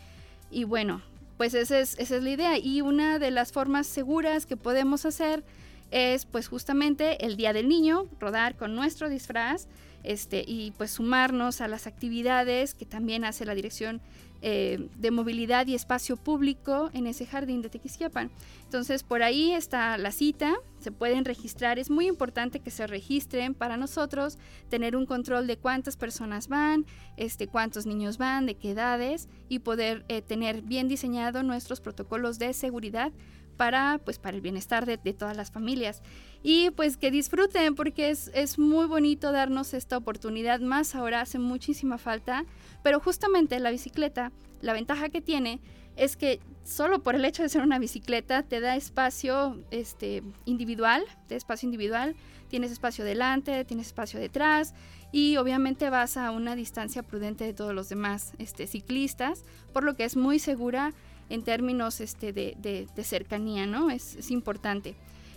Y 0.50 0.64
bueno, 0.64 1.02
pues 1.36 1.54
esa 1.54 1.78
es, 1.78 1.98
esa 1.98 2.16
es 2.16 2.22
la 2.22 2.30
idea. 2.30 2.58
Y 2.58 2.80
una 2.80 3.18
de 3.18 3.30
las 3.30 3.52
formas 3.52 3.86
seguras 3.86 4.46
que 4.46 4.56
podemos 4.56 5.04
hacer 5.04 5.44
es 5.90 6.26
pues 6.26 6.48
justamente 6.48 7.24
el 7.24 7.36
Día 7.36 7.52
del 7.52 7.68
Niño, 7.68 8.06
rodar 8.18 8.56
con 8.56 8.74
nuestro 8.74 9.08
disfraz 9.08 9.68
este, 10.02 10.44
y 10.46 10.72
pues 10.72 10.90
sumarnos 10.90 11.60
a 11.60 11.68
las 11.68 11.86
actividades 11.86 12.74
que 12.74 12.84
también 12.84 13.24
hace 13.24 13.44
la 13.44 13.54
Dirección 13.54 14.02
eh, 14.46 14.90
de 14.96 15.10
Movilidad 15.10 15.66
y 15.66 15.74
Espacio 15.74 16.18
Público 16.18 16.90
en 16.92 17.06
ese 17.06 17.24
jardín 17.24 17.62
de 17.62 17.70
Tequisquiapan. 17.70 18.30
Entonces 18.64 19.02
por 19.02 19.22
ahí 19.22 19.52
está 19.52 19.96
la 19.96 20.12
cita, 20.12 20.52
se 20.80 20.92
pueden 20.92 21.24
registrar, 21.24 21.78
es 21.78 21.88
muy 21.88 22.06
importante 22.06 22.60
que 22.60 22.70
se 22.70 22.86
registren 22.86 23.54
para 23.54 23.78
nosotros, 23.78 24.36
tener 24.68 24.96
un 24.96 25.06
control 25.06 25.46
de 25.46 25.56
cuántas 25.56 25.96
personas 25.96 26.48
van, 26.48 26.84
este, 27.16 27.46
cuántos 27.46 27.86
niños 27.86 28.18
van, 28.18 28.44
de 28.44 28.56
qué 28.56 28.72
edades 28.72 29.28
y 29.48 29.60
poder 29.60 30.04
eh, 30.08 30.20
tener 30.20 30.60
bien 30.60 30.88
diseñado 30.88 31.42
nuestros 31.42 31.80
protocolos 31.80 32.38
de 32.38 32.52
seguridad 32.52 33.12
para, 33.56 34.00
pues, 34.04 34.18
para 34.18 34.36
el 34.36 34.42
bienestar 34.42 34.86
de, 34.86 34.98
todas 35.12 35.36
las 35.36 35.50
familias. 35.50 36.02
Y 36.42 36.70
pues 36.70 36.96
que 36.96 37.10
disfruten 37.10 37.74
porque 37.74 38.10
es, 38.10 38.30
es 38.34 38.58
muy 38.58 38.86
bonito 38.86 39.32
darnos 39.32 39.72
esta 39.74 39.96
oportunidad, 39.96 40.60
más 40.60 40.94
ahora 40.94 41.22
hace 41.22 41.38
muchísima 41.38 41.98
falta, 41.98 42.44
pero 42.82 43.00
justamente 43.00 43.58
la 43.60 43.70
bicicleta, 43.70 44.32
la 44.60 44.72
ventaja 44.72 45.08
que 45.08 45.20
tiene 45.20 45.60
es 45.96 46.16
que 46.16 46.40
solo 46.64 47.02
por 47.02 47.14
el 47.14 47.24
hecho 47.24 47.42
de 47.42 47.48
ser 47.48 47.62
una 47.62 47.78
bicicleta 47.78 48.42
te 48.42 48.60
da 48.60 48.76
espacio 48.76 49.62
este, 49.70 50.22
individual, 50.44 51.04
de 51.28 51.36
espacio 51.36 51.66
individual, 51.66 52.16
tienes 52.48 52.72
espacio 52.72 53.04
delante, 53.04 53.64
tienes 53.64 53.88
espacio 53.88 54.18
detrás 54.18 54.74
y 55.12 55.36
obviamente 55.36 55.90
vas 55.90 56.16
a 56.16 56.30
una 56.30 56.56
distancia 56.56 57.02
prudente 57.02 57.44
de 57.44 57.54
todos 57.54 57.74
los 57.74 57.88
demás 57.88 58.32
este, 58.38 58.66
ciclistas, 58.66 59.44
por 59.72 59.84
lo 59.84 59.94
que 59.94 60.04
es 60.04 60.16
muy 60.16 60.38
segura 60.38 60.92
en 61.30 61.42
términos 61.42 62.00
este, 62.00 62.32
de, 62.32 62.88
cercanía, 63.02 63.66
¿no? 63.66 63.90
Es, 63.90 64.30
importante. 64.30 64.94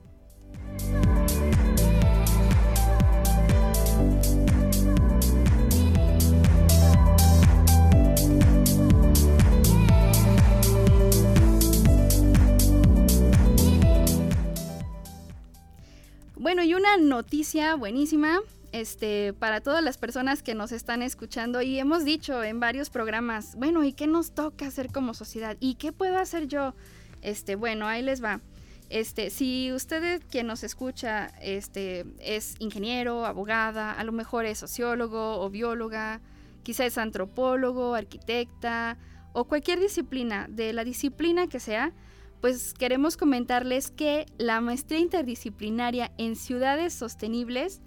Bueno, 16.36 16.62
y 16.64 16.74
una 16.74 16.96
noticia 16.96 17.74
buenísima 17.76 18.40
este, 18.72 19.32
para 19.32 19.60
todas 19.60 19.82
las 19.82 19.98
personas 19.98 20.42
que 20.42 20.54
nos 20.54 20.72
están 20.72 21.02
escuchando 21.02 21.62
y 21.62 21.78
hemos 21.78 22.04
dicho 22.04 22.42
en 22.42 22.60
varios 22.60 22.90
programas, 22.90 23.56
bueno, 23.56 23.84
¿y 23.84 23.92
qué 23.92 24.06
nos 24.06 24.32
toca 24.32 24.66
hacer 24.66 24.92
como 24.92 25.14
sociedad? 25.14 25.56
¿Y 25.60 25.74
qué 25.74 25.92
puedo 25.92 26.18
hacer 26.18 26.46
yo? 26.46 26.74
Este, 27.22 27.56
bueno, 27.56 27.86
ahí 27.86 28.02
les 28.02 28.22
va. 28.22 28.40
Este, 28.88 29.30
si 29.30 29.72
usted 29.72 30.20
quien 30.30 30.48
nos 30.48 30.64
escucha 30.64 31.28
este, 31.40 32.06
es 32.18 32.56
ingeniero, 32.58 33.24
abogada, 33.24 33.92
a 33.92 34.02
lo 34.02 34.12
mejor 34.12 34.46
es 34.46 34.58
sociólogo 34.58 35.40
o 35.40 35.48
bióloga, 35.48 36.20
quizá 36.62 36.86
es 36.86 36.98
antropólogo, 36.98 37.94
arquitecta 37.94 38.98
o 39.32 39.44
cualquier 39.44 39.78
disciplina, 39.78 40.46
de 40.48 40.72
la 40.72 40.82
disciplina 40.82 41.46
que 41.46 41.60
sea, 41.60 41.92
pues 42.40 42.74
queremos 42.74 43.16
comentarles 43.16 43.90
que 43.90 44.26
la 44.38 44.60
maestría 44.60 44.98
interdisciplinaria 44.98 46.10
en 46.18 46.34
ciudades 46.34 46.92
sostenibles 46.94 47.80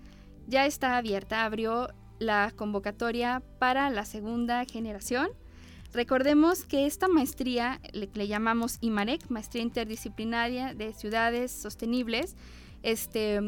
ya 0.48 0.66
está 0.66 0.98
abierta, 0.98 1.46
abrió 1.46 1.90
la 2.20 2.52
convocatoria 2.56 3.42
para 3.60 3.90
la 3.90 4.06
segunda 4.06 4.66
generación. 4.66 5.30
Recordemos 5.94 6.66
que 6.66 6.86
esta 6.86 7.08
maestría, 7.08 7.80
le, 7.92 8.28
llamamos 8.28 8.78
IMAREC, 8.82 9.30
Maestría 9.30 9.62
Interdisciplinaria 9.62 10.74
de 10.74 10.94
Ciudades 10.94 11.52
Sostenibles, 11.52 12.36
este, 12.82 13.40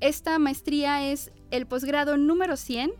esta 0.00 0.38
maestría 0.38 1.10
es 1.10 1.32
el 1.50 1.66
posgrado 1.66 2.16
número 2.16 2.56
100 2.56 2.92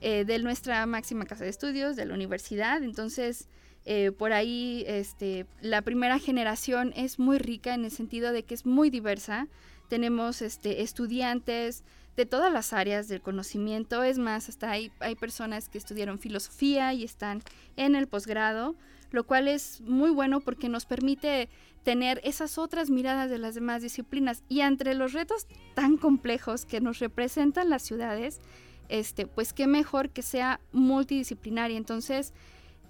eh, 0.00 0.24
de 0.24 0.38
nuestra 0.38 0.86
máxima 0.86 1.24
casa 1.26 1.44
de 1.44 1.50
estudios, 1.50 1.96
de 1.96 2.06
la 2.06 2.14
universidad. 2.14 2.82
Entonces, 2.82 3.48
Eh, 3.86 4.12
por 4.12 4.32
ahí 4.32 4.84
este, 4.86 5.46
la 5.60 5.82
primera 5.82 6.18
generación 6.18 6.92
es 6.96 7.18
muy 7.18 7.38
rica 7.38 7.74
en 7.74 7.84
el 7.84 7.90
sentido 7.90 8.32
de 8.32 8.42
que 8.42 8.54
es 8.54 8.66
muy 8.66 8.90
diversa. 8.90 9.48
Tenemos 9.88 10.42
este, 10.42 10.82
estudiantes 10.82 11.82
de 12.20 12.26
todas 12.26 12.52
las 12.52 12.74
áreas 12.74 13.08
del 13.08 13.22
conocimiento. 13.22 14.02
Es 14.02 14.18
más, 14.18 14.50
hasta 14.50 14.70
hay, 14.70 14.92
hay 15.00 15.14
personas 15.14 15.70
que 15.70 15.78
estudiaron 15.78 16.18
filosofía 16.18 16.92
y 16.92 17.02
están 17.02 17.42
en 17.76 17.94
el 17.94 18.08
posgrado, 18.08 18.74
lo 19.10 19.24
cual 19.24 19.48
es 19.48 19.80
muy 19.80 20.10
bueno 20.10 20.40
porque 20.40 20.68
nos 20.68 20.84
permite 20.84 21.48
tener 21.82 22.20
esas 22.22 22.58
otras 22.58 22.90
miradas 22.90 23.30
de 23.30 23.38
las 23.38 23.54
demás 23.54 23.80
disciplinas. 23.80 24.42
Y 24.50 24.60
entre 24.60 24.92
los 24.94 25.14
retos 25.14 25.46
tan 25.74 25.96
complejos 25.96 26.66
que 26.66 26.82
nos 26.82 26.98
representan 26.98 27.70
las 27.70 27.80
ciudades, 27.80 28.42
este, 28.90 29.26
pues 29.26 29.54
qué 29.54 29.66
mejor 29.66 30.10
que 30.10 30.20
sea 30.20 30.60
multidisciplinaria. 30.72 31.78
Entonces, 31.78 32.34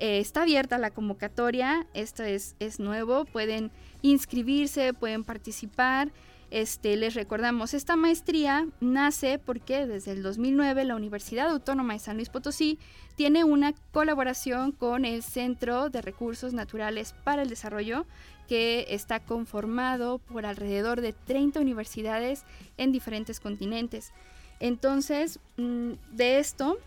eh, 0.00 0.18
está 0.18 0.42
abierta 0.42 0.76
la 0.76 0.90
convocatoria, 0.90 1.86
esto 1.94 2.24
es, 2.24 2.56
es 2.58 2.80
nuevo, 2.80 3.26
pueden 3.26 3.70
inscribirse, 4.02 4.92
pueden 4.92 5.22
participar. 5.22 6.10
Este, 6.50 6.96
les 6.96 7.14
recordamos, 7.14 7.74
esta 7.74 7.94
maestría 7.94 8.66
nace 8.80 9.38
porque 9.38 9.86
desde 9.86 10.10
el 10.10 10.22
2009 10.24 10.84
la 10.84 10.96
Universidad 10.96 11.48
Autónoma 11.48 11.92
de 11.92 12.00
San 12.00 12.16
Luis 12.16 12.28
Potosí 12.28 12.78
tiene 13.14 13.44
una 13.44 13.72
colaboración 13.92 14.72
con 14.72 15.04
el 15.04 15.22
Centro 15.22 15.90
de 15.90 16.02
Recursos 16.02 16.52
Naturales 16.52 17.14
para 17.22 17.42
el 17.42 17.48
Desarrollo, 17.48 18.04
que 18.48 18.86
está 18.88 19.20
conformado 19.20 20.18
por 20.18 20.44
alrededor 20.44 21.00
de 21.00 21.12
30 21.12 21.60
universidades 21.60 22.42
en 22.78 22.90
diferentes 22.90 23.38
continentes. 23.38 24.12
Entonces, 24.58 25.38
mm, 25.56 25.92
de 26.10 26.40
esto, 26.40 26.78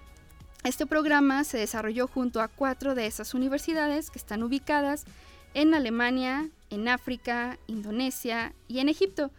este 0.65 0.85
programa 0.85 1.45
se 1.45 1.57
desarrolló 1.57 2.07
junto 2.07 2.41
a 2.41 2.49
cuatro 2.49 2.95
de 2.95 3.05
esas 3.05 3.33
universidades 3.33 4.09
que 4.09 4.19
están 4.19 4.43
ubicadas 4.43 5.05
en 5.53 5.73
Alemania, 5.73 6.49
en 6.69 6.89
África, 6.89 7.57
Indonesia 7.67 8.53
y 8.67 8.79
en 8.79 8.89
Egipto. 8.89 9.31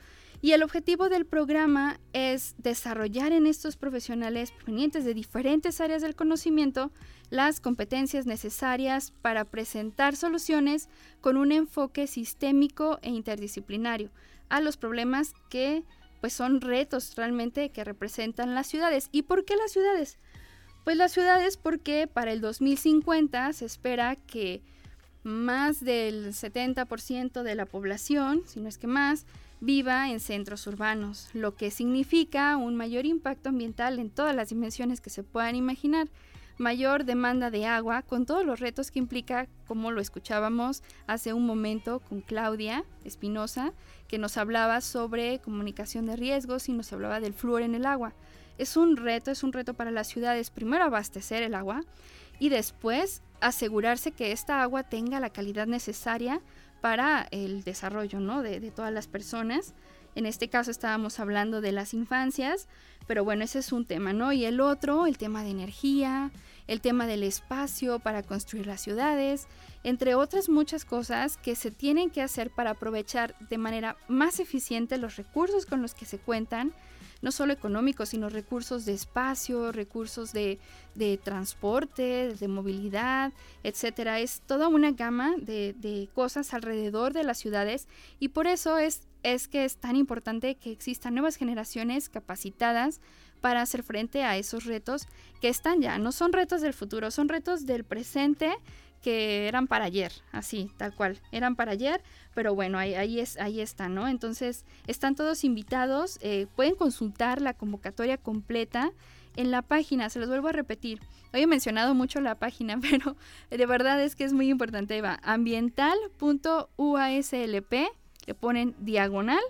Y 0.44 0.52
el 0.52 0.62
objetivo 0.62 1.08
del 1.08 1.24
programa 1.24 1.98
es 2.12 2.54
desarrollar 2.58 3.32
en 3.32 3.46
estos 3.46 3.76
profesionales 3.76 4.52
provenientes 4.52 5.06
de 5.06 5.14
diferentes 5.14 5.80
áreas 5.80 6.02
del 6.02 6.14
conocimiento 6.14 6.92
las 7.30 7.60
competencias 7.60 8.26
necesarias 8.26 9.14
para 9.22 9.46
presentar 9.46 10.16
soluciones 10.16 10.90
con 11.22 11.38
un 11.38 11.50
enfoque 11.50 12.06
sistémico 12.06 12.98
e 13.00 13.08
interdisciplinario 13.08 14.10
a 14.50 14.60
los 14.60 14.76
problemas 14.76 15.32
que 15.48 15.82
pues 16.20 16.34
son 16.34 16.60
retos 16.60 17.16
realmente 17.16 17.70
que 17.70 17.82
representan 17.82 18.54
las 18.54 18.66
ciudades. 18.66 19.08
¿Y 19.12 19.22
por 19.22 19.46
qué 19.46 19.56
las 19.56 19.72
ciudades? 19.72 20.18
Pues 20.84 20.98
las 20.98 21.12
ciudades 21.12 21.56
porque 21.56 22.06
para 22.06 22.32
el 22.32 22.42
2050 22.42 23.50
se 23.54 23.64
espera 23.64 24.16
que 24.16 24.60
más 25.22 25.82
del 25.82 26.34
70% 26.34 27.42
de 27.42 27.54
la 27.54 27.64
población, 27.64 28.42
si 28.44 28.60
no 28.60 28.68
es 28.68 28.76
que 28.76 28.86
más, 28.86 29.24
viva 29.60 30.10
en 30.10 30.20
centros 30.20 30.66
urbanos, 30.66 31.28
lo 31.32 31.54
que 31.54 31.70
significa 31.70 32.56
un 32.56 32.74
mayor 32.74 33.06
impacto 33.06 33.48
ambiental 33.48 33.98
en 33.98 34.10
todas 34.10 34.34
las 34.34 34.50
dimensiones 34.50 35.00
que 35.00 35.10
se 35.10 35.22
puedan 35.22 35.56
imaginar, 35.56 36.08
mayor 36.58 37.04
demanda 37.04 37.50
de 37.50 37.66
agua, 37.66 38.02
con 38.02 38.26
todos 38.26 38.44
los 38.44 38.60
retos 38.60 38.90
que 38.90 38.98
implica, 38.98 39.48
como 39.66 39.90
lo 39.90 40.00
escuchábamos 40.00 40.82
hace 41.06 41.32
un 41.32 41.46
momento 41.46 42.00
con 42.00 42.20
Claudia 42.20 42.84
Espinosa, 43.04 43.72
que 44.06 44.18
nos 44.18 44.36
hablaba 44.36 44.80
sobre 44.80 45.40
comunicación 45.40 46.06
de 46.06 46.16
riesgos 46.16 46.68
y 46.68 46.72
nos 46.72 46.92
hablaba 46.92 47.20
del 47.20 47.34
flúor 47.34 47.62
en 47.62 47.74
el 47.74 47.86
agua. 47.86 48.14
Es 48.58 48.76
un 48.76 48.96
reto, 48.96 49.30
es 49.30 49.42
un 49.42 49.52
reto 49.52 49.74
para 49.74 49.90
las 49.90 50.06
ciudades, 50.06 50.50
primero 50.50 50.84
abastecer 50.84 51.42
el 51.42 51.54
agua 51.54 51.82
y 52.38 52.50
después 52.50 53.22
asegurarse 53.40 54.12
que 54.12 54.32
esta 54.32 54.62
agua 54.62 54.84
tenga 54.84 55.20
la 55.20 55.30
calidad 55.30 55.66
necesaria 55.66 56.40
para 56.84 57.26
el 57.30 57.64
desarrollo 57.64 58.20
¿no? 58.20 58.42
de, 58.42 58.60
todas 58.70 58.92
las 58.92 59.06
personas. 59.06 59.72
En 60.14 60.26
este 60.26 60.50
caso 60.50 60.70
estábamos 60.70 61.18
hablando 61.18 61.62
de 61.62 61.72
las 61.72 61.94
infancias, 61.94 62.68
pero 63.06 63.24
bueno, 63.24 63.42
ese 63.42 63.60
es 63.60 63.72
un 63.72 63.86
tema, 63.86 64.12
¿no? 64.12 64.34
Y 64.34 64.44
el 64.44 64.60
otro, 64.60 65.06
el 65.06 65.16
tema 65.16 65.42
de 65.42 65.48
energía, 65.48 66.30
el 66.66 66.82
tema 66.82 67.06
del 67.06 67.22
espacio 67.22 68.00
para 68.00 68.22
construir 68.22 68.66
las 68.66 68.82
ciudades, 68.82 69.46
entre 69.82 70.14
otras 70.14 70.50
muchas 70.50 70.84
cosas 70.84 71.38
que 71.38 71.56
se 71.56 71.70
tienen 71.70 72.10
que 72.10 72.20
hacer 72.20 72.50
para 72.50 72.72
aprovechar 72.72 73.34
de 73.48 73.56
manera 73.56 73.96
más 74.06 74.38
eficiente 74.38 74.98
los 74.98 75.16
recursos 75.16 75.64
con 75.64 75.80
los 75.80 75.94
que 75.94 76.04
se 76.04 76.18
cuentan 76.18 76.74
no 77.24 77.32
solo 77.32 77.54
económicos, 77.54 78.10
sino 78.10 78.28
recursos 78.28 78.84
de 78.84 78.92
espacio, 78.92 79.72
recursos 79.72 80.34
de, 80.34 80.58
transporte, 81.24 82.34
de 82.38 82.48
movilidad, 82.48 83.32
etcétera. 83.62 84.20
Es 84.20 84.42
toda 84.42 84.68
una 84.68 84.92
gama 84.92 85.34
de, 85.38 86.08
cosas 86.14 86.52
alrededor 86.52 87.14
de 87.14 87.24
las 87.24 87.38
ciudades 87.38 87.88
y 88.20 88.28
por 88.28 88.46
eso 88.46 88.76
es, 88.76 89.00
es 89.22 89.48
que 89.48 89.64
es 89.64 89.78
tan 89.78 89.96
importante 89.96 90.56
que 90.56 90.70
existan 90.70 91.14
nuevas 91.14 91.36
generaciones 91.36 92.10
capacitadas 92.10 93.00
para 93.40 93.62
hacer 93.62 93.82
frente 93.82 94.22
a 94.22 94.36
esos 94.36 94.64
retos 94.64 95.08
que 95.40 95.48
están 95.48 95.80
ya. 95.80 95.96
No 95.96 96.12
son 96.12 96.34
retos 96.34 96.60
del 96.60 96.74
futuro, 96.74 97.10
son 97.10 97.30
retos 97.30 97.64
del 97.64 97.84
presente 97.84 98.52
que 99.04 99.46
eran 99.46 99.66
para 99.66 99.84
ayer, 99.84 100.10
así, 100.32 100.70
tal 100.78 100.94
cual, 100.94 101.20
eran 101.30 101.56
para 101.56 101.72
ayer, 101.72 102.02
pero 102.34 102.54
bueno, 102.54 102.78
ahí, 102.78 103.20
es, 103.20 103.38
ahí 103.38 103.60
está, 103.60 103.90
¿no? 103.90 104.08
Entonces, 104.08 104.64
están 104.86 105.14
todos 105.14 105.44
invitados, 105.44 106.18
eh, 106.22 106.46
pueden 106.56 106.74
consultar 106.74 107.42
la 107.42 107.52
convocatoria 107.52 108.16
completa 108.16 108.92
en 109.36 109.50
la 109.50 109.60
página, 109.60 110.08
se 110.08 110.20
los 110.20 110.30
vuelvo 110.30 110.48
a 110.48 110.52
repetir. 110.52 111.02
Hoy 111.34 111.42
he 111.42 111.46
mencionado 111.46 111.94
mucho 111.94 112.22
la 112.22 112.36
página, 112.36 112.80
pero 112.80 113.14
de 113.50 113.66
verdad 113.66 114.02
es 114.02 114.16
que 114.16 114.24
es 114.24 114.32
muy 114.32 114.48
importante, 114.48 115.02
va, 115.02 115.20
ambiental.uaslp, 115.22 117.72
le 118.26 118.34
ponen 118.34 118.74
diagonal 118.78 119.42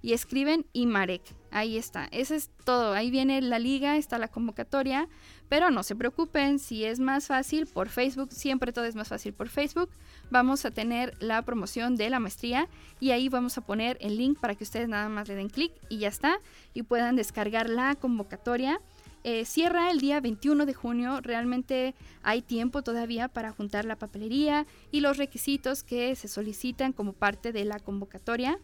y 0.00 0.14
escriben 0.14 0.64
IMAREC. 0.72 1.35
Ahí 1.50 1.78
está, 1.78 2.08
eso 2.10 2.34
es 2.34 2.50
todo. 2.64 2.92
Ahí 2.92 3.10
viene 3.10 3.40
la 3.40 3.58
liga, 3.58 3.96
está 3.96 4.18
la 4.18 4.28
convocatoria. 4.28 5.08
Pero 5.48 5.70
no 5.70 5.82
se 5.82 5.94
preocupen, 5.94 6.58
si 6.58 6.84
es 6.84 6.98
más 6.98 7.28
fácil 7.28 7.66
por 7.66 7.88
Facebook, 7.88 8.32
siempre 8.32 8.72
todo 8.72 8.84
es 8.84 8.96
más 8.96 9.08
fácil 9.08 9.32
por 9.32 9.48
Facebook. 9.48 9.90
Vamos 10.30 10.64
a 10.64 10.72
tener 10.72 11.14
la 11.22 11.42
promoción 11.42 11.96
de 11.96 12.10
la 12.10 12.18
maestría 12.18 12.68
y 12.98 13.12
ahí 13.12 13.28
vamos 13.28 13.56
a 13.56 13.60
poner 13.60 13.96
el 14.00 14.16
link 14.16 14.40
para 14.40 14.56
que 14.56 14.64
ustedes 14.64 14.88
nada 14.88 15.08
más 15.08 15.28
le 15.28 15.36
den 15.36 15.48
clic 15.48 15.72
y 15.88 15.98
ya 15.98 16.08
está. 16.08 16.40
Y 16.74 16.82
puedan 16.82 17.14
descargar 17.14 17.70
la 17.70 17.94
convocatoria. 17.94 18.80
Eh, 19.28 19.44
cierra 19.44 19.90
el 19.90 19.98
día 19.98 20.20
21 20.20 20.66
de 20.66 20.74
junio. 20.74 21.20
Realmente 21.20 21.94
hay 22.22 22.42
tiempo 22.42 22.82
todavía 22.82 23.28
para 23.28 23.50
juntar 23.50 23.84
la 23.84 23.96
papelería 23.96 24.66
y 24.90 25.00
los 25.00 25.16
requisitos 25.16 25.82
que 25.82 26.14
se 26.16 26.28
solicitan 26.28 26.92
como 26.92 27.12
parte 27.12 27.52
de 27.52 27.64
la 27.64 27.78
convocatoria. 27.78 28.58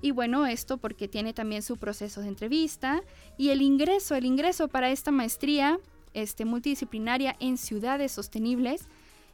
Y 0.00 0.12
bueno, 0.12 0.46
esto 0.46 0.76
porque 0.76 1.08
tiene 1.08 1.32
también 1.32 1.62
su 1.62 1.76
proceso 1.76 2.20
de 2.20 2.28
entrevista 2.28 3.02
y 3.36 3.50
el 3.50 3.62
ingreso, 3.62 4.14
el 4.14 4.24
ingreso 4.24 4.68
para 4.68 4.90
esta 4.90 5.10
maestría 5.10 5.78
este, 6.14 6.44
multidisciplinaria 6.44 7.36
en 7.40 7.58
ciudades 7.58 8.12
sostenibles 8.12 8.88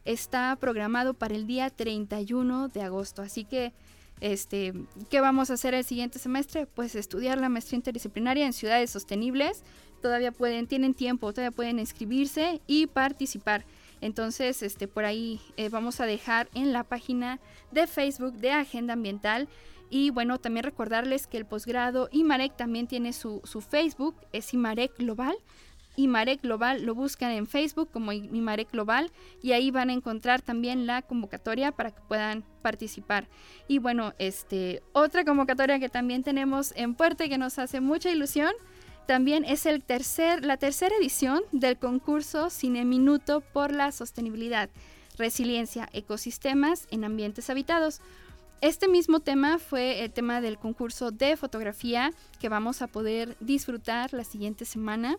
está 0.05 0.57
programado 0.57 1.15
para 1.15 1.35
el 1.35 1.47
día 1.47 1.71
31 1.71 2.69
de 2.69 2.83
agosto. 2.83 3.23
Así 3.23 3.45
que, 3.45 3.73
este, 4.21 4.73
¿qué 5.11 5.21
vamos 5.21 5.51
a 5.51 5.55
hacer 5.55 5.75
el 5.75 5.85
siguiente 5.85 6.19
semestre? 6.19 6.67
Pues 6.67 6.95
estudiar 6.95 7.39
la 7.39 7.49
maestría 7.49 7.77
interdisciplinaria 7.77 8.47
en 8.47 8.53
ciudades 8.53 8.91
sostenibles. 8.91 9.65
Todavía 10.03 10.33
pueden, 10.33 10.67
tienen 10.67 10.95
tiempo, 10.95 11.33
todavía 11.33 11.55
pueden 11.55 11.79
inscribirse 11.79 12.61
y 12.67 12.87
participar. 12.87 13.65
Entonces, 14.01 14.63
este, 14.63 14.87
por 14.87 15.07
ahí 15.07 15.41
eh, 15.57 15.71
vamos 15.71 16.01
a 16.01 16.07
dejar 16.07 16.49
en 16.55 16.73
la 16.75 16.85
página 16.85 17.41
de 17.71 17.87
Facebook 17.87 18.35
de 18.35 18.53
Agenda 18.53 18.93
Ambiental. 18.93 19.49
Y 19.91 20.11
bueno, 20.11 20.39
también 20.39 20.65
recordarles 20.65 21.27
que 21.27 21.37
el 21.37 21.47
posgrado 21.47 22.09
IMAREC 22.11 22.57
también 22.57 22.87
tiene 22.87 23.13
su, 23.13 23.41
su 23.45 23.61
Facebook, 23.61 24.17
es 24.33 24.53
IMAREC 24.53 24.97
Global. 24.99 25.37
IMAREC 25.97 26.43
Global, 26.43 26.85
lo 26.85 26.95
buscan 26.95 27.31
en 27.31 27.47
Facebook 27.47 27.91
como 27.93 28.13
IMAREC 28.13 28.73
Global 28.73 29.13
y 29.43 29.53
ahí 29.53 29.71
van 29.71 29.91
a 29.91 29.93
encontrar 29.93 30.43
también 30.43 30.87
la 30.87 31.03
convocatoria 31.03 31.73
para 31.73 31.93
que 31.93 32.01
puedan 32.09 32.45
participar. 32.63 33.29
Y 33.69 33.79
bueno, 33.79 34.13
este 34.19 34.83
otra 34.93 35.25
convocatoria 35.25 35.79
que 35.79 35.89
también 35.89 36.25
tenemos 36.25 36.73
en 36.77 36.95
puerta 36.95 37.25
y 37.25 37.29
que 37.29 37.39
nos 37.39 37.59
hace 37.59 37.81
mucha 37.81 38.11
ilusión 38.11 38.53
también 39.07 39.45
es 39.45 39.67
el 39.67 39.85
tercer, 39.85 40.45
la 40.45 40.57
tercera 40.57 40.97
edición 40.97 41.43
del 41.53 41.79
concurso 41.79 42.49
Cine 42.49 42.85
Minuto 42.87 43.43
por 43.43 43.71
la 43.71 43.93
Sostenibilidad, 43.93 44.71
Resiliencia, 45.19 45.91
Ecosistemas 45.93 46.89
en 46.91 47.05
Ambientes 47.05 47.51
Habitados. 47.51 48.01
Este 48.65 48.89
mismo 48.89 49.21
tema 49.21 49.59
fue 49.59 50.03
el 50.05 50.11
tema 50.11 50.41
del 50.41 50.57
concurso 50.57 51.11
de 51.11 51.37
fotografía 51.37 52.15
que 52.41 52.49
vamos 52.49 52.81
a 52.81 52.87
poder 52.87 53.37
disfrutar 53.39 54.15
la 54.15 54.25
siguiente 54.25 54.65
semana 54.65 55.19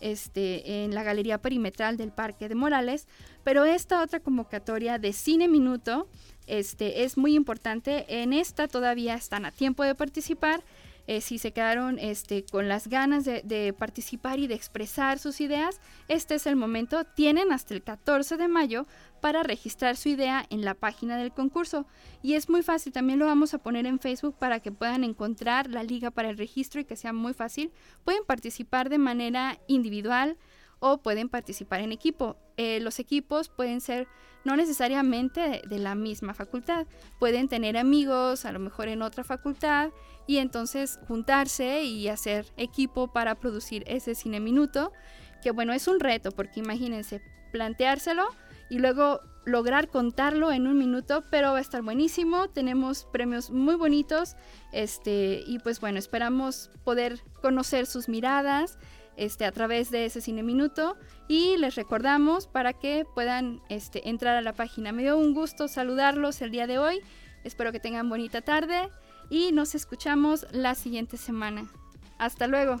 este, 0.00 0.82
en 0.82 0.94
la 0.94 1.02
Galería 1.02 1.36
Perimetral 1.36 1.98
del 1.98 2.10
Parque 2.10 2.48
de 2.48 2.54
Morales, 2.54 3.06
pero 3.44 3.66
esta 3.66 4.00
otra 4.00 4.20
convocatoria 4.20 4.98
de 4.98 5.12
Cine 5.12 5.46
Minuto 5.46 6.08
este, 6.46 7.04
es 7.04 7.18
muy 7.18 7.34
importante. 7.34 8.06
En 8.22 8.32
esta 8.32 8.66
todavía 8.66 9.14
están 9.14 9.44
a 9.44 9.50
tiempo 9.50 9.82
de 9.82 9.94
participar. 9.94 10.62
Eh, 11.06 11.20
si 11.20 11.38
se 11.38 11.52
quedaron 11.52 11.98
este, 11.98 12.44
con 12.44 12.68
las 12.68 12.88
ganas 12.88 13.24
de, 13.24 13.74
participar 13.78 14.38
y 14.38 14.46
de 14.46 14.54
expresar 14.54 15.18
sus 15.18 15.40
ideas, 15.40 15.80
este 16.08 16.34
es 16.34 16.46
el 16.46 16.56
momento. 16.56 17.04
Tienen 17.04 17.52
hasta 17.52 17.74
el 17.74 17.82
14 17.82 18.36
de 18.36 18.48
mayo 18.48 18.86
para 19.20 19.42
registrar 19.42 19.96
su 19.96 20.08
idea 20.08 20.44
en 20.50 20.64
la 20.64 20.74
página 20.74 21.16
del 21.16 21.32
concurso. 21.32 21.86
Y 22.22 22.34
es 22.34 22.48
muy 22.48 22.62
fácil, 22.62 22.92
también 22.92 23.18
lo 23.18 23.26
vamos 23.26 23.54
a 23.54 23.58
poner 23.58 23.86
en 23.86 24.00
Facebook 24.00 24.36
para 24.38 24.60
que 24.60 24.72
puedan 24.72 25.04
encontrar 25.04 25.70
la 25.70 25.82
liga 25.82 26.10
para 26.10 26.30
el 26.30 26.38
registro 26.38 26.80
y 26.80 26.84
que 26.84 26.96
sea 26.96 27.12
muy 27.12 27.34
fácil. 27.34 27.72
Pueden 28.04 28.24
participar 28.24 28.88
de 28.88 28.98
manera 28.98 29.58
individual 29.68 30.36
o 30.78 30.98
pueden 30.98 31.28
participar 31.28 31.80
en 31.80 31.92
equipo. 31.92 32.36
Eh, 32.56 32.80
los 32.80 32.98
equipos 32.98 33.48
pueden 33.48 33.80
ser 33.80 34.08
no 34.44 34.56
necesariamente 34.56 35.62
de, 35.66 35.78
la 35.78 35.94
misma 35.94 36.32
facultad, 36.32 36.86
pueden 37.18 37.48
tener 37.48 37.76
amigos 37.76 38.44
a 38.44 38.52
lo 38.52 38.60
mejor 38.60 38.88
en 38.88 39.02
otra 39.02 39.24
facultad 39.24 39.90
y 40.26 40.38
entonces 40.38 41.00
juntarse 41.08 41.82
y 41.82 42.08
hacer 42.08 42.46
equipo 42.56 43.12
para 43.12 43.34
producir 43.34 43.82
ese 43.88 44.14
cine 44.14 44.38
minuto, 44.38 44.92
que 45.42 45.50
bueno, 45.50 45.72
es 45.72 45.88
un 45.88 45.98
reto 45.98 46.30
porque 46.30 46.60
imagínense 46.60 47.20
planteárselo 47.50 48.28
y 48.70 48.78
luego 48.78 49.20
lograr 49.44 49.88
contarlo 49.88 50.52
en 50.52 50.66
un 50.66 50.76
minuto, 50.76 51.24
pero 51.30 51.52
va 51.52 51.58
a 51.58 51.60
estar 51.60 51.80
buenísimo. 51.82 52.48
Tenemos 52.48 53.06
premios 53.12 53.50
muy 53.50 53.76
bonitos. 53.76 54.36
Este, 54.72 55.42
y 55.46 55.60
pues 55.60 55.80
bueno, 55.80 55.98
esperamos 55.98 56.70
poder 56.84 57.20
conocer 57.40 57.86
sus 57.86 58.08
miradas 58.08 58.76
este, 59.16 59.44
a 59.44 59.52
través 59.52 59.90
de 59.90 60.06
ese 60.06 60.20
cine 60.20 60.42
minuto. 60.42 60.96
Y 61.28 61.56
les 61.56 61.74
recordamos 61.74 62.46
para 62.46 62.72
que 62.72 63.06
puedan 63.14 63.62
este, 63.68 64.08
entrar 64.08 64.36
a 64.36 64.42
la 64.42 64.52
página. 64.52 64.92
Me 64.92 65.02
dio 65.02 65.16
un 65.16 65.34
gusto 65.34 65.68
saludarlos 65.68 66.40
el 66.42 66.50
día 66.50 66.66
de 66.66 66.78
hoy. 66.78 67.00
Espero 67.44 67.72
que 67.72 67.80
tengan 67.80 68.08
bonita 68.08 68.42
tarde 68.42 68.88
y 69.30 69.52
nos 69.52 69.74
escuchamos 69.74 70.46
la 70.52 70.74
siguiente 70.74 71.16
semana. 71.16 71.70
Hasta 72.18 72.46
luego. 72.46 72.80